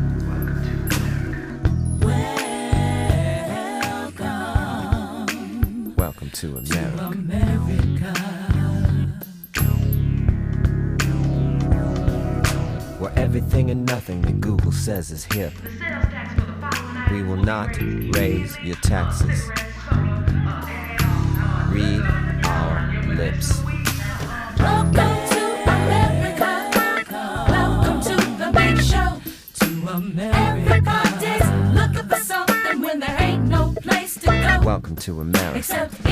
Welcome 5.91 5.95
Welcome 5.97 6.29
to 6.29 6.55
America. 6.55 6.95
Welcome 6.95 7.27
to 7.27 7.33
America. 7.33 8.13
Where 12.99 13.13
everything 13.17 13.71
and 13.71 13.85
nothing 13.85 14.21
that 14.21 14.39
Google 14.39 14.71
says 14.71 15.11
is 15.11 15.25
hip. 15.25 15.51
We 17.15 17.23
will 17.23 17.37
not 17.37 17.77
raise 18.17 18.59
your 18.59 18.75
taxes. 18.75 19.49
Read 21.69 22.01
our 22.43 23.03
lips. 23.07 23.63
Welcome 24.59 24.93
to 25.31 25.43
America. 25.63 26.51
Welcome 27.49 28.01
to 28.01 28.15
the 28.17 28.51
big 28.53 28.81
show. 28.81 29.21
To 29.61 29.87
America. 29.93 30.73
Everybody's 30.73 31.47
looking 31.73 32.09
for 32.09 32.17
something 32.17 32.81
when 32.81 32.99
there 32.99 33.15
ain't 33.17 33.47
no 33.47 33.73
place 33.81 34.15
to 34.15 34.25
go. 34.25 34.65
Welcome 34.65 34.97
to 34.97 35.21
America. 35.21 35.59
Except 35.59 36.04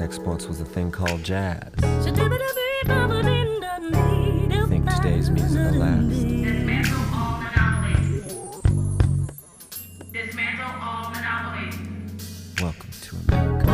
of 0.00 0.02
exports 0.02 0.46
was 0.46 0.60
a 0.60 0.64
thing 0.64 0.90
called 0.90 1.22
jazz. 1.22 1.62
I 1.82 2.00
think 4.68 4.90
today's 4.90 5.30
music 5.30 5.72
will 5.72 5.78
last. 5.78 6.26
Welcome 12.60 12.90
to 13.02 13.16
America. 13.28 13.72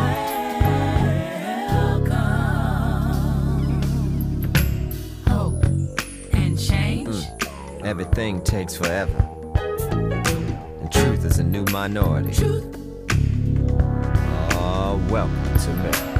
Hope 5.27 5.63
and 6.33 6.59
change. 6.59 7.07
Mm. 7.07 7.85
Everything 7.85 8.41
takes 8.43 8.75
forever. 8.75 9.29
And 10.81 10.91
truth 10.91 11.25
is 11.25 11.39
a 11.39 11.43
new 11.43 11.65
minority. 11.65 12.33
Truth. 12.33 12.77
Oh, 14.55 15.01
welcome 15.09 15.59
to 15.59 15.71
America. 15.71 16.12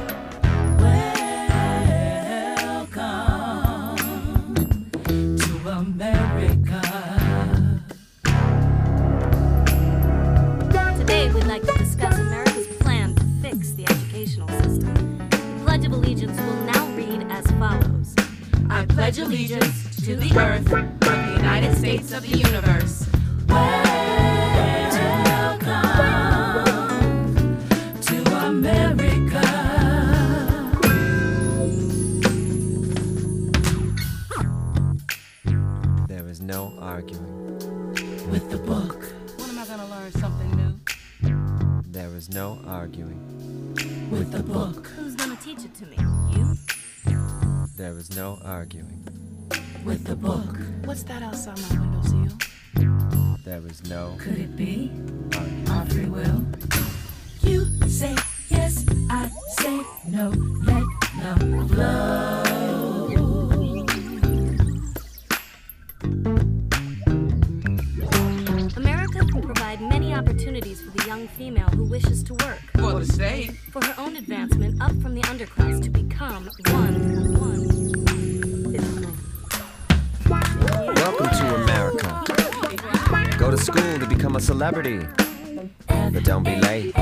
But 84.83 86.25
don't 86.25 86.43
be 86.43 86.57
late. 86.57 86.93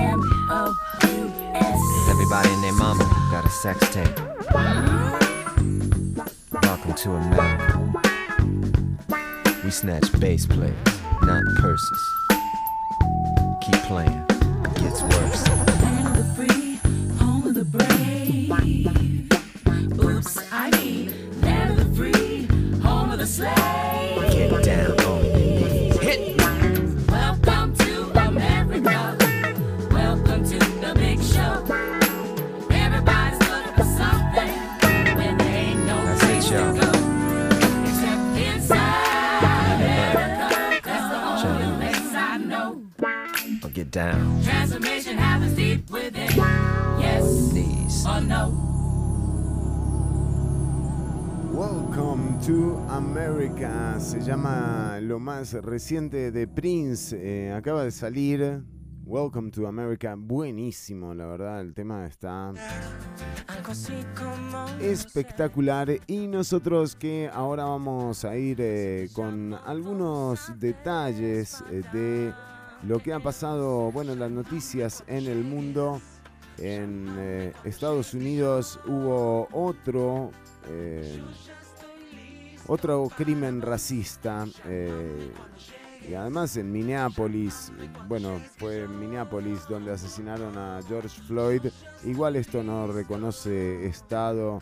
Everybody 2.10 2.50
and 2.50 2.64
their 2.64 2.74
mama 2.74 3.04
got 3.32 3.44
a 3.44 3.50
sex 3.50 3.80
tape. 3.92 4.20
Welcome 6.62 6.94
to 6.94 7.12
America. 7.14 7.80
We 9.64 9.72
snatch 9.72 10.12
bass 10.20 10.46
players, 10.46 10.76
not 11.24 11.44
purses. 11.58 12.21
Down. 43.92 44.42
Transformation 44.44 45.18
happens 45.18 45.54
deep 45.56 45.90
within. 45.92 46.30
Yes 47.00 48.06
or 48.08 48.22
no. 48.22 48.50
Welcome 51.52 52.40
to 52.46 52.78
America 52.90 53.98
se 54.00 54.22
llama 54.22 54.98
lo 55.02 55.20
más 55.20 55.54
reciente 55.54 56.32
de 56.32 56.48
Prince. 56.48 57.14
eh, 57.20 57.52
acaba 57.52 57.84
de 57.84 57.92
salir. 57.92 58.64
Welcome 59.04 59.52
to 59.52 59.68
America. 59.68 60.16
Buenísimo, 60.18 61.14
la 61.14 61.26
verdad. 61.26 61.60
El 61.60 61.74
tema 61.74 62.06
está 62.06 62.54
espectacular. 64.80 65.90
Y 66.08 66.28
nosotros 66.28 66.96
que 66.96 67.30
ahora 67.34 67.66
vamos 67.66 68.24
a 68.24 68.38
ir 68.38 68.58
eh, 68.62 69.10
con 69.12 69.54
algunos 69.66 70.58
detalles 70.58 71.62
eh, 71.70 71.82
de 71.92 72.34
lo 72.84 73.00
que 73.00 73.14
ha 73.14 73.20
pasado, 73.20 73.92
bueno, 73.92 74.16
las 74.16 74.32
noticias 74.32 75.04
en 75.08 75.28
el 75.28 75.44
mundo. 75.44 76.02
En 76.58 77.08
eh, 77.18 77.54
Estados 77.64 78.14
Unidos 78.14 78.80
hubo 78.86 79.48
otro, 79.52 80.32
eh, 80.68 81.22
otro 82.68 83.10
crimen 83.16 83.62
racista. 83.62 84.46
eh, 84.68 85.32
y 86.08 86.16
además 86.16 86.58
en 86.58 86.72
Minneapolis, 86.72 87.72
bueno, 88.08 88.42
fue 88.58 88.86
en 88.86 89.00
Minneapolis 89.00 89.68
donde 89.70 89.92
asesinaron 89.92 90.58
a 90.58 90.80
George 90.88 91.22
Floyd. 91.28 91.68
Igual 92.04 92.36
esto 92.36 92.64
no 92.64 92.88
reconoce 92.88 93.86
Estado. 93.86 94.60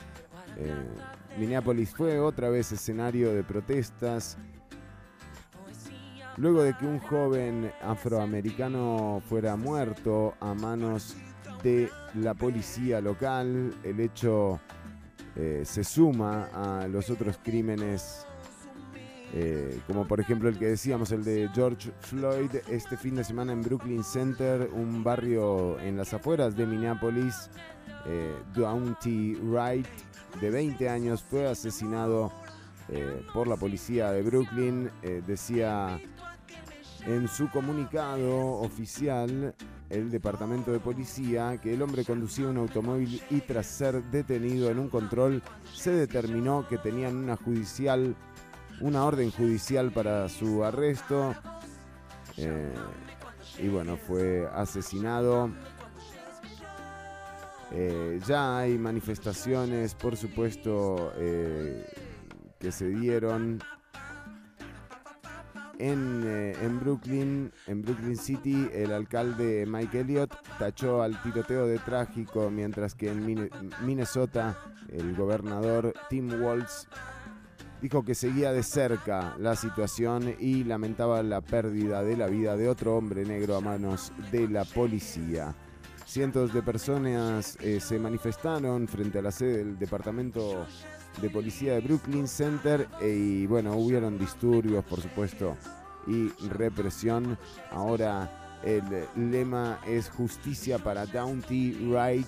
Minneapolis 1.37 1.95
fue 1.95 2.19
otra 2.19 2.49
vez 2.49 2.73
escenario 2.73 3.33
de 3.33 3.43
protestas. 3.43 4.37
Luego 6.39 6.63
de 6.63 6.73
que 6.73 6.85
un 6.85 6.99
joven 6.99 7.69
afroamericano 7.81 9.21
fuera 9.27 9.57
muerto 9.57 10.35
a 10.39 10.53
manos 10.53 11.17
de 11.63 11.89
la 12.15 12.33
policía 12.33 13.01
local, 13.01 13.75
el 13.83 13.99
hecho 13.99 14.61
eh, 15.35 15.63
se 15.65 15.83
suma 15.83 16.47
a 16.53 16.87
los 16.87 17.09
otros 17.09 17.37
crímenes, 17.43 18.25
eh, 19.33 19.81
como 19.85 20.07
por 20.07 20.21
ejemplo 20.21 20.47
el 20.47 20.57
que 20.57 20.67
decíamos, 20.67 21.11
el 21.11 21.25
de 21.25 21.49
George 21.53 21.91
Floyd, 21.99 22.55
este 22.69 22.95
fin 22.95 23.15
de 23.15 23.25
semana 23.25 23.51
en 23.51 23.61
Brooklyn 23.61 24.05
Center, 24.05 24.69
un 24.71 25.03
barrio 25.03 25.77
en 25.81 25.97
las 25.97 26.13
afueras 26.13 26.55
de 26.55 26.65
Minneapolis, 26.65 27.49
eh, 28.07 28.33
Wright, 28.55 29.87
de 30.39 30.49
20 30.49 30.87
años, 30.87 31.21
fue 31.21 31.49
asesinado 31.49 32.31
eh, 32.87 33.25
por 33.33 33.45
la 33.45 33.57
policía 33.57 34.11
de 34.11 34.21
Brooklyn, 34.21 34.89
decía 35.27 35.99
en 37.05 37.27
su 37.27 37.49
comunicado 37.49 38.59
oficial 38.61 39.53
el 39.89 40.11
departamento 40.11 40.71
de 40.71 40.79
policía 40.79 41.57
que 41.61 41.73
el 41.73 41.81
hombre 41.81 42.05
conducía 42.05 42.47
un 42.47 42.57
automóvil 42.57 43.21
y 43.29 43.41
tras 43.41 43.65
ser 43.65 44.03
detenido 44.11 44.69
en 44.69 44.79
un 44.79 44.89
control 44.89 45.41
se 45.73 45.91
determinó 45.91 46.67
que 46.67 46.77
tenían 46.77 47.15
una 47.15 47.35
judicial 47.35 48.15
una 48.81 49.05
orden 49.05 49.31
judicial 49.31 49.91
para 49.91 50.29
su 50.29 50.63
arresto. 50.63 51.35
Eh, 52.37 52.73
y 53.57 53.67
bueno 53.67 53.97
fue 53.97 54.47
asesinado. 54.53 55.51
Eh, 57.71 58.19
ya 58.25 58.57
hay 58.57 58.77
manifestaciones 58.77 59.93
por 59.93 60.17
supuesto 60.17 61.13
eh, 61.17 61.85
que 62.57 62.71
se 62.71 62.87
dieron 62.87 63.61
en, 65.79 66.23
eh, 66.25 66.53
en 66.61 66.79
Brooklyn, 66.79 67.51
en 67.67 67.81
Brooklyn 67.81 68.17
City, 68.17 68.69
el 68.73 68.91
alcalde 68.91 69.65
Mike 69.65 70.01
Elliott 70.01 70.35
tachó 70.59 71.01
al 71.01 71.21
tiroteo 71.23 71.65
de 71.65 71.79
trágico, 71.79 72.49
mientras 72.51 72.93
que 72.93 73.09
en 73.09 73.49
Minnesota 73.81 74.57
el 74.89 75.15
gobernador 75.15 75.93
Tim 76.09 76.41
Walz 76.41 76.87
dijo 77.81 78.03
que 78.03 78.15
seguía 78.15 78.51
de 78.51 78.63
cerca 78.63 79.35
la 79.39 79.55
situación 79.55 80.35
y 80.39 80.63
lamentaba 80.65 81.23
la 81.23 81.41
pérdida 81.41 82.03
de 82.03 82.17
la 82.17 82.27
vida 82.27 82.57
de 82.57 82.67
otro 82.67 82.97
hombre 82.97 83.25
negro 83.25 83.55
a 83.55 83.61
manos 83.61 84.11
de 84.31 84.47
la 84.47 84.65
policía. 84.65 85.55
Cientos 86.05 86.53
de 86.53 86.63
personas 86.63 87.57
eh, 87.61 87.79
se 87.79 87.99
manifestaron 87.99 88.87
frente 88.87 89.19
a 89.19 89.21
la 89.21 89.31
sede 89.31 89.59
del 89.59 89.77
departamento 89.77 90.65
de 91.21 91.29
policía 91.29 91.73
de 91.73 91.81
Brooklyn 91.81 92.27
Center 92.27 92.87
e- 93.01 93.09
y 93.09 93.45
bueno, 93.47 93.75
hubieron 93.75 94.17
disturbios, 94.17 94.83
por 94.85 95.01
supuesto, 95.01 95.57
y 96.07 96.29
represión. 96.47 97.37
Ahora 97.71 98.59
el 98.63 98.83
lema 99.31 99.79
es 99.87 100.09
justicia 100.09 100.77
para 100.79 101.05
Downty 101.05 101.87
Wright. 101.89 102.27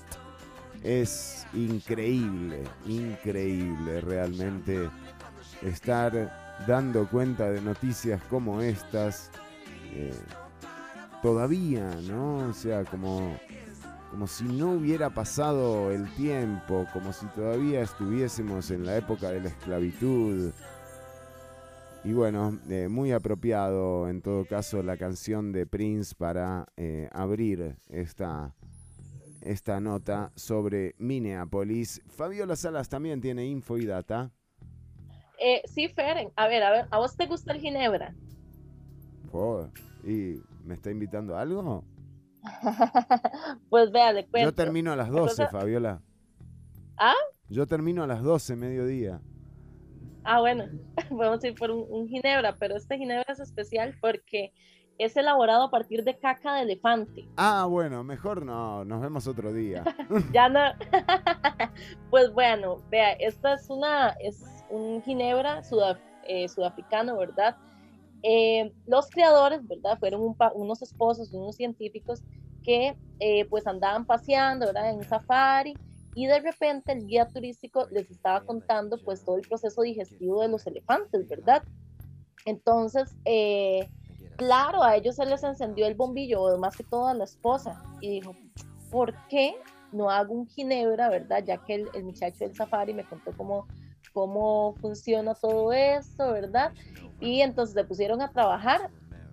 Es 0.83 1.45
increíble, 1.53 2.63
increíble 2.87 4.01
realmente 4.01 4.89
estar 5.61 6.57
dando 6.67 7.07
cuenta 7.07 7.49
de 7.51 7.61
noticias 7.61 8.21
como 8.29 8.61
estas. 8.61 9.29
eh, 9.93 10.11
todavía, 11.21 11.87
¿no? 12.07 12.37
O 12.49 12.53
sea, 12.53 12.83
como, 12.83 13.37
como 14.11 14.27
si 14.27 14.43
no 14.43 14.73
hubiera 14.73 15.09
pasado 15.09 15.89
el 15.91 16.13
tiempo, 16.15 16.85
como 16.91 17.13
si 17.13 17.25
todavía 17.27 17.81
estuviésemos 17.81 18.69
en 18.69 18.85
la 18.85 18.97
época 18.97 19.31
de 19.31 19.39
la 19.39 19.47
esclavitud. 19.47 20.51
Y 22.03 22.11
bueno, 22.11 22.59
eh, 22.69 22.89
muy 22.89 23.13
apropiado 23.13 24.09
en 24.09 24.21
todo 24.21 24.45
caso 24.45 24.83
la 24.83 24.97
canción 24.97 25.53
de 25.53 25.65
Prince 25.65 26.13
para 26.13 26.67
eh, 26.75 27.07
abrir 27.13 27.77
esta 27.87 28.53
esta 29.41 29.79
nota 29.79 30.31
sobre 30.35 30.93
Minneapolis. 30.99 32.01
Fabiola 32.07 32.55
Salas 32.55 32.89
también 32.89 33.21
tiene 33.21 33.45
info 33.45 33.77
y 33.77 33.85
data. 33.85 34.29
Eh, 35.39 35.61
sí, 35.65 35.87
Feren, 35.87 36.31
a 36.35 36.47
ver, 36.47 36.61
a 36.61 36.71
ver, 36.71 36.85
¿a 36.91 36.99
vos 36.99 37.15
te 37.15 37.25
gusta 37.25 37.53
el 37.53 37.61
ginebra? 37.61 38.13
Oh, 39.31 39.67
¿Y 40.03 40.41
me 40.63 40.75
está 40.75 40.91
invitando 40.91 41.35
a 41.35 41.41
algo? 41.41 41.83
Pues 43.69 43.91
vea, 43.91 44.11
le 44.13 44.27
cuento. 44.27 44.49
Yo 44.49 44.53
termino 44.55 44.91
a 44.91 44.95
las 44.95 45.09
12, 45.09 45.19
Entonces- 45.43 45.51
Fabiola. 45.51 46.01
¿Ah? 46.97 47.13
Yo 47.49 47.65
termino 47.67 48.03
a 48.03 48.07
las 48.07 48.21
12, 48.23 48.55
mediodía. 48.55 49.21
Ah, 50.23 50.39
bueno, 50.39 50.65
podemos 51.09 51.43
ir 51.43 51.55
por 51.55 51.71
un, 51.71 51.85
un 51.89 52.07
ginebra, 52.07 52.55
pero 52.59 52.75
este 52.77 52.97
ginebra 52.97 53.25
es 53.29 53.39
especial 53.39 53.95
porque 53.99 54.53
es 54.97 55.17
elaborado 55.17 55.63
a 55.63 55.71
partir 55.71 56.03
de 56.03 56.17
caca 56.19 56.55
de 56.55 56.61
elefante. 56.61 57.27
Ah, 57.37 57.65
bueno, 57.67 58.03
mejor 58.03 58.45
no, 58.45 58.85
nos 58.85 59.01
vemos 59.01 59.25
otro 59.27 59.51
día. 59.51 59.83
Ya 60.31 60.47
no. 60.47 60.59
pues 62.09 62.31
bueno, 62.33 62.77
vea, 62.91 63.13
esta 63.13 63.53
es 63.55 63.69
una, 63.69 64.09
es 64.21 64.43
un 64.69 65.01
ginebra 65.01 65.63
sudaf- 65.63 65.99
eh, 66.27 66.47
sudafricano, 66.47 67.17
¿verdad? 67.17 67.55
Eh, 68.23 68.71
los 68.85 69.09
creadores, 69.09 69.67
¿verdad? 69.67 69.97
Fueron 69.99 70.21
un 70.21 70.35
unos 70.55 70.81
esposos, 70.81 71.33
unos 71.33 71.55
científicos 71.55 72.21
que 72.63 72.95
eh, 73.19 73.45
pues 73.45 73.65
andaban 73.67 74.05
paseando, 74.05 74.67
¿verdad? 74.67 74.91
En 74.91 74.97
un 74.97 75.03
safari 75.03 75.73
y 76.13 76.27
de 76.27 76.39
repente 76.39 76.91
el 76.91 77.07
guía 77.07 77.27
turístico 77.27 77.87
les 77.91 78.09
estaba 78.11 78.41
contando 78.41 78.97
pues 78.97 79.23
todo 79.23 79.37
el 79.37 79.47
proceso 79.47 79.81
digestivo 79.81 80.41
de 80.41 80.49
los 80.49 80.67
elefantes, 80.67 81.27
¿verdad? 81.27 81.63
Entonces, 82.45 83.15
eh, 83.25 83.89
claro, 84.37 84.83
a 84.83 84.95
ellos 84.95 85.15
se 85.15 85.25
les 85.25 85.43
encendió 85.43 85.87
el 85.87 85.95
bombillo, 85.95 86.57
más 86.57 86.75
que 86.75 86.83
todo 86.83 87.07
a 87.07 87.13
la 87.13 87.23
esposa, 87.23 87.81
y 88.01 88.19
dijo, 88.19 88.35
¿por 88.89 89.13
qué 89.27 89.55
no 89.91 90.09
hago 90.09 90.33
un 90.33 90.47
ginebra, 90.47 91.09
verdad? 91.09 91.43
Ya 91.45 91.57
que 91.57 91.75
el, 91.75 91.89
el 91.93 92.03
muchacho 92.03 92.45
del 92.45 92.55
safari 92.55 92.93
me 92.93 93.05
contó 93.05 93.31
cómo, 93.37 93.67
cómo 94.11 94.77
funciona 94.81 95.35
todo 95.35 95.73
esto, 95.73 96.31
¿verdad? 96.33 96.73
Y 97.19 97.41
entonces 97.41 97.73
se 97.73 97.83
pusieron 97.85 98.21
a 98.21 98.31
trabajar 98.31 98.81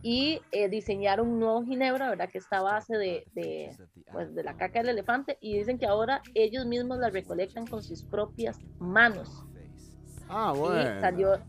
y 0.02 0.46
eh, 0.52 0.68
diseñaron 0.68 1.28
un 1.28 1.40
nuevo 1.40 1.64
ginebra, 1.64 2.10
¿verdad? 2.10 2.30
Que 2.30 2.38
está 2.38 2.58
a 2.58 2.62
base 2.62 2.96
de, 2.96 3.26
de, 3.32 3.76
pues, 4.12 4.34
de 4.34 4.44
la 4.44 4.54
caca 4.56 4.80
del 4.80 4.90
elefante 4.90 5.38
y 5.40 5.58
dicen 5.58 5.78
que 5.78 5.86
ahora 5.86 6.22
ellos 6.34 6.66
mismos 6.66 6.98
la 6.98 7.10
recolectan 7.10 7.66
con 7.68 7.82
sus 7.82 8.04
propias 8.04 8.60
manos. 8.78 9.30
Ah, 10.28 10.52
Y 10.52 10.58
bueno. 10.58 11.00
salió. 11.00 11.40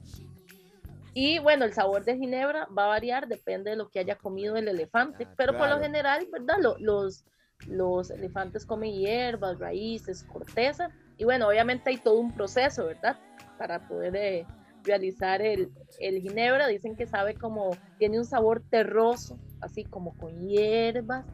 Y 1.13 1.39
bueno, 1.39 1.65
el 1.65 1.73
sabor 1.73 2.05
de 2.05 2.15
ginebra 2.17 2.67
va 2.77 2.86
a 2.86 2.89
variar, 2.89 3.27
depende 3.27 3.71
de 3.71 3.75
lo 3.75 3.89
que 3.89 3.99
haya 3.99 4.15
comido 4.17 4.55
el 4.55 4.67
elefante, 4.67 5.27
pero 5.36 5.57
por 5.57 5.67
lo 5.69 5.80
general, 5.80 6.27
¿verdad? 6.32 6.55
Lo- 6.61 6.77
los, 6.80 7.25
los 7.65 8.11
elefantes 8.11 8.65
comen 8.65 8.93
hierbas, 8.93 9.59
raíces, 9.59 10.23
corteza, 10.23 10.93
y 11.20 11.26
bueno, 11.26 11.49
obviamente 11.49 11.89
hay 11.89 11.97
todo 11.97 12.17
un 12.17 12.32
proceso, 12.32 12.86
¿verdad? 12.86 13.17
Para 13.57 13.86
poder 13.88 14.15
eh, 14.15 14.47
realizar 14.86 15.41
el, 15.41 15.70
el 15.99 16.22
ginebra, 16.22 16.65
dicen 16.67 16.95
que 16.95 17.05
sabe 17.05 17.36
como, 17.36 17.76
tiene 17.97 18.17
un 18.17 18.26
sabor 18.26 18.63
terroso, 18.70 19.38
así 19.59 19.84
como 19.84 20.17
con 20.17 20.47
hierbas, 20.47 21.26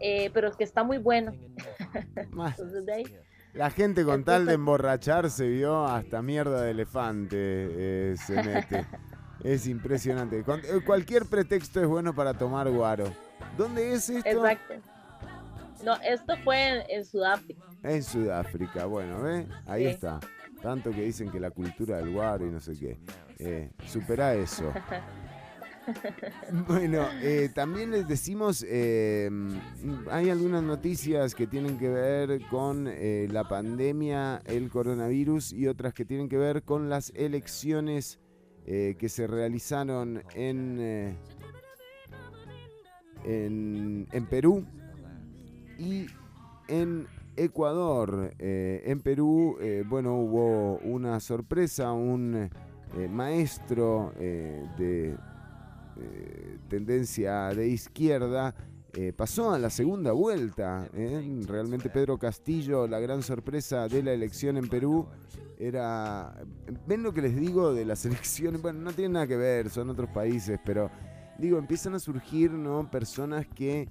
eh, 0.00 0.30
pero 0.32 0.48
es 0.48 0.56
que 0.56 0.64
está 0.64 0.82
muy 0.84 0.96
bueno. 0.96 1.34
Entonces, 2.32 2.86
de 2.86 2.92
ahí, 2.94 3.04
La 3.52 3.70
gente 3.70 4.06
con 4.06 4.24
tal 4.24 4.46
de 4.46 4.54
emborracharse 4.54 5.46
vio 5.48 5.84
hasta 5.84 6.22
mierda 6.22 6.62
de 6.62 6.70
elefante 6.70 7.36
eh, 7.38 8.14
se 8.16 8.42
mete. 8.42 8.86
es 9.44 9.66
impresionante. 9.66 10.38
Eh, 10.38 10.80
cualquier 10.84 11.26
pretexto 11.26 11.82
es 11.82 11.86
bueno 11.86 12.14
para 12.14 12.32
tomar 12.32 12.70
guaro. 12.70 13.12
¿Dónde 13.58 13.92
es 13.92 14.08
esto? 14.08 14.30
exacto. 14.30 14.95
No, 15.84 15.94
esto 16.02 16.34
fue 16.44 16.68
en, 16.80 16.82
en 16.90 17.04
Sudáfrica. 17.04 17.62
En 17.82 18.02
Sudáfrica. 18.02 18.86
Bueno, 18.86 19.22
¿ve? 19.22 19.46
Ahí 19.66 19.84
Sí. 19.84 19.90
está. 19.90 20.20
Tanto 20.62 20.90
que 20.90 21.02
dicen 21.02 21.30
que 21.30 21.38
la 21.38 21.50
cultura 21.50 21.98
del 21.98 22.12
guaro 22.12 22.46
y 22.46 22.50
no 22.50 22.60
sé 22.60 22.72
qué. 22.78 22.98
Eh, 23.38 23.70
supera 23.86 24.34
eso. 24.34 24.72
Bueno, 26.66 27.06
eh, 27.22 27.48
también 27.54 27.92
les 27.92 28.08
decimos, 28.08 28.66
eh, 28.68 29.30
hay 30.10 30.30
algunas 30.30 30.60
noticias 30.64 31.32
que 31.32 31.46
tienen 31.46 31.78
que 31.78 31.88
ver 31.88 32.40
con 32.50 32.88
eh, 32.90 33.28
la 33.30 33.44
pandemia, 33.44 34.42
el 34.46 34.68
coronavirus 34.68 35.52
y 35.52 35.68
otras 35.68 35.94
que 35.94 36.04
tienen 36.04 36.28
que 36.28 36.38
ver 36.38 36.64
con 36.64 36.88
las 36.90 37.12
elecciones 37.14 38.18
eh, 38.66 38.96
que 38.98 39.08
se 39.08 39.28
realizaron 39.28 40.24
en, 40.34 40.78
eh, 40.80 41.16
en, 43.24 44.08
en 44.10 44.26
Perú 44.26 44.66
y 45.78 46.06
en 46.68 47.06
Ecuador. 47.36 48.32
Eh, 48.38 48.82
en 48.86 49.00
Perú, 49.00 49.56
eh, 49.60 49.84
bueno, 49.86 50.16
hubo 50.16 50.78
una 50.78 51.20
sorpresa, 51.20 51.92
un 51.92 52.34
eh, 52.96 53.08
maestro 53.08 54.12
de 54.16 55.16
tendencia 56.68 57.48
de 57.48 57.68
izquierda 57.68 58.54
pasó 59.14 59.52
a 59.52 59.58
la 59.58 59.68
segunda 59.68 60.12
vuelta. 60.12 60.88
Realmente 61.46 61.90
Pedro 61.90 62.18
Castillo, 62.18 62.86
la 62.86 62.98
gran 62.98 63.22
sorpresa 63.22 63.88
de 63.88 64.02
la 64.02 64.12
elección 64.12 64.56
en 64.56 64.68
Perú 64.68 65.06
era... 65.58 66.34
¿Ven 66.86 67.02
lo 67.02 67.12
que 67.12 67.22
les 67.22 67.36
digo 67.36 67.74
de 67.74 67.84
las 67.84 68.04
elecciones? 68.06 68.62
Bueno, 68.62 68.80
no 68.80 68.92
tiene 68.92 69.14
nada 69.14 69.26
que 69.26 69.36
ver, 69.36 69.68
son 69.68 69.90
otros 69.90 70.08
países, 70.10 70.58
pero 70.64 70.90
digo, 71.38 71.58
empiezan 71.58 71.94
a 71.94 71.98
surgir 71.98 72.50
¿no? 72.50 72.90
personas 72.90 73.46
que 73.46 73.88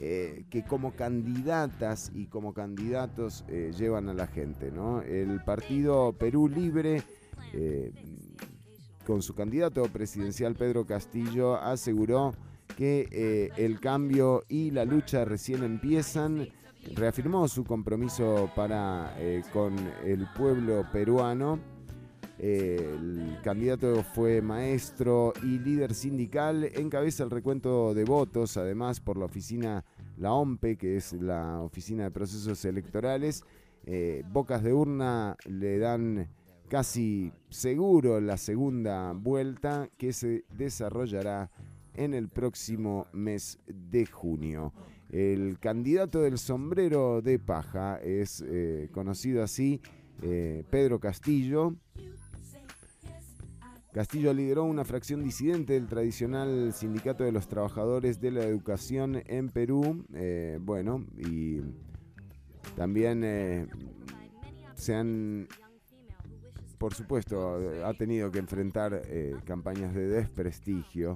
eh, 0.00 0.44
que 0.50 0.64
como 0.64 0.92
candidatas 0.92 2.10
y 2.14 2.26
como 2.26 2.54
candidatos 2.54 3.44
eh, 3.48 3.72
llevan 3.76 4.08
a 4.08 4.14
la 4.14 4.26
gente. 4.26 4.70
¿no? 4.70 5.02
El 5.02 5.42
partido 5.44 6.12
Perú 6.12 6.48
Libre, 6.48 7.02
eh, 7.52 7.92
con 9.06 9.22
su 9.22 9.34
candidato 9.34 9.82
presidencial 9.84 10.54
Pedro 10.54 10.86
Castillo, 10.86 11.56
aseguró 11.56 12.34
que 12.76 13.08
eh, 13.10 13.50
el 13.56 13.80
cambio 13.80 14.44
y 14.48 14.70
la 14.70 14.84
lucha 14.84 15.24
recién 15.24 15.62
empiezan. 15.62 16.48
Reafirmó 16.94 17.46
su 17.46 17.62
compromiso 17.62 18.50
para 18.56 19.14
con 19.52 19.76
el 20.04 20.26
pueblo 20.36 20.84
peruano. 20.92 21.71
El 22.38 23.38
candidato 23.42 24.02
fue 24.02 24.42
maestro 24.42 25.32
y 25.42 25.58
líder 25.58 25.94
sindical, 25.94 26.64
encabeza 26.64 27.24
el 27.24 27.30
recuento 27.30 27.94
de 27.94 28.04
votos, 28.04 28.56
además 28.56 29.00
por 29.00 29.16
la 29.16 29.26
oficina, 29.26 29.84
la 30.16 30.32
OMPE, 30.32 30.76
que 30.76 30.96
es 30.96 31.12
la 31.12 31.60
Oficina 31.60 32.04
de 32.04 32.10
Procesos 32.10 32.64
Electorales. 32.64 33.44
Eh, 33.84 34.24
bocas 34.30 34.62
de 34.62 34.72
urna 34.72 35.36
le 35.46 35.78
dan 35.78 36.28
casi 36.68 37.32
seguro 37.50 38.20
la 38.20 38.36
segunda 38.36 39.12
vuelta 39.12 39.88
que 39.98 40.12
se 40.12 40.44
desarrollará 40.56 41.50
en 41.94 42.14
el 42.14 42.28
próximo 42.28 43.06
mes 43.12 43.58
de 43.66 44.06
junio. 44.06 44.72
El 45.10 45.58
candidato 45.58 46.22
del 46.22 46.38
sombrero 46.38 47.20
de 47.20 47.38
paja 47.38 47.98
es 48.02 48.42
eh, 48.46 48.88
conocido 48.92 49.42
así, 49.42 49.82
eh, 50.22 50.64
Pedro 50.70 50.98
Castillo. 50.98 51.76
Castillo 53.92 54.32
lideró 54.32 54.64
una 54.64 54.84
fracción 54.86 55.22
disidente 55.22 55.74
del 55.74 55.86
tradicional 55.86 56.72
Sindicato 56.72 57.24
de 57.24 57.32
los 57.32 57.46
Trabajadores 57.46 58.22
de 58.22 58.30
la 58.30 58.42
Educación 58.42 59.22
en 59.26 59.50
Perú. 59.50 60.06
eh, 60.14 60.58
bueno, 60.62 61.04
y 61.18 61.60
también 62.74 63.22
eh, 63.22 63.66
se 64.74 64.94
han, 64.94 65.46
por 66.78 66.94
supuesto, 66.94 67.60
ha 67.84 67.92
tenido 67.92 68.30
que 68.30 68.38
enfrentar 68.38 69.02
eh, 69.04 69.36
campañas 69.44 69.94
de 69.94 70.08
desprestigio. 70.08 71.14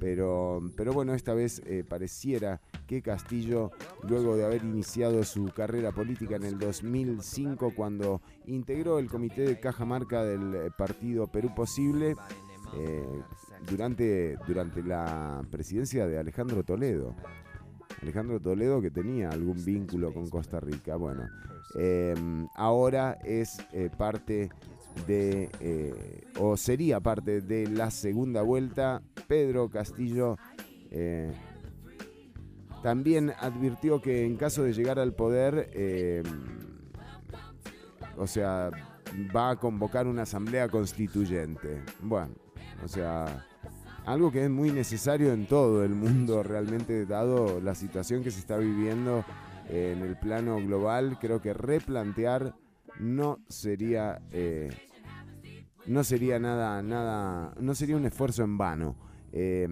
Pero, 0.00 0.62
pero 0.78 0.94
bueno, 0.94 1.12
esta 1.12 1.34
vez 1.34 1.62
pareciera 1.88 2.60
que 2.86 3.02
Castillo, 3.02 3.70
luego 4.02 4.36
de 4.36 4.44
haber 4.44 4.64
iniciado 4.64 5.24
su 5.24 5.46
carrera 5.46 5.92
política 5.92 6.36
en 6.36 6.44
el 6.44 6.58
2005, 6.58 7.72
cuando 7.74 8.20
integró 8.46 8.98
el 8.98 9.08
comité 9.08 9.42
de 9.42 9.60
Cajamarca 9.60 10.22
del 10.22 10.54
eh, 10.54 10.70
partido 10.76 11.26
Perú 11.26 11.54
Posible, 11.54 12.16
eh, 12.76 13.22
durante, 13.68 14.36
durante 14.46 14.82
la 14.82 15.42
presidencia 15.50 16.06
de 16.06 16.18
Alejandro 16.18 16.62
Toledo. 16.64 17.14
Alejandro 18.02 18.40
Toledo 18.40 18.82
que 18.82 18.90
tenía 18.90 19.30
algún 19.30 19.64
vínculo 19.64 20.12
con 20.12 20.28
Costa 20.28 20.60
Rica. 20.60 20.96
Bueno, 20.96 21.22
eh, 21.78 22.14
ahora 22.54 23.18
es 23.24 23.58
parte 23.96 24.50
de, 25.06 26.24
o 26.38 26.56
sería 26.56 27.00
parte 27.00 27.40
de 27.40 27.68
la 27.68 27.90
segunda 27.90 28.42
vuelta. 28.42 29.02
Pedro 29.26 29.70
Castillo 29.70 30.36
también 32.84 33.32
advirtió 33.40 34.02
que 34.02 34.26
en 34.26 34.36
caso 34.36 34.62
de 34.62 34.74
llegar 34.74 34.98
al 34.98 35.14
poder, 35.14 35.70
eh, 35.72 36.22
o 38.18 38.26
sea, 38.26 38.70
va 39.34 39.52
a 39.52 39.56
convocar 39.56 40.06
una 40.06 40.24
asamblea 40.24 40.68
constituyente. 40.68 41.82
Bueno, 42.02 42.34
o 42.84 42.88
sea, 42.88 43.46
algo 44.04 44.30
que 44.30 44.44
es 44.44 44.50
muy 44.50 44.70
necesario 44.70 45.32
en 45.32 45.46
todo 45.46 45.82
el 45.82 45.94
mundo 45.94 46.42
realmente, 46.42 47.06
dado 47.06 47.58
la 47.58 47.74
situación 47.74 48.22
que 48.22 48.30
se 48.30 48.40
está 48.40 48.58
viviendo 48.58 49.24
en 49.70 50.02
el 50.02 50.18
plano 50.18 50.56
global, 50.56 51.16
creo 51.18 51.40
que 51.40 51.54
replantear 51.54 52.54
no 53.00 53.38
sería 53.48 54.20
eh, 54.30 54.68
no 55.86 56.04
sería 56.04 56.38
nada, 56.38 56.82
nada, 56.82 57.54
no 57.58 57.74
sería 57.74 57.96
un 57.96 58.04
esfuerzo 58.04 58.44
en 58.44 58.58
vano. 58.58 58.94
Eh, 59.32 59.66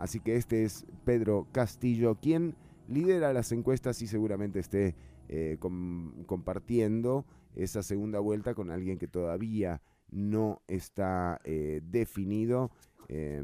así 0.00 0.18
que 0.20 0.36
este 0.36 0.64
es 0.64 0.84
Pedro 1.04 1.46
Castillo, 1.52 2.16
quien 2.16 2.54
lidera 2.88 3.32
las 3.32 3.52
encuestas 3.52 4.02
y 4.02 4.06
seguramente 4.08 4.58
esté 4.58 4.96
eh, 5.28 5.56
com- 5.60 6.24
compartiendo 6.24 7.24
esa 7.54 7.82
segunda 7.82 8.18
vuelta 8.18 8.54
con 8.54 8.70
alguien 8.70 8.98
que 8.98 9.06
todavía 9.06 9.80
no 10.10 10.60
está 10.66 11.40
eh, 11.44 11.80
definido. 11.84 12.70
eh, 13.08 13.42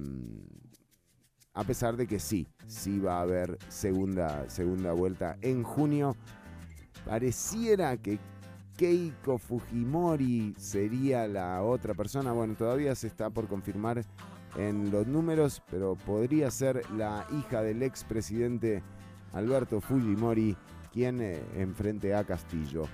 a 1.54 1.64
pesar 1.64 1.96
de 1.96 2.06
que 2.06 2.18
sí, 2.18 2.46
sí 2.66 2.98
va 2.98 3.18
a 3.18 3.22
haber 3.22 3.56
segunda, 3.68 4.50
segunda 4.50 4.92
vuelta 4.92 5.38
en 5.40 5.62
junio. 5.62 6.14
Pareciera 7.06 7.96
que 7.96 8.18
Keiko 8.76 9.38
Fujimori 9.38 10.54
sería 10.58 11.26
la 11.26 11.62
otra 11.62 11.94
persona. 11.94 12.32
Bueno, 12.32 12.54
todavía 12.56 12.94
se 12.94 13.06
está 13.06 13.30
por 13.30 13.48
confirmar 13.48 14.04
en 14.56 14.90
los 14.90 15.06
números, 15.06 15.62
pero 15.70 15.96
podría 15.96 16.50
ser 16.50 16.82
la 16.92 17.26
hija 17.38 17.62
del 17.62 17.82
expresidente 17.82 18.82
Alberto 19.32 19.80
Fujimori 19.80 20.56
quien 20.92 21.20
eh, 21.20 21.42
enfrente 21.56 22.14
a 22.14 22.24
Castillo. 22.24 22.88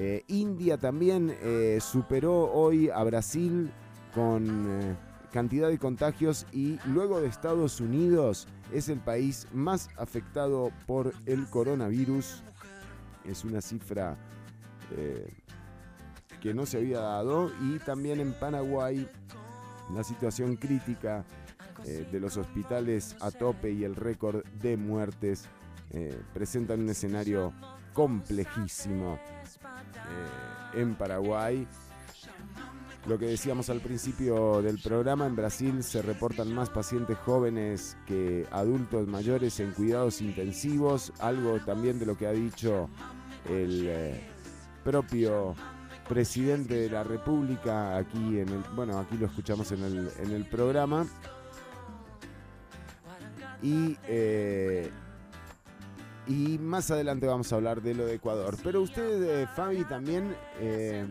Eh, 0.00 0.22
India 0.28 0.78
también 0.78 1.36
eh, 1.42 1.78
superó 1.80 2.52
hoy 2.52 2.88
a 2.88 3.02
Brasil 3.02 3.68
con 4.14 4.46
eh, 4.80 4.96
cantidad 5.32 5.68
de 5.68 5.76
contagios 5.76 6.46
y 6.52 6.78
luego 6.86 7.20
de 7.20 7.26
Estados 7.26 7.80
Unidos 7.80 8.46
es 8.72 8.88
el 8.88 9.00
país 9.00 9.48
más 9.52 9.88
afectado 9.96 10.70
por 10.86 11.12
el 11.26 11.50
coronavirus. 11.50 12.44
Es 13.24 13.44
una 13.44 13.60
cifra 13.60 14.16
que 16.40 16.54
no 16.54 16.64
se 16.64 16.78
había 16.78 17.00
dado 17.00 17.50
y 17.60 17.78
también 17.80 18.20
en 18.20 18.32
Paraguay 18.34 19.06
la 19.94 20.04
situación 20.04 20.56
crítica 20.56 21.24
eh, 21.84 22.06
de 22.10 22.20
los 22.20 22.36
hospitales 22.36 23.16
a 23.20 23.30
tope 23.30 23.70
y 23.70 23.84
el 23.84 23.94
récord 23.94 24.44
de 24.60 24.76
muertes 24.76 25.44
eh, 25.90 26.20
presentan 26.34 26.80
un 26.80 26.90
escenario 26.90 27.52
complejísimo 27.92 29.14
eh, 29.14 30.80
en 30.80 30.94
Paraguay. 30.96 31.66
Lo 33.06 33.18
que 33.18 33.26
decíamos 33.26 33.70
al 33.70 33.80
principio 33.80 34.60
del 34.60 34.78
programa, 34.80 35.26
en 35.26 35.36
Brasil 35.36 35.82
se 35.82 36.02
reportan 36.02 36.52
más 36.52 36.68
pacientes 36.68 37.16
jóvenes 37.18 37.96
que 38.06 38.46
adultos 38.50 39.06
mayores 39.06 39.60
en 39.60 39.72
cuidados 39.72 40.20
intensivos, 40.20 41.12
algo 41.20 41.58
también 41.60 41.98
de 41.98 42.06
lo 42.06 42.18
que 42.18 42.26
ha 42.26 42.32
dicho 42.32 42.90
el 43.48 44.20
propio 44.84 45.54
presidente 46.08 46.74
de 46.74 46.90
la 46.90 47.04
República 47.04 47.96
aquí 47.96 48.38
en 48.40 48.48
el, 48.48 48.62
bueno, 48.74 48.98
aquí 48.98 49.16
lo 49.16 49.26
escuchamos 49.26 49.70
en 49.72 49.82
el, 49.84 50.10
en 50.18 50.32
el 50.32 50.44
programa. 50.46 51.06
Y, 53.62 53.96
eh, 54.06 54.90
y 56.26 56.58
más 56.58 56.90
adelante 56.90 57.26
vamos 57.26 57.52
a 57.52 57.56
hablar 57.56 57.82
de 57.82 57.94
lo 57.94 58.06
de 58.06 58.14
Ecuador. 58.14 58.56
Pero 58.62 58.82
usted, 58.82 59.42
eh, 59.42 59.46
Fabi, 59.48 59.84
también 59.84 60.34
eh, 60.60 61.06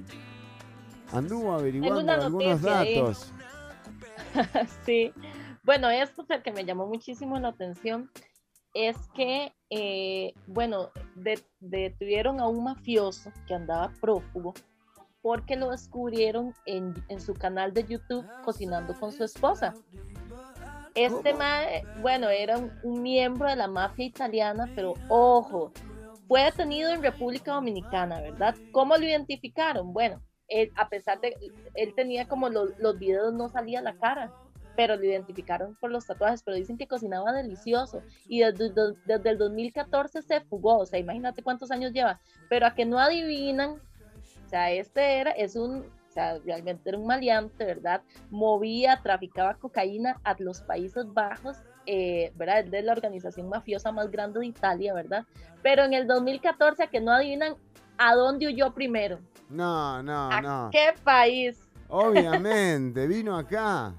anduvo 1.12 1.54
averiguando 1.54 2.12
algunos 2.12 2.64
ahí. 2.66 2.96
datos. 2.96 3.34
sí. 4.86 5.12
Bueno, 5.64 5.90
esto 5.90 6.22
es 6.22 6.30
el 6.30 6.42
que 6.44 6.52
me 6.54 6.64
llamó 6.64 6.88
muchísimo 6.88 7.38
la 7.40 7.50
atención. 7.50 8.10
Es 8.74 8.96
que, 9.16 9.54
eh, 9.70 10.34
bueno, 10.46 10.92
de- 11.16 11.44
detuvieron 11.60 12.40
a 12.40 12.48
un 12.48 12.64
mafioso 12.64 13.32
que 13.48 13.56
andaba 13.56 13.92
prófugo 14.00 14.54
porque 15.28 15.58
lo 15.58 15.72
descubrieron 15.72 16.54
en, 16.66 16.94
en 17.10 17.20
su 17.20 17.34
canal 17.34 17.74
de 17.74 17.84
YouTube 17.84 18.26
cocinando 18.46 18.98
con 18.98 19.12
su 19.12 19.26
esposa. 19.26 19.74
Este 20.96 21.34
mae, 21.34 21.84
bueno, 22.02 22.30
era 22.30 22.58
un, 22.58 22.72
un 22.82 23.04
miembro 23.04 23.50
de 23.50 23.58
la 23.58 23.68
mafia 23.68 24.06
italiana, 24.06 24.72
pero 24.74 24.94
ojo, 25.10 25.74
fue 26.30 26.44
detenido 26.44 26.92
en 26.92 27.04
República 27.04 27.52
Dominicana, 27.52 28.22
¿verdad? 28.22 28.56
¿Cómo 28.72 28.96
lo 28.96 29.04
identificaron? 29.04 29.92
Bueno, 29.92 30.22
él, 30.48 30.72
a 30.78 30.88
pesar 30.88 31.20
de, 31.20 31.36
él 31.74 31.94
tenía 31.94 32.26
como 32.30 32.48
los, 32.48 32.70
los 32.80 32.98
videos 32.98 33.34
no 33.34 33.50
salía 33.50 33.82
la 33.82 33.98
cara, 33.98 34.32
pero 34.78 34.96
lo 34.96 35.04
identificaron 35.04 35.76
por 35.82 35.92
los 35.92 36.06
tatuajes, 36.06 36.42
pero 36.42 36.56
dicen 36.56 36.78
que 36.78 36.88
cocinaba 36.88 37.34
delicioso 37.34 38.02
y 38.30 38.40
desde, 38.40 38.72
desde 39.06 39.30
el 39.30 39.38
2014 39.38 40.22
se 40.22 40.40
fugó, 40.40 40.78
o 40.78 40.86
sea, 40.86 41.00
imagínate 41.00 41.44
cuántos 41.44 41.70
años 41.70 41.92
lleva, 41.92 42.22
pero 42.48 42.66
a 42.68 42.76
que 42.76 42.86
no 42.86 42.98
adivinan, 42.98 43.82
o 44.48 44.50
sea, 44.50 44.72
este 44.72 45.20
era, 45.20 45.32
es 45.32 45.58
un, 45.58 45.80
o 45.80 46.12
sea, 46.12 46.38
realmente 46.40 46.88
era 46.88 46.98
un 46.98 47.06
maleante, 47.06 47.66
¿verdad? 47.66 48.02
Movía, 48.30 49.02
traficaba 49.04 49.56
cocaína 49.56 50.22
a 50.24 50.38
los 50.40 50.62
Países 50.62 51.06
Bajos, 51.14 51.58
eh, 51.86 52.32
¿verdad? 52.38 52.62
Es 52.62 52.72
de 52.72 52.82
la 52.82 52.94
organización 52.94 53.50
mafiosa 53.50 53.92
más 53.92 54.10
grande 54.10 54.40
de 54.40 54.46
Italia, 54.46 54.94
¿verdad? 54.94 55.26
Pero 55.62 55.84
en 55.84 55.94
el 55.94 56.08
2014, 56.08 56.84
a 56.84 56.88
que 56.88 57.02
no 57.02 57.12
adivinan 57.12 57.58
a 57.98 58.16
dónde 58.16 58.48
huyó 58.48 58.74
primero. 58.74 59.20
No, 59.50 60.02
no, 60.02 60.32
¿A 60.32 60.40
no. 60.40 60.70
qué 60.72 60.94
país? 61.04 61.70
Obviamente, 61.90 63.06
vino 63.06 63.38
acá. 63.38 63.94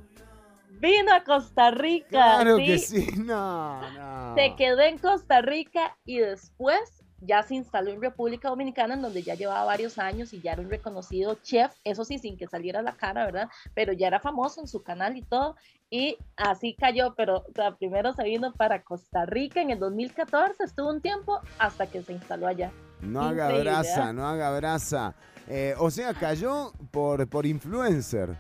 Vino 0.80 1.12
a 1.12 1.24
Costa 1.24 1.72
Rica. 1.72 2.09
Claro 2.09 2.57
¿sí? 2.57 2.64
que 2.64 2.78
sí, 2.78 3.07
no, 3.18 3.82
no. 3.90 4.34
Se 4.34 4.57
quedó 4.57 4.80
en 4.80 4.96
Costa 4.96 5.42
Rica 5.42 5.94
y 6.07 6.20
después 6.20 7.05
ya 7.20 7.42
se 7.42 7.54
instaló 7.54 7.90
en 7.90 8.00
República 8.00 8.48
Dominicana, 8.48 8.94
en 8.94 9.02
donde 9.02 9.22
ya 9.22 9.34
llevaba 9.34 9.64
varios 9.64 9.98
años 9.98 10.32
y 10.32 10.40
ya 10.40 10.52
era 10.52 10.62
un 10.62 10.70
reconocido 10.70 11.34
chef, 11.42 11.72
eso 11.84 12.04
sí, 12.04 12.18
sin 12.18 12.36
que 12.36 12.46
saliera 12.46 12.82
la 12.82 12.96
cara, 12.96 13.24
¿verdad? 13.24 13.48
Pero 13.74 13.92
ya 13.92 14.06
era 14.06 14.20
famoso 14.20 14.60
en 14.60 14.68
su 14.68 14.82
canal 14.82 15.16
y 15.16 15.22
todo, 15.22 15.56
y 15.90 16.16
así 16.36 16.74
cayó, 16.74 17.14
pero 17.14 17.38
o 17.38 17.52
sea, 17.54 17.74
primero 17.76 18.12
se 18.12 18.24
vino 18.24 18.52
para 18.52 18.82
Costa 18.82 19.24
Rica 19.26 19.60
en 19.60 19.70
el 19.70 19.78
2014, 19.78 20.64
estuvo 20.64 20.90
un 20.90 21.00
tiempo 21.00 21.40
hasta 21.58 21.86
que 21.86 22.02
se 22.02 22.12
instaló 22.12 22.46
allá. 22.46 22.70
No 23.00 23.22
haga 23.22 23.46
Increíble, 23.46 23.70
brasa, 23.70 24.10
¿eh? 24.10 24.12
no 24.12 24.26
haga 24.26 24.56
brasa. 24.56 25.14
Eh, 25.48 25.74
o 25.78 25.90
sea, 25.90 26.12
cayó 26.14 26.72
por, 26.90 27.26
por 27.28 27.46
influencer. 27.46 28.36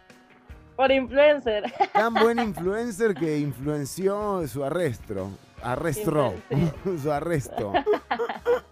Por 0.76 0.92
influencer. 0.92 1.64
Tan 1.92 2.14
buen 2.14 2.38
influencer 2.50 3.14
que 3.14 3.38
influenció 3.38 4.46
su 4.46 4.62
arresto. 4.62 5.30
Arrestó. 5.62 6.34
su 7.02 7.10
arresto. 7.10 7.72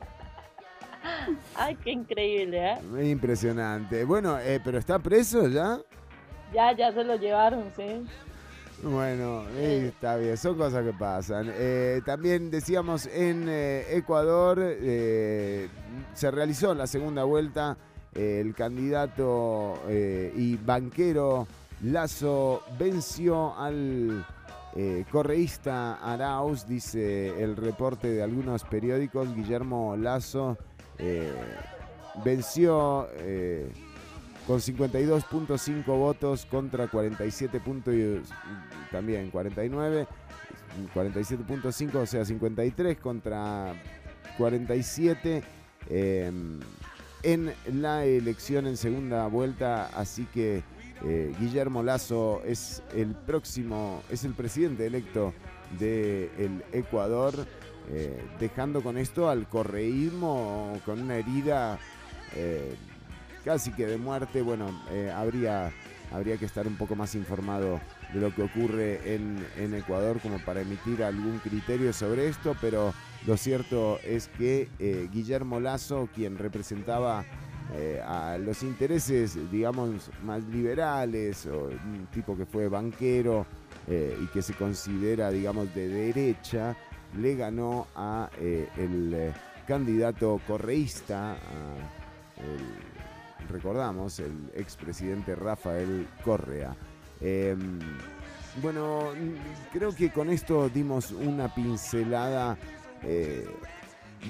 Ay, 1.55 1.77
qué 1.77 1.93
increíble, 1.93 2.73
¿eh? 2.73 3.11
Impresionante. 3.11 4.05
Bueno, 4.05 4.39
eh, 4.39 4.61
pero 4.63 4.79
está 4.79 4.99
preso 4.99 5.49
ya. 5.49 5.79
Ya, 6.53 6.73
ya 6.77 6.93
se 6.93 7.05
lo 7.05 7.17
llevaron, 7.17 7.65
sí. 7.77 8.07
Bueno, 8.83 9.45
eh, 9.57 9.87
está 9.89 10.17
bien, 10.17 10.37
son 10.37 10.57
cosas 10.57 10.85
que 10.85 10.93
pasan. 10.93 11.51
Eh, 11.55 12.03
también 12.05 12.51
decíamos 12.51 13.07
en 13.07 13.47
eh, 13.49 13.87
Ecuador 13.97 14.59
se 14.59 16.31
realizó 16.31 16.75
la 16.75 16.87
segunda 16.87 17.25
vuelta. 17.25 17.77
el 18.15 18.55
candidato 18.55 19.81
y 19.89 20.57
banquero 20.57 21.47
Lazo 21.83 22.63
venció 22.79 23.55
al 23.57 24.25
correísta 25.11 25.95
Arauz, 25.95 26.67
dice 26.67 27.43
el 27.43 27.57
reporte 27.57 28.09
de 28.09 28.23
algunos 28.23 28.65
periódicos. 28.65 29.35
Guillermo 29.35 29.97
Lazo 29.97 30.59
eh, 30.99 31.33
venció 32.25 33.09
eh, 33.19 33.69
con 34.47 34.61
52.5 34.61 35.85
votos 35.87 36.47
contra 36.47 36.89
47. 36.89 37.61
punto 37.61 37.93
y- 37.93 38.23
también 38.91 39.31
49, 39.31 40.07
47.5, 40.95 41.95
o 41.97 42.07
sea 42.07 42.25
53 42.25 42.99
contra 42.99 43.75
47 44.39 45.43
eh, 45.89 46.33
en 47.23 47.53
la 47.81 48.05
elección 48.05 48.67
en 48.67 48.77
segunda 48.77 49.27
vuelta, 49.27 49.87
así 49.95 50.27
que 50.33 50.63
Guillermo 51.39 51.83
Lazo 51.83 52.41
es 52.45 52.83
el 52.95 53.15
próximo, 53.15 54.03
es 54.11 54.25
el 54.25 54.33
presidente 54.33 54.87
electo 54.87 55.35
del 55.79 56.63
Ecuador, 56.73 57.47
eh, 57.89 58.21
dejando 58.41 58.83
con 58.83 58.99
esto 58.99 59.29
al 59.29 59.49
correísmo 59.49 60.77
con 60.85 61.03
una 61.03 61.19
herida 61.19 61.79
eh, 62.35 62.75
casi 63.45 63.71
que 63.71 63.87
de 63.87 63.97
muerte. 63.97 64.43
Bueno, 64.43 64.83
eh, 64.91 65.13
habría, 65.15 65.73
habría 66.11 66.37
que 66.37 66.47
estar 66.47 66.67
un 66.67 66.77
poco 66.77 66.97
más 66.97 67.15
informado 67.15 67.81
de 68.13 68.21
lo 68.21 68.35
que 68.35 68.43
ocurre 68.43 69.15
en, 69.15 69.75
Ecuador 69.75 70.21
como 70.21 70.39
para 70.41 70.63
emitir 70.63 71.05
algún 71.05 71.39
criterio 71.39 71.93
sobre 71.93 72.29
esto, 72.29 72.57
pero 72.61 72.93
lo 73.25 73.37
cierto 73.37 74.01
es 74.05 74.29
que 74.29 74.69
Guillermo 75.13 75.61
Lazo, 75.61 76.09
quien 76.15 76.39
representaba 76.39 77.25
a 78.07 78.39
los 78.39 78.63
intereses, 78.63 79.37
digamos, 79.51 80.11
más 80.23 80.43
liberales, 80.45 81.47
o 81.47 81.65
un 81.65 82.07
tipo 82.13 82.37
que 82.37 82.47
fue 82.47 82.69
banquero 82.69 83.45
y 83.89 84.27
que 84.29 84.41
se 84.41 84.55
considera, 84.55 85.31
digamos, 85.31 85.75
de 85.75 85.89
derecha, 85.89 86.77
le 87.19 87.35
ganó 87.37 87.87
a 87.95 88.29
eh, 88.41 88.69
el 88.77 89.13
eh, 89.15 89.33
candidato 89.67 90.41
correísta, 90.47 91.37
el- 92.39 92.97
recordamos, 93.49 94.19
el 94.21 94.51
expresidente 94.55 95.35
Rafael 95.37 96.07
Correa. 96.25 96.75
Eh, 97.21 97.57
bueno, 98.63 99.11
creo 99.73 99.95
que 99.95 100.11
con 100.11 100.31
esto 100.31 100.69
dimos 100.69 101.11
una 101.13 101.55
pincelada 101.55 102.57
eh, 103.03 103.47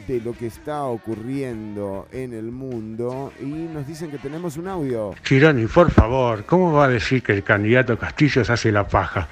de 0.06 0.20
lo 0.20 0.32
que 0.32 0.48
está 0.48 0.84
ocurriendo 0.84 2.08
en 2.12 2.34
el 2.34 2.50
mundo 2.50 3.32
y 3.40 3.44
nos 3.46 3.86
dicen 3.86 4.10
que 4.10 4.18
tenemos 4.18 4.56
un 4.56 4.68
audio. 4.68 5.14
Chironi, 5.22 5.66
por 5.66 5.90
favor, 5.90 6.44
¿cómo 6.44 6.72
va 6.72 6.84
a 6.86 6.88
decir 6.88 7.22
que 7.22 7.32
el 7.32 7.42
candidato 7.44 7.96
Castillo 7.98 8.44
se 8.44 8.52
hace 8.52 8.70
la 8.72 8.86
paja? 8.86 9.26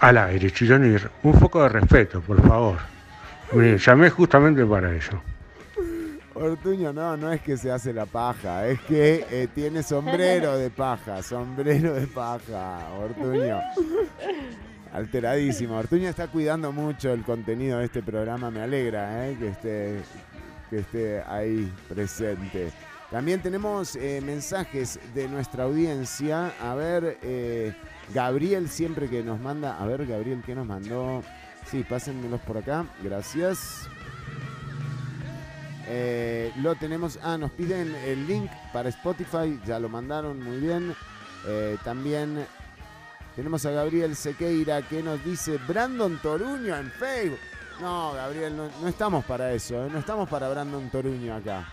Al 0.00 0.16
aire, 0.16 0.50
Chironi, 0.50 0.96
un 1.24 1.38
poco 1.38 1.62
de 1.62 1.68
respeto, 1.70 2.20
por 2.20 2.40
favor. 2.46 2.78
Llamé 3.52 4.10
justamente 4.10 4.64
para 4.64 4.94
eso. 4.94 5.20
Ortuño, 6.34 6.92
no, 6.92 7.16
no 7.16 7.32
es 7.32 7.40
que 7.40 7.56
se 7.56 7.72
hace 7.72 7.92
la 7.92 8.06
paja, 8.06 8.68
es 8.68 8.80
que 8.82 9.26
eh, 9.28 9.48
tiene 9.52 9.82
sombrero 9.82 10.56
de 10.56 10.70
paja, 10.70 11.20
sombrero 11.22 11.94
de 11.94 12.06
paja, 12.06 12.78
Ortuño. 13.00 13.60
Alteradísimo. 14.92 15.76
Ortuño 15.76 16.08
está 16.08 16.28
cuidando 16.28 16.70
mucho 16.70 17.12
el 17.12 17.24
contenido 17.24 17.80
de 17.80 17.86
este 17.86 18.02
programa, 18.02 18.50
me 18.52 18.60
alegra 18.60 19.28
eh, 19.28 19.36
que, 19.36 19.48
esté, 19.48 20.00
que 20.70 20.78
esté 20.78 21.22
ahí 21.26 21.72
presente. 21.88 22.70
También 23.10 23.40
tenemos 23.40 23.96
eh, 23.96 24.20
mensajes 24.24 25.00
de 25.14 25.28
nuestra 25.28 25.64
audiencia. 25.64 26.52
A 26.62 26.74
ver, 26.74 27.18
eh, 27.22 27.72
Gabriel 28.14 28.68
siempre 28.68 29.08
que 29.08 29.22
nos 29.22 29.38
manda. 29.40 29.78
A 29.78 29.86
ver, 29.86 30.06
Gabriel, 30.06 30.42
¿qué 30.44 30.54
nos 30.54 30.66
mandó? 30.66 31.22
Sí, 31.70 31.84
pásenmelos 31.88 32.40
por 32.40 32.56
acá. 32.58 32.86
Gracias. 33.02 33.86
Eh, 35.86 36.52
lo 36.56 36.74
tenemos. 36.74 37.18
Ah, 37.22 37.36
nos 37.38 37.50
piden 37.52 37.94
el 38.04 38.26
link 38.26 38.50
para 38.72 38.88
Spotify. 38.90 39.58
Ya 39.66 39.78
lo 39.78 39.88
mandaron 39.88 40.42
muy 40.42 40.58
bien. 40.58 40.94
Eh, 41.46 41.76
también 41.84 42.46
tenemos 43.36 43.64
a 43.66 43.70
Gabriel 43.70 44.16
Sequeira 44.16 44.82
que 44.82 45.02
nos 45.02 45.22
dice 45.24 45.58
Brandon 45.68 46.18
Toruño 46.20 46.76
en 46.76 46.90
Facebook. 46.90 47.38
No, 47.80 48.12
Gabriel, 48.12 48.56
no, 48.56 48.68
no 48.82 48.88
estamos 48.88 49.24
para 49.24 49.52
eso. 49.52 49.86
eh, 49.86 49.90
No 49.92 49.98
estamos 50.00 50.28
para 50.28 50.48
Brandon 50.48 50.90
Toruño 50.90 51.34
acá. 51.36 51.72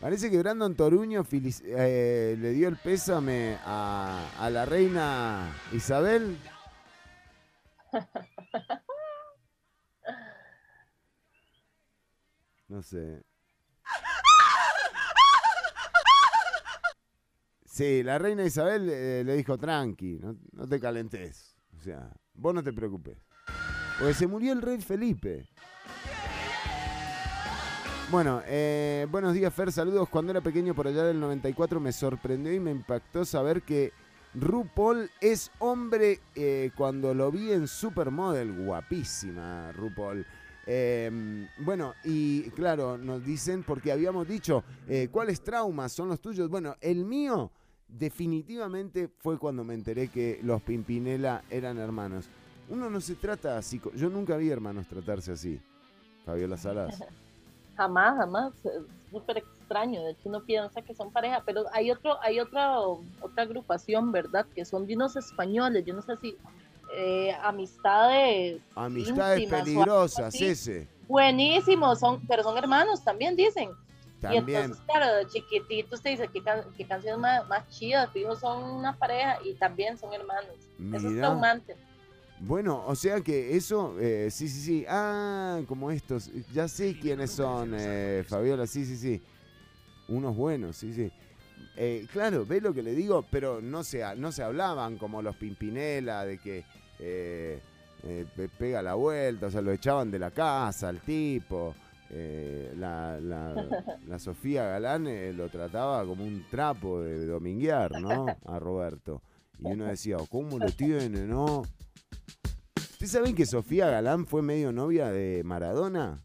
Parece 0.00 0.30
que 0.30 0.38
Brandon 0.38 0.74
Toruño 0.74 1.24
eh, 1.32 2.36
le 2.38 2.50
dio 2.50 2.68
el 2.68 2.76
pésame 2.76 3.58
a, 3.64 4.30
a 4.38 4.50
la 4.50 4.64
reina 4.64 5.52
Isabel. 5.72 6.38
No 12.68 12.82
sé. 12.82 13.22
Sí, 17.64 18.02
la 18.02 18.18
reina 18.18 18.44
Isabel 18.44 18.88
eh, 18.90 19.22
le 19.24 19.36
dijo 19.36 19.58
tranqui, 19.58 20.18
no, 20.18 20.36
no 20.52 20.66
te 20.66 20.80
calentes. 20.80 21.56
O 21.76 21.80
sea, 21.80 22.10
vos 22.34 22.54
no 22.54 22.62
te 22.62 22.72
preocupes. 22.72 23.18
Porque 23.98 24.14
se 24.14 24.26
murió 24.26 24.52
el 24.52 24.62
rey 24.62 24.80
Felipe. 24.80 25.48
Bueno, 28.08 28.40
eh, 28.46 29.04
buenos 29.10 29.34
días 29.34 29.52
Fer, 29.52 29.72
saludos. 29.72 30.08
Cuando 30.08 30.30
era 30.30 30.40
pequeño 30.40 30.74
por 30.74 30.86
allá 30.86 31.02
del 31.02 31.18
94 31.18 31.80
me 31.80 31.90
sorprendió 31.90 32.52
y 32.52 32.60
me 32.60 32.70
impactó 32.70 33.24
saber 33.24 33.62
que 33.62 33.92
RuPaul 34.32 35.10
es 35.20 35.50
hombre 35.58 36.20
eh, 36.36 36.70
cuando 36.76 37.14
lo 37.14 37.32
vi 37.32 37.50
en 37.50 37.66
Supermodel. 37.66 38.64
Guapísima 38.64 39.72
RuPaul. 39.72 40.24
Eh, 40.68 41.48
bueno, 41.58 41.94
y 42.04 42.42
claro, 42.50 42.96
nos 42.96 43.24
dicen, 43.24 43.64
porque 43.64 43.90
habíamos 43.90 44.28
dicho, 44.28 44.62
eh, 44.86 45.08
¿cuáles 45.10 45.40
traumas 45.40 45.92
son 45.92 46.08
los 46.08 46.20
tuyos? 46.20 46.48
Bueno, 46.48 46.76
el 46.80 47.04
mío 47.04 47.50
definitivamente 47.88 49.08
fue 49.18 49.36
cuando 49.36 49.64
me 49.64 49.74
enteré 49.74 50.08
que 50.08 50.38
los 50.44 50.62
Pimpinela 50.62 51.42
eran 51.50 51.78
hermanos. 51.78 52.28
Uno 52.68 52.88
no 52.88 53.00
se 53.00 53.16
trata 53.16 53.58
así, 53.58 53.80
yo 53.96 54.10
nunca 54.10 54.36
vi 54.36 54.48
hermanos 54.48 54.86
tratarse 54.86 55.32
así. 55.32 55.60
Fabiola 56.24 56.56
Salas. 56.56 57.02
Jamás, 57.76 58.16
jamás. 58.16 58.54
Es 58.64 58.82
súper 59.10 59.38
extraño. 59.38 60.02
De 60.02 60.12
hecho, 60.12 60.28
uno 60.28 60.42
piensa 60.42 60.80
que 60.82 60.94
son 60.94 61.12
pareja, 61.12 61.42
pero 61.44 61.64
hay 61.72 61.90
otro, 61.90 62.16
hay 62.22 62.40
otra, 62.40 62.80
otra 62.80 63.42
agrupación, 63.42 64.12
¿verdad? 64.12 64.46
Que 64.54 64.64
son 64.64 64.86
de 64.86 64.94
unos 64.96 65.16
españoles. 65.16 65.84
Yo 65.84 65.94
no 65.94 66.02
sé 66.02 66.16
si 66.16 66.36
eh, 66.94 67.36
amistades. 67.42 68.60
Amistades 68.74 69.40
íntimas 69.42 69.62
peligrosas, 69.64 70.34
ese. 70.34 70.88
Buenísimos, 71.08 72.00
son, 72.00 72.20
pero 72.26 72.42
son 72.42 72.56
hermanos 72.58 73.02
también, 73.04 73.36
dicen. 73.36 73.70
Y 73.70 74.20
También. 74.22 74.62
entonces, 74.62 74.82
claro, 74.86 75.14
de 75.16 75.26
chiquititos 75.28 76.02
te 76.02 76.08
dice 76.08 76.28
qué, 76.32 76.42
can- 76.42 76.64
qué 76.76 76.84
canciones 76.86 77.20
más, 77.20 77.46
más 77.48 77.68
chidas, 77.68 78.10
fijo, 78.12 78.34
son 78.34 78.62
una 78.64 78.96
pareja 78.96 79.38
y 79.44 79.54
también 79.54 79.98
son 79.98 80.12
hermanos. 80.14 80.50
Eso 80.92 80.96
es 80.96 81.02
Mira. 81.02 81.20
traumante. 81.28 81.76
Bueno, 82.40 82.84
o 82.86 82.94
sea 82.94 83.20
que 83.22 83.56
eso, 83.56 83.96
eh, 83.98 84.28
sí, 84.30 84.48
sí, 84.48 84.60
sí. 84.60 84.84
Ah, 84.88 85.60
como 85.66 85.90
estos. 85.90 86.30
Ya 86.52 86.68
sé 86.68 86.98
quiénes 86.98 87.30
son, 87.30 87.72
eh, 87.74 88.24
Fabiola, 88.28 88.66
sí, 88.66 88.84
sí, 88.84 88.96
sí. 88.96 89.22
Unos 90.08 90.36
buenos, 90.36 90.76
sí, 90.76 90.92
sí. 90.92 91.10
Eh, 91.76 92.06
claro, 92.12 92.44
ve 92.46 92.60
lo 92.60 92.72
que 92.74 92.82
le 92.82 92.94
digo, 92.94 93.24
pero 93.30 93.60
no 93.60 93.82
se, 93.84 94.02
no 94.16 94.32
se 94.32 94.42
hablaban 94.42 94.96
como 94.98 95.22
los 95.22 95.34
Pimpinela 95.36 96.24
de 96.24 96.38
que 96.38 96.64
eh, 96.98 97.58
eh, 98.04 98.26
pe- 98.36 98.48
pega 98.48 98.82
la 98.82 98.94
vuelta, 98.94 99.46
o 99.46 99.50
sea, 99.50 99.62
lo 99.62 99.72
echaban 99.72 100.10
de 100.10 100.18
la 100.18 100.30
casa 100.30 100.88
al 100.90 101.00
tipo. 101.00 101.74
Eh, 102.10 102.72
la, 102.78 103.18
la- 103.20 103.54
la 104.06 104.18
Sofía 104.18 104.64
Galán 104.64 105.06
eh, 105.06 105.32
lo 105.32 105.48
trataba 105.48 106.04
como 106.04 106.24
un 106.24 106.44
trapo 106.50 107.00
de 107.02 107.26
dominguear, 107.26 107.98
¿no? 107.98 108.36
A 108.44 108.58
Roberto. 108.58 109.22
Y 109.58 109.72
uno 109.72 109.86
decía, 109.86 110.18
¿cómo 110.30 110.58
lo 110.58 110.70
tiene, 110.70 111.26
no? 111.26 111.64
¿Ustedes 112.76 113.10
saben 113.12 113.34
que 113.34 113.46
Sofía 113.46 113.88
Galán 113.88 114.26
fue 114.26 114.42
medio 114.42 114.72
novia 114.72 115.08
de 115.10 115.42
Maradona? 115.44 116.24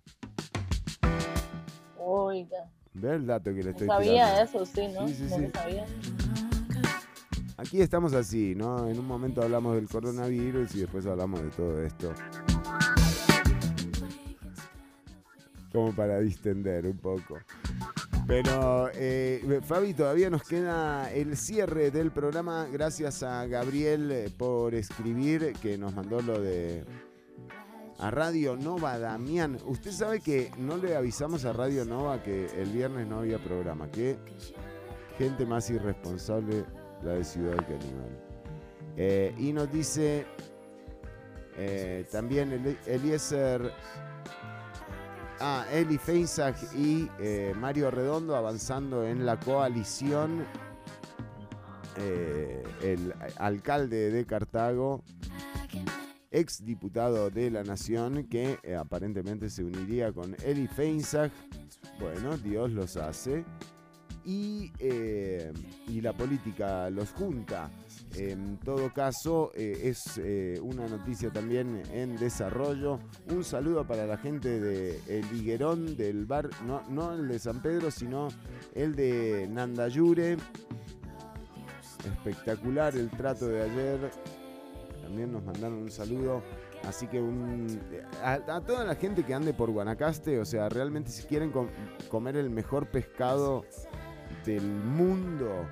Oiga, 1.98 2.70
Ve 2.94 3.16
el 3.16 3.26
dato 3.26 3.52
que 3.54 3.58
le 3.58 3.64
no 3.66 3.70
estoy 3.72 3.88
sabía 3.88 4.26
tirando. 4.34 4.42
eso, 4.44 4.66
sí, 4.66 4.88
¿no? 4.94 5.08
Sí, 5.08 5.14
sí, 5.16 5.24
no 5.24 5.36
sí. 5.36 5.42
lo 5.44 5.50
sabía. 5.52 5.86
Aquí 7.58 7.82
estamos 7.82 8.14
así, 8.14 8.56
¿no? 8.56 8.88
En 8.90 8.98
un 8.98 9.06
momento 9.06 9.42
hablamos 9.42 9.76
del 9.76 9.88
coronavirus 9.88 10.74
y 10.76 10.80
después 10.82 11.06
hablamos 11.06 11.42
de 11.44 11.50
todo 11.50 11.82
esto. 11.84 12.14
Como 15.72 15.94
para 15.96 16.20
distender 16.20 16.86
un 16.86 16.98
poco. 16.98 17.38
Pero, 18.28 18.90
eh, 18.94 19.60
Fabi, 19.64 19.94
todavía 19.94 20.30
nos 20.30 20.44
queda 20.44 21.12
el 21.12 21.36
cierre 21.36 21.92
del 21.92 22.12
programa. 22.12 22.68
Gracias 22.72 23.24
a 23.24 23.46
Gabriel 23.46 24.12
eh, 24.12 24.30
por 24.38 24.74
escribir, 24.74 25.54
que 25.62 25.78
nos 25.78 25.94
mandó 25.94 26.22
lo 26.22 26.40
de. 26.40 26.86
A 28.00 28.10
Radio 28.10 28.56
Nova, 28.56 28.98
Damián. 28.98 29.58
Usted 29.66 29.92
sabe 29.92 30.22
que 30.22 30.50
no 30.58 30.78
le 30.78 30.96
avisamos 30.96 31.46
a 31.46 31.54
Radio 31.54 31.86
Nova 31.86 32.24
que 32.24 32.48
el 32.60 32.70
viernes 32.72 33.06
no 33.08 33.20
había 33.20 33.38
programa. 33.38 33.92
Qué 33.92 34.18
gente 35.20 35.46
más 35.46 35.70
irresponsable 35.70 36.66
la 37.04 37.14
de 37.14 37.24
Ciudad 37.24 37.58
Caníbal. 37.58 38.20
Eh, 38.98 39.36
y 39.38 39.54
nos 39.54 39.72
dice 39.72 40.26
eh, 41.58 42.06
también 42.12 42.52
Eli- 42.54 42.78
Eliezer. 42.88 43.72
Ah, 45.44 45.66
Eli 45.72 45.98
Feinsack 45.98 46.56
y 46.76 47.10
eh, 47.20 47.56
Mario 47.58 47.90
Redondo 47.90 48.36
avanzando 48.36 49.08
en 49.08 49.26
la 49.26 49.40
coalición. 49.40 50.46
Eh, 51.98 52.62
el 52.84 53.12
alcalde 53.38 54.12
de 54.12 54.24
Cartago, 54.28 55.04
ex 56.30 56.64
diputado 56.64 57.32
de 57.32 57.50
la 57.50 57.64
Nación, 57.64 58.28
que 58.30 58.60
eh, 58.62 58.76
aparentemente 58.76 59.50
se 59.50 59.64
uniría 59.64 60.12
con 60.12 60.36
Eli 60.44 60.68
Feinsack. 60.68 61.32
Bueno, 62.00 62.38
Dios 62.38 62.70
los 62.70 62.96
hace. 62.98 63.44
Y, 64.24 64.72
y 65.88 66.02
la 66.02 66.14
política 66.14 66.92
los 66.92 67.10
junta. 67.14 67.72
En 68.18 68.58
todo 68.58 68.94
caso, 68.94 69.52
eh, 69.56 69.84
es 69.86 70.18
eh, 70.18 70.60
una 70.62 70.86
noticia 70.88 71.30
también 71.32 71.82
en 71.94 72.18
desarrollo. 72.18 73.00
Un 73.34 73.44
saludo 73.44 73.88
para 73.88 74.06
la 74.06 74.18
gente 74.18 74.60
de 74.60 75.00
El 75.08 75.26
Higuerón, 75.34 75.96
del 75.96 76.26
bar, 76.26 76.50
no, 76.66 76.82
no 76.90 77.14
el 77.14 77.28
de 77.30 77.40
San 77.40 77.62
Pedro, 77.62 77.90
sino 77.90 78.28
el 78.76 78.96
de 78.96 79.48
Nandayure. 79.50 80.38
Espectacular 82.06 82.96
el 82.96 83.10
trato 83.12 83.48
de 83.48 83.62
ayer. 83.62 84.12
También 85.04 85.32
nos 85.32 85.44
mandaron 85.44 85.84
un 85.84 85.92
saludo. 85.92 86.42
Así 86.88 87.08
que 87.08 87.22
a, 88.24 88.40
toda 88.62 88.84
la 88.86 88.96
gente 88.96 89.24
que 89.24 89.34
ande 89.34 89.54
por 89.54 89.70
Guanacaste, 89.70 90.40
o 90.40 90.46
sea, 90.46 90.68
realmente 90.68 91.12
si 91.12 91.24
quieren 91.28 91.52
com- 91.52 91.68
comer 92.10 92.38
el 92.38 92.50
mejor 92.50 92.88
pescado 92.88 93.64
del 94.46 94.64
mundo, 94.66 95.68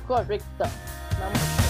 Correcto. 0.07 0.65
Vamos. 1.19 1.64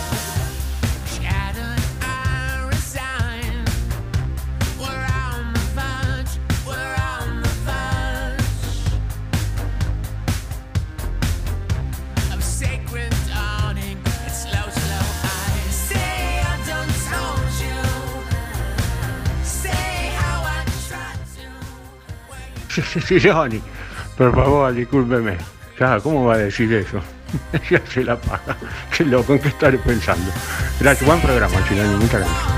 Johnny. 23.23 23.61
Por 24.17 24.33
favor, 24.33 24.73
discúlpeme. 24.73 25.37
Ya, 25.79 25.99
¿cómo 25.99 26.25
va 26.25 26.35
a 26.35 26.37
decir 26.37 26.71
eso? 26.73 27.01
ya 27.69 27.81
se 27.85 28.03
la 28.03 28.15
paga. 28.15 28.55
Qué 28.95 29.03
loco, 29.03 29.33
¿en 29.33 29.39
qué 29.39 29.49
estaré 29.49 29.77
pensando? 29.77 30.31
Gracias, 30.79 31.05
buen 31.05 31.21
programa, 31.21 31.55
Chilani, 31.67 31.95
muchas 31.95 32.21
gracias. 32.21 32.54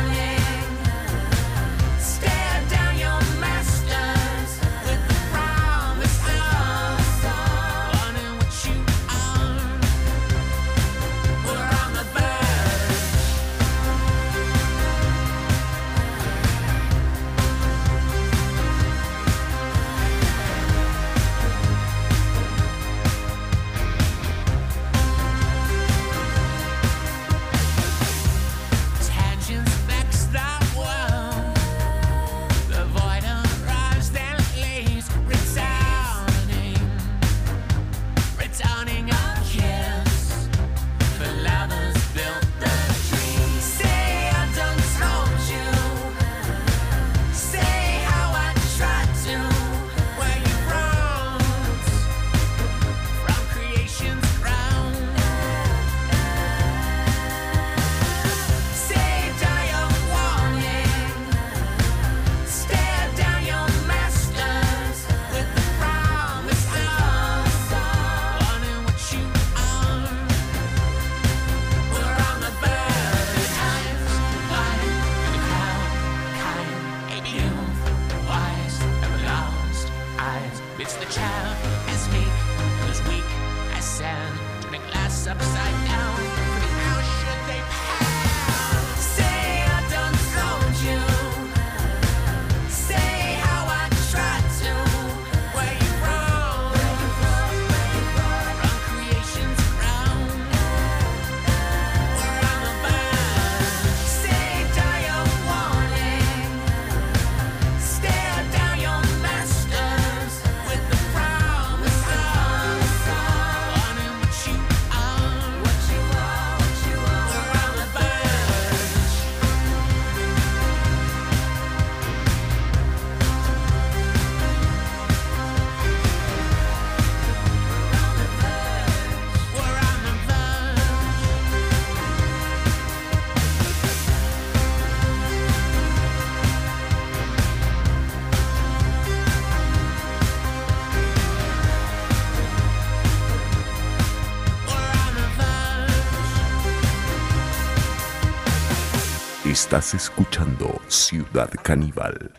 Estás 149.67 149.95
escuchando 149.95 150.79
Ciudad 150.87 151.49
Caníbal. 151.61 152.31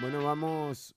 Bueno, 0.00 0.24
vamos 0.24 0.96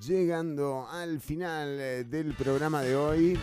llegando 0.00 0.86
al 0.88 1.18
final 1.18 1.80
eh, 1.80 2.04
del 2.04 2.34
programa 2.34 2.82
de 2.82 2.94
hoy. 2.94 3.38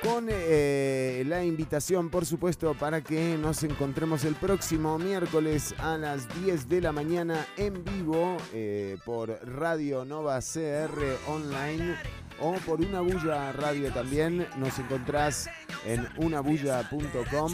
Con 0.00 0.28
eh, 0.30 1.24
la 1.26 1.44
invitación, 1.44 2.10
por 2.10 2.24
supuesto, 2.24 2.74
para 2.74 3.00
que 3.02 3.36
nos 3.36 3.64
encontremos 3.64 4.24
el 4.24 4.36
próximo 4.36 4.96
miércoles 4.96 5.74
a 5.78 5.98
las 5.98 6.28
10 6.44 6.68
de 6.68 6.80
la 6.82 6.92
mañana 6.92 7.44
en 7.56 7.82
vivo 7.82 8.36
eh, 8.52 8.96
por 9.04 9.30
Radio 9.44 10.04
Nova 10.04 10.38
CR 10.38 11.02
Online 11.26 11.96
o 12.40 12.54
por 12.66 12.80
Una 12.80 13.00
Bulla 13.00 13.52
Radio 13.52 13.92
también. 13.92 14.46
Nos 14.56 14.78
encontrás 14.78 15.48
en 15.86 16.06
unabulla.com 16.16 17.52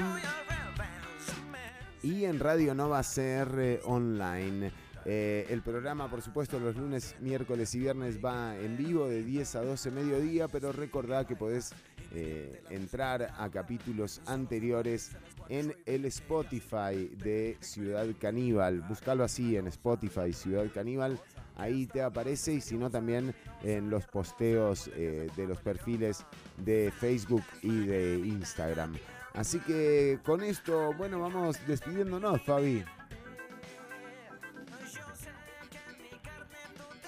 y 2.02 2.24
en 2.24 2.38
Radio 2.38 2.74
Nova 2.74 3.02
CR 3.02 3.80
Online. 3.84 4.70
Eh, 5.06 5.46
el 5.50 5.60
programa, 5.62 6.08
por 6.08 6.22
supuesto, 6.22 6.58
los 6.58 6.76
lunes, 6.76 7.14
miércoles 7.20 7.74
y 7.74 7.80
viernes 7.80 8.24
va 8.24 8.56
en 8.56 8.76
vivo 8.76 9.06
de 9.06 9.22
10 9.22 9.56
a 9.56 9.62
12 9.62 9.90
mediodía, 9.90 10.48
pero 10.48 10.72
recordá 10.72 11.26
que 11.26 11.36
podés 11.36 11.72
eh, 12.12 12.62
entrar 12.70 13.34
a 13.36 13.50
capítulos 13.50 14.22
anteriores 14.26 15.12
en 15.48 15.74
el 15.84 16.04
Spotify 16.06 17.10
de 17.22 17.58
Ciudad 17.60 18.06
Caníbal. 18.18 18.80
Búscalo 18.82 19.24
así 19.24 19.56
en 19.56 19.66
Spotify, 19.66 20.32
Ciudad 20.32 20.66
Caníbal. 20.72 21.20
Ahí 21.56 21.86
te 21.86 22.02
aparece 22.02 22.54
y 22.54 22.60
si 22.60 22.76
no 22.76 22.90
también 22.90 23.34
en 23.62 23.90
los 23.90 24.06
posteos 24.06 24.90
eh, 24.94 25.28
de 25.36 25.46
los 25.46 25.58
perfiles 25.60 26.24
de 26.58 26.92
Facebook 26.98 27.44
y 27.62 27.86
de 27.86 28.18
Instagram. 28.18 28.96
Así 29.34 29.58
que 29.60 30.18
con 30.24 30.42
esto, 30.42 30.92
bueno, 30.94 31.20
vamos 31.20 31.56
despidiéndonos, 31.66 32.42
Fabi. 32.42 32.84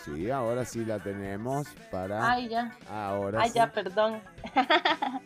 Sí, 0.05 0.31
ahora 0.31 0.65
sí 0.65 0.85
la 0.85 1.01
tenemos 1.01 1.67
para... 1.91 2.31
Ay, 2.31 2.49
ya. 2.49 2.77
Ahora 2.89 3.43
Ay, 3.43 3.49
sí. 3.49 3.57
ya, 3.57 3.73
perdón. 3.73 4.21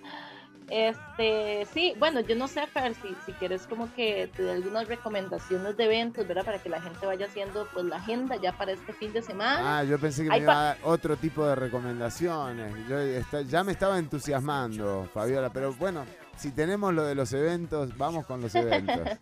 este, 0.71 1.67
sí, 1.73 1.95
bueno, 1.99 2.21
yo 2.21 2.37
no 2.37 2.47
sé, 2.49 2.67
Fer, 2.69 2.95
si, 2.95 3.15
si 3.27 3.33
quieres 3.33 3.67
como 3.67 3.93
que 3.95 4.31
te 4.37 4.43
dé 4.45 4.53
algunas 4.53 4.87
recomendaciones 4.89 5.77
de 5.77 5.85
eventos, 5.85 6.27
¿verdad? 6.27 6.45
Para 6.45 6.59
que 6.63 6.69
la 6.69 6.81
gente 6.81 7.05
vaya 7.07 7.27
haciendo 7.27 7.67
pues 7.73 7.85
la 7.87 7.97
agenda 7.97 8.37
ya 8.37 8.53
para 8.53 8.73
este 8.73 8.93
fin 8.93 9.13
de 9.13 9.21
semana. 9.23 9.79
Ah, 9.81 9.85
yo 9.85 9.99
pensé 9.99 10.23
que 10.23 10.31
me 10.31 10.39
iba 10.39 10.53
a 10.53 10.65
dar 10.65 10.79
otro 10.85 11.17
tipo 11.17 11.45
de 11.47 11.55
recomendaciones. 11.57 12.73
Yo 12.89 12.99
esta- 12.99 13.43
ya 13.43 13.65
me 13.65 13.73
estaba 13.73 13.99
entusiasmando, 13.99 15.09
Fabiola, 15.13 15.51
pero 15.53 15.73
bueno, 15.75 16.05
si 16.37 16.53
tenemos 16.53 16.95
lo 16.95 17.05
de 17.05 17.15
los 17.15 17.33
eventos, 17.33 17.97
vamos 17.99 18.25
con 18.27 18.41
los 18.41 18.55
eventos. 18.55 19.01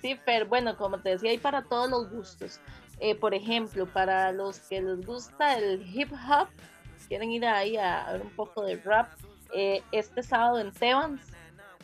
Sí, 0.00 0.16
Fer, 0.24 0.46
bueno, 0.46 0.76
como 0.76 0.98
te 0.98 1.10
decía, 1.10 1.30
hay 1.30 1.38
para 1.38 1.62
todos 1.62 1.88
los 1.88 2.10
gustos. 2.10 2.58
Eh, 2.98 3.14
por 3.14 3.34
ejemplo, 3.34 3.86
para 3.86 4.32
los 4.32 4.58
que 4.58 4.82
les 4.82 5.06
gusta 5.06 5.56
el 5.56 5.80
hip 5.94 6.10
hop, 6.12 6.48
quieren 7.06 7.30
ir 7.30 7.46
ahí 7.46 7.76
a, 7.76 8.06
a 8.08 8.12
ver 8.14 8.22
un 8.22 8.30
poco 8.30 8.62
de 8.64 8.76
rap, 8.78 9.12
eh, 9.52 9.82
este 9.92 10.22
sábado 10.22 10.58
en 10.58 10.72
Tebans, 10.72 11.20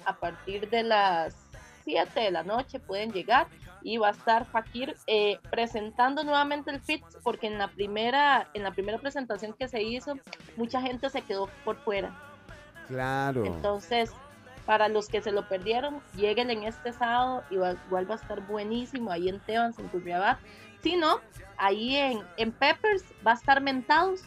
a 0.04 0.16
partir 0.16 0.68
de 0.70 0.82
las 0.82 1.36
7 1.84 2.20
de 2.20 2.30
la 2.30 2.42
noche 2.42 2.78
pueden 2.78 3.12
llegar 3.12 3.46
y 3.82 3.98
va 3.98 4.08
a 4.08 4.10
estar 4.12 4.44
Fakir 4.46 4.96
eh, 5.06 5.38
presentando 5.50 6.24
nuevamente 6.24 6.70
el 6.70 6.80
fit 6.80 7.02
porque 7.22 7.46
en 7.46 7.58
la 7.58 7.68
primera 7.68 8.48
en 8.54 8.62
la 8.62 8.72
primera 8.72 8.98
presentación 8.98 9.52
que 9.52 9.68
se 9.68 9.82
hizo 9.82 10.14
mucha 10.56 10.80
gente 10.80 11.08
se 11.10 11.22
quedó 11.22 11.48
por 11.64 11.76
fuera 11.76 12.12
Claro. 12.88 13.44
entonces, 13.44 14.10
para 14.64 14.88
los 14.88 15.08
que 15.08 15.20
se 15.20 15.30
lo 15.30 15.46
perdieron, 15.46 16.00
lleguen 16.16 16.50
en 16.50 16.64
este 16.64 16.92
sábado, 16.92 17.44
igual, 17.50 17.78
igual 17.86 18.10
va 18.10 18.14
a 18.14 18.18
estar 18.18 18.46
buenísimo 18.46 19.10
ahí 19.10 19.28
en 19.28 19.40
Tebans, 19.40 19.78
en 19.78 19.88
Turriabat. 19.90 20.38
Si 20.82 20.96
no, 20.96 21.20
ahí 21.58 21.96
en, 21.96 22.22
en 22.38 22.50
Peppers 22.52 23.04
va 23.26 23.32
a 23.32 23.34
estar 23.34 23.60
Mentados, 23.60 24.22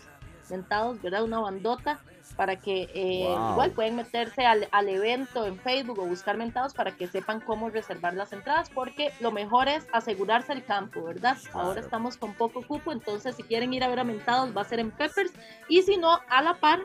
Mentados, 0.50 1.02
¿verdad? 1.02 1.24
Una 1.24 1.40
bandota 1.40 2.00
para 2.42 2.56
que 2.56 2.90
eh, 2.96 3.24
Wow. 3.28 3.52
igual 3.52 3.70
pueden 3.70 3.96
meterse 3.96 4.48
al, 4.48 4.68
al 4.72 4.90
evento 4.90 5.46
en 5.46 5.60
Facebook 5.60 6.00
o 6.00 6.08
buscar 6.08 6.38
Mentados 6.38 6.74
para 6.74 6.90
que 6.90 7.06
sepan 7.06 7.40
cómo 7.40 7.70
reservar 7.70 8.16
las 8.16 8.34
entradas, 8.34 8.68
porque 8.72 9.14
lo 9.20 9.32
mejor 9.32 9.68
es 9.68 9.86
asegurarse 9.94 10.52
el 10.52 10.66
campo, 10.66 11.04
¿verdad? 11.04 11.38
Ahora 11.54 11.80
estamos 11.82 12.18
con 12.18 12.34
poco 12.34 12.64
cupo, 12.64 12.92
entonces 12.94 13.36
si 13.36 13.44
quieren 13.44 13.76
ir 13.76 13.84
a 13.84 13.90
ver 13.90 14.00
a 14.00 14.04
Mentados 14.04 14.58
va 14.58 14.62
a 14.62 14.66
ser 14.66 14.80
en 14.80 14.90
Peppers 14.90 15.32
y 15.70 15.84
si 15.84 15.98
no, 15.98 16.20
a 16.30 16.42
la 16.42 16.56
par 16.56 16.80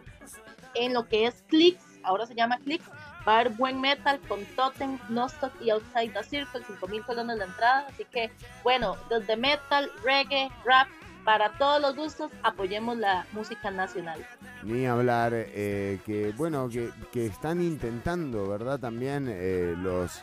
en 0.75 0.93
lo 0.93 1.09
que 1.09 1.25
es 1.25 1.43
Clicks, 1.49 2.01
ahora 2.03 2.27
se 2.27 2.35
llama 2.35 2.59
Clicks, 2.59 2.91
va 3.27 3.37
a 3.37 3.41
haber 3.41 3.55
buen 3.55 3.81
metal 3.81 4.21
con 4.29 4.45
Totem, 4.57 4.99
Nostock 5.09 5.53
y 5.63 5.71
Outside 5.71 6.13
the 6.13 6.23
Circle, 6.23 6.65
5000 6.65 7.03
colones 7.07 7.39
la 7.39 7.47
entrada, 7.47 7.87
así 7.89 8.05
que 8.05 8.31
bueno, 8.63 8.95
desde 9.09 9.39
metal, 9.39 9.91
reggae, 10.05 10.51
rap, 10.67 10.87
para 11.27 11.51
todos 11.59 11.83
los 11.83 11.97
gustos, 11.97 12.31
apoyemos 12.45 12.97
la 12.97 13.27
música 13.33 13.69
nacional. 13.73 14.25
Ni 14.63 14.87
hablar 14.87 15.33
eh, 15.35 15.99
que, 16.07 16.33
bueno, 16.37 16.69
que, 16.71 17.27
están 17.27 17.61
intentando, 17.61 18.49
¿verdad? 18.49 18.79
También 18.79 19.27
eh, 19.29 19.75
los, 19.77 20.23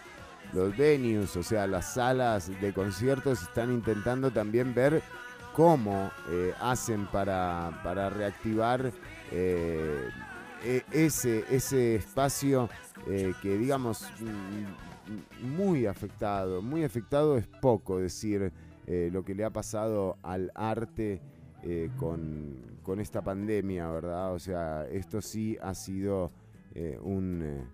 los 0.53 0.75
venues, 0.77 1.35
o 1.35 1.43
sea, 1.43 1.67
las 1.67 1.95
salas 1.95 2.49
de 2.61 2.73
conciertos 2.73 3.41
están 3.41 3.73
intentando 3.73 4.31
también 4.31 4.73
ver 4.73 5.03
cómo 5.51 6.09
eh, 6.29 6.53
hacen 6.61 7.05
para, 7.07 7.81
para 7.83 8.09
reactivar 8.09 8.89
e- 9.29 10.09
ese, 10.93 11.43
ese 11.49 11.95
espacio 11.95 12.69
que, 13.05 13.57
digamos, 13.57 14.09
mm, 14.21 15.53
muy 15.53 15.85
afectado. 15.85 16.61
Muy 16.61 16.85
afectado 16.85 17.37
es 17.37 17.45
poco 17.45 17.99
decir 17.99 18.53
eh, 18.87 19.09
lo 19.11 19.23
que 19.23 19.35
le 19.35 19.45
ha 19.45 19.49
pasado 19.49 20.17
al 20.23 20.51
arte 20.55 21.21
eh, 21.63 21.89
con, 21.97 22.79
con 22.83 22.99
esta 22.99 23.21
pandemia, 23.21 23.89
¿verdad? 23.89 24.33
O 24.33 24.39
sea, 24.39 24.85
esto 24.89 25.21
sí 25.21 25.57
ha 25.61 25.73
sido 25.73 26.31
eh, 26.75 26.99
un, 27.01 27.65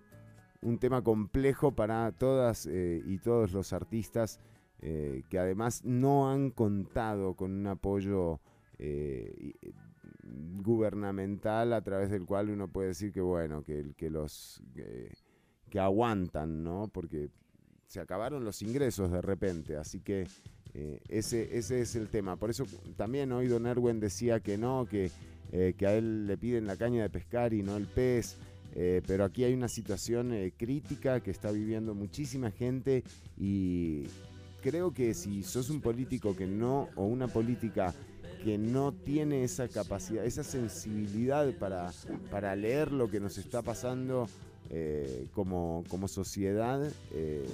un 0.62 0.78
tema 0.78 1.02
complejo 1.02 1.72
para 1.72 2.12
todas 2.12 2.66
y 2.66 3.18
todos 3.18 3.52
los 3.52 3.72
artistas 3.72 4.40
que 4.80 5.38
además 5.38 5.84
no 5.84 6.30
han 6.30 6.50
contado 6.50 7.34
con 7.34 7.50
un 7.52 7.66
apoyo 7.66 8.40
gubernamental 10.62 11.72
a 11.74 11.82
través 11.82 12.10
del 12.10 12.24
cual 12.24 12.48
uno 12.48 12.68
puede 12.68 12.88
decir 12.88 13.12
que 13.12 13.20
bueno, 13.20 13.62
que, 13.62 13.92
que 13.96 14.08
los 14.08 14.62
que, 14.74 15.12
que 15.68 15.80
aguantan, 15.80 16.62
¿no? 16.62 16.88
Porque 16.88 17.30
se 17.86 18.00
acabaron 18.00 18.44
los 18.44 18.62
ingresos 18.62 19.10
de 19.10 19.20
repente, 19.20 19.76
así 19.76 20.00
que 20.00 20.26
eh, 20.74 21.00
ese, 21.08 21.56
ese 21.56 21.80
es 21.80 21.96
el 21.96 22.08
tema. 22.08 22.36
Por 22.36 22.50
eso 22.50 22.64
también 22.96 23.32
hoy 23.32 23.48
Don 23.48 23.66
Erwin 23.66 24.00
decía 24.00 24.40
que 24.40 24.56
no, 24.58 24.86
que, 24.88 25.10
eh, 25.52 25.74
que 25.76 25.86
a 25.86 25.94
él 25.96 26.26
le 26.26 26.36
piden 26.36 26.66
la 26.66 26.76
caña 26.76 27.02
de 27.02 27.10
pescar 27.10 27.52
y 27.52 27.62
no 27.62 27.76
el 27.76 27.86
pez. 27.86 28.36
eh, 28.74 29.02
pero 29.06 29.24
aquí 29.24 29.42
hay 29.44 29.52
una 29.52 29.68
situación 29.68 30.32
crítica 30.56 31.20
que 31.20 31.32
está 31.32 31.50
viviendo 31.50 31.94
muchísima 31.94 32.52
gente 32.52 33.02
y 33.36 34.04
creo 34.62 34.92
que 34.92 35.12
si 35.14 35.42
sos 35.42 35.70
un 35.70 35.80
político 35.80 36.36
que 36.36 36.46
no, 36.46 36.88
o 36.94 37.04
una 37.06 37.26
política 37.26 37.94
que 38.44 38.58
no 38.58 38.92
tiene 38.92 39.44
esa 39.44 39.68
capacidad, 39.68 40.24
esa 40.24 40.44
sensibilidad 40.44 41.52
para, 41.58 41.90
para 42.30 42.54
leer 42.56 42.92
lo 42.92 43.10
que 43.10 43.20
nos 43.20 43.36
está 43.38 43.60
pasando 43.62 44.28
eh, 44.72 45.26
como, 45.32 45.82
como 45.88 46.06
sociedad, 46.06 46.80
eh, 47.10 47.44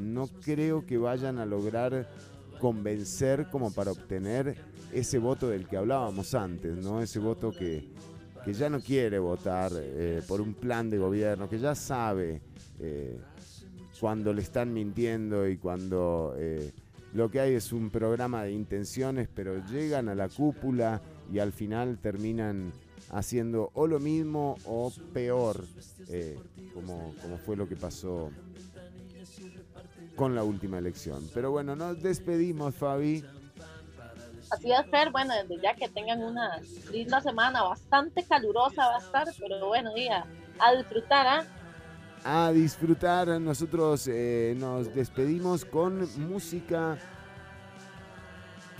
no 0.00 0.28
creo 0.28 0.86
que 0.86 0.96
vayan 0.96 1.38
a 1.38 1.46
lograr 1.46 2.08
convencer 2.60 3.48
como 3.50 3.72
para 3.72 3.90
obtener 3.90 4.54
ese 4.92 5.18
voto 5.18 5.48
del 5.48 5.66
que 5.66 5.76
hablábamos 5.76 6.32
antes, 6.36 6.76
¿no? 6.76 7.02
Ese 7.02 7.18
voto 7.18 7.50
que, 7.50 7.88
que 8.44 8.52
ya 8.52 8.70
no 8.70 8.80
quiere 8.80 9.18
votar 9.18 9.72
eh, 9.74 10.22
por 10.28 10.40
un 10.40 10.54
plan 10.54 10.88
de 10.90 10.98
gobierno, 10.98 11.48
que 11.48 11.58
ya 11.58 11.74
sabe 11.74 12.40
cuando 14.00 14.32
le 14.32 14.42
están 14.42 14.72
mintiendo 14.72 15.48
y 15.48 15.56
cuando 15.56 16.34
lo 17.14 17.30
que 17.30 17.40
hay 17.40 17.54
es 17.54 17.72
un 17.72 17.90
programa 17.90 18.42
de 18.44 18.52
intenciones, 18.52 19.28
pero 19.32 19.64
llegan 19.66 20.08
a 20.08 20.14
la 20.14 20.28
cúpula 20.28 21.00
y 21.32 21.38
al 21.38 21.52
final 21.52 21.98
terminan 21.98 22.72
haciendo 23.12 23.70
o 23.74 23.86
lo 23.86 24.00
mismo 24.00 24.56
o 24.64 24.92
peor, 25.12 25.64
eh, 26.08 26.38
como, 26.74 27.14
como 27.22 27.38
fue 27.38 27.56
lo 27.56 27.68
que 27.68 27.76
pasó 27.76 28.30
con 30.16 30.34
la 30.34 30.42
última 30.42 30.78
elección. 30.78 31.22
Pero 31.32 31.50
bueno, 31.50 31.76
nos 31.76 32.02
despedimos, 32.02 32.74
Fabi. 32.74 33.24
Así 34.50 34.70
es, 34.70 34.86
Fer, 34.90 35.10
bueno, 35.10 35.32
desde 35.34 35.62
ya 35.62 35.74
que 35.74 35.88
tengan 35.88 36.22
una 36.22 36.60
linda 36.90 37.20
semana, 37.20 37.62
bastante 37.62 38.22
calurosa 38.24 38.86
va 38.86 38.96
a 38.96 38.98
estar, 38.98 39.28
pero 39.38 39.68
bueno, 39.68 39.96
y 39.96 40.08
a, 40.08 40.26
a 40.58 40.74
disfrutar, 40.74 41.26
¿ah? 41.26 41.44
a 42.24 42.52
disfrutar. 42.52 43.40
Nosotros 43.40 44.08
eh, 44.08 44.54
nos 44.58 44.94
despedimos 44.94 45.64
con 45.64 46.06
música. 46.28 46.98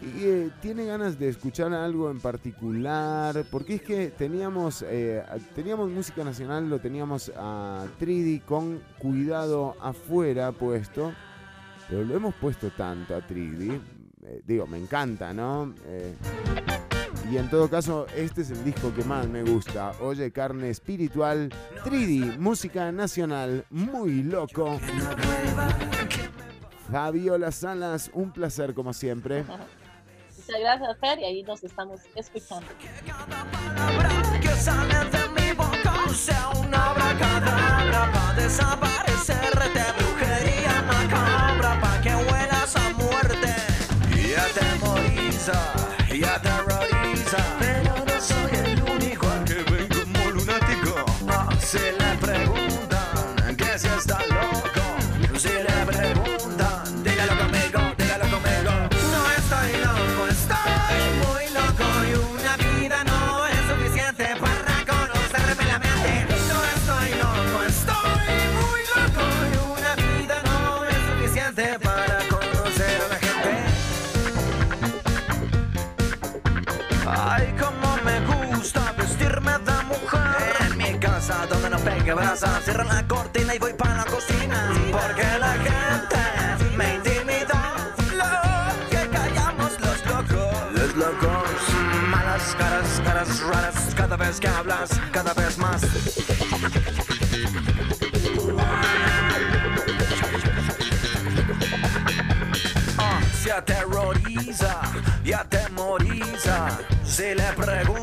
Eh, 0.05 0.51
¿Tiene 0.61 0.85
ganas 0.85 1.19
de 1.19 1.29
escuchar 1.29 1.73
algo 1.73 2.11
en 2.11 2.21
particular? 2.21 3.45
Porque 3.51 3.77
es 3.77 3.83
que 3.83 4.09
teníamos, 4.09 4.85
eh, 4.89 5.23
teníamos 5.55 5.91
música 5.91 6.25
nacional, 6.25 6.69
lo 6.69 6.81
teníamos 6.81 7.31
a 7.37 7.87
Tridi 7.99 8.41
con 8.41 8.81
Cuidado 8.99 9.77
afuera 9.81 10.53
puesto. 10.53 11.13
Pero 11.89 12.05
lo 12.05 12.17
hemos 12.17 12.35
puesto 12.35 12.71
tanto 12.71 13.15
a 13.15 13.21
Tridi. 13.21 13.81
eh, 14.25 14.43
digo, 14.47 14.67
me 14.67 14.79
encanta, 14.79 15.33
¿no? 15.33 15.75
Eh, 15.87 16.15
y 17.31 17.37
en 17.37 17.49
todo 17.51 17.69
caso, 17.69 18.07
este 18.17 18.43
es 18.43 18.51
el 18.51 18.65
disco 18.65 18.93
que 18.95 19.05
más 19.05 19.29
me 19.29 19.43
gusta. 19.43 19.93
Oye, 20.01 20.33
carne 20.33 20.71
espiritual, 20.71 21.51
Tridi, 21.85 22.21
música 22.39 22.91
nacional, 22.93 23.65
muy 23.71 24.23
loco. 24.23 24.79
Fabiola 26.91 27.53
Salas, 27.53 28.11
un 28.15 28.33
placer 28.33 28.75
como 28.75 28.93
siempre. 28.93 29.45
Muchas 30.47 30.61
gracias, 30.61 30.99
Fer, 30.99 31.19
y 31.21 31.25
ahí 31.25 31.43
nos 31.45 31.63
estamos 31.63 32.01
escuchando. 32.17 32.67
que 34.41 34.49
sale 34.49 34.95
de 35.11 35.29
mi 35.41 35.53
boca 35.53 36.09
sea 36.13 36.49
una 36.51 36.91
abracadabra 36.91 38.11
para 38.13 38.35
desaparecerte 38.35 39.85
brujería 39.99 40.83
macabra 40.83 42.01
que 42.03 42.11
a 42.11 42.91
muerte 42.91 43.55
y 44.17 44.35
quebraza. 82.13 82.61
Cierran 82.63 82.89
la 82.89 83.07
cortina 83.09 83.55
y 83.55 83.59
voy 83.59 83.73
para 83.73 83.97
la 83.97 84.05
cocina. 84.05 84.71
Porque 84.91 85.27
la 85.39 85.53
gente 85.67 86.77
me 86.77 86.95
intimida. 86.97 87.61
Que 88.91 89.09
callamos 89.09 89.73
los 89.81 90.07
locos. 90.07 90.73
Los 90.75 90.95
locos. 90.95 91.59
Malas 92.11 92.55
caras, 92.59 93.01
caras 93.05 93.41
raras. 93.41 93.95
Cada 93.95 94.17
vez 94.17 94.41
que 94.41 94.49
hablas, 94.49 94.91
cada 95.11 95.33
vez 95.33 95.57
más. 95.59 95.83
Ah, 102.99 103.21
se 103.43 103.53
aterroriza 103.53 104.81
y 105.25 105.33
atemoriza 105.33 106.79
si 107.05 107.35
le 107.35 107.53
pregunto 107.57 108.02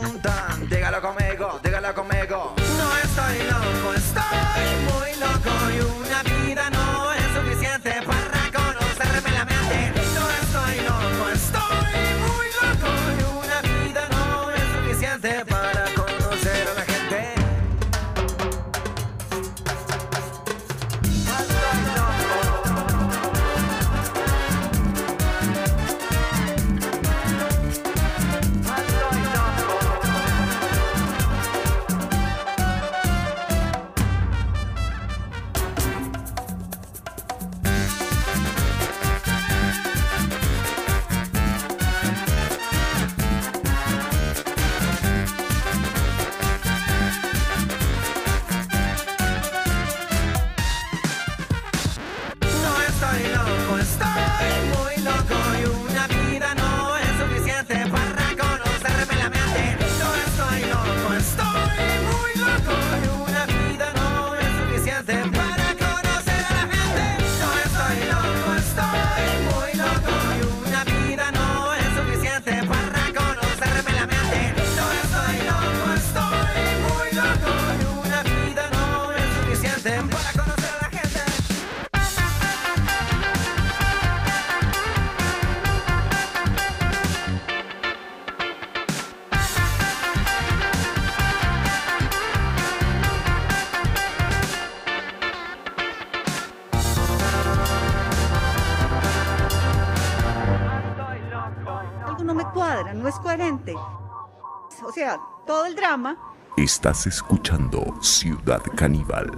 drama. 105.76 106.18
Estás 106.58 107.08
escuchando 107.08 107.96
Ciudad 108.02 108.62
Caníbal. 108.76 109.32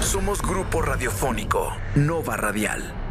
Somos 0.00 0.42
grupo 0.42 0.82
radiofónico, 0.82 1.72
Nova 1.94 2.36
Radial. 2.36 3.01